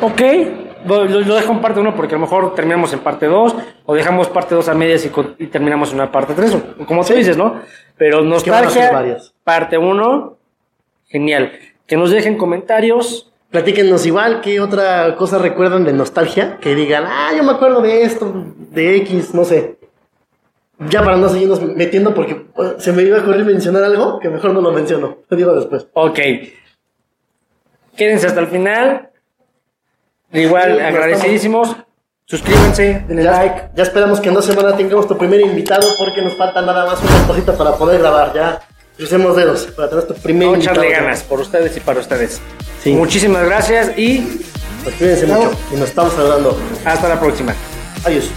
Ok. 0.00 0.20
Lo, 0.84 1.04
lo- 1.04 1.34
dejo 1.36 1.52
en 1.52 1.60
parte 1.60 1.78
1 1.78 1.94
porque 1.94 2.16
a 2.16 2.18
lo 2.18 2.22
mejor 2.24 2.54
terminamos 2.56 2.92
en 2.92 2.98
parte 2.98 3.26
2 3.26 3.54
o 3.86 3.94
dejamos 3.94 4.28
parte 4.28 4.56
2 4.56 4.68
a 4.68 4.74
medias 4.74 5.04
y, 5.06 5.12
y 5.42 5.46
terminamos 5.46 5.90
en 5.90 5.94
una 6.00 6.10
parte 6.10 6.34
3, 6.34 6.56
como 6.88 7.04
tú 7.04 7.12
dices, 7.14 7.36
¿no? 7.36 7.60
Pero 7.96 8.22
nostalgia, 8.22 8.90
parte 9.44 9.78
1, 9.78 10.36
genial. 11.06 11.52
Que 11.86 11.96
nos 11.96 12.10
dejen 12.10 12.36
comentarios. 12.36 13.31
Platíquenos 13.52 14.06
igual 14.06 14.40
qué 14.40 14.60
otra 14.60 15.14
cosa 15.16 15.36
recuerdan 15.36 15.84
de 15.84 15.92
nostalgia, 15.92 16.56
que 16.58 16.74
digan, 16.74 17.04
ah, 17.06 17.32
yo 17.36 17.44
me 17.44 17.52
acuerdo 17.52 17.82
de 17.82 18.02
esto, 18.02 18.32
de 18.70 18.96
X, 18.96 19.34
no 19.34 19.44
sé. 19.44 19.78
Ya 20.88 21.04
para 21.04 21.18
no 21.18 21.28
seguirnos 21.28 21.60
metiendo 21.62 22.14
porque 22.14 22.46
eh, 22.56 22.74
se 22.78 22.92
me 22.92 23.02
iba 23.02 23.18
a 23.18 23.20
ocurrir 23.20 23.44
mencionar 23.44 23.84
algo 23.84 24.18
que 24.20 24.30
mejor 24.30 24.52
no 24.54 24.62
lo 24.62 24.72
menciono. 24.72 25.18
Lo 25.28 25.36
digo 25.36 25.54
después. 25.54 25.86
Ok. 25.92 26.18
Quédense 27.94 28.26
hasta 28.26 28.40
el 28.40 28.46
final. 28.48 29.10
Igual, 30.32 30.76
Sí, 30.76 30.80
agradecidísimos. 30.80 31.76
Suscríbanse, 32.24 33.04
denle 33.06 33.24
Ya, 33.24 33.32
like. 33.32 33.68
ya 33.74 33.82
esperamos 33.82 34.18
que 34.20 34.30
en 34.30 34.34
dos 34.34 34.46
semanas 34.46 34.78
tengamos 34.78 35.06
tu 35.06 35.18
primer 35.18 35.40
invitado 35.42 35.86
porque 35.98 36.22
nos 36.22 36.34
falta 36.36 36.62
nada 36.62 36.86
más 36.86 37.02
unas 37.02 37.26
cositas 37.26 37.54
para 37.56 37.74
poder 37.76 38.00
grabar. 38.00 38.32
Ya 38.32 38.62
crucemos 39.02 39.36
dedos 39.36 39.62
para 39.74 39.88
tener 39.90 40.04
tu 40.06 40.14
primer 40.14 40.46
Vamos 40.48 40.60
a 40.66 40.70
echarle 40.70 40.90
ganas 40.90 41.22
por 41.24 41.40
ustedes 41.40 41.76
y 41.76 41.80
para 41.80 41.98
ustedes. 41.98 42.40
Sí. 42.84 42.92
Muchísimas 42.92 43.44
gracias 43.44 43.98
y 43.98 44.40
Pues 44.84 44.94
cuídense 44.96 45.26
mucho 45.26 45.50
y 45.72 45.76
nos 45.76 45.88
estamos 45.88 46.12
saludando. 46.12 46.56
hasta 46.84 47.08
la 47.08 47.18
próxima. 47.18 47.52
Adiós. 48.04 48.30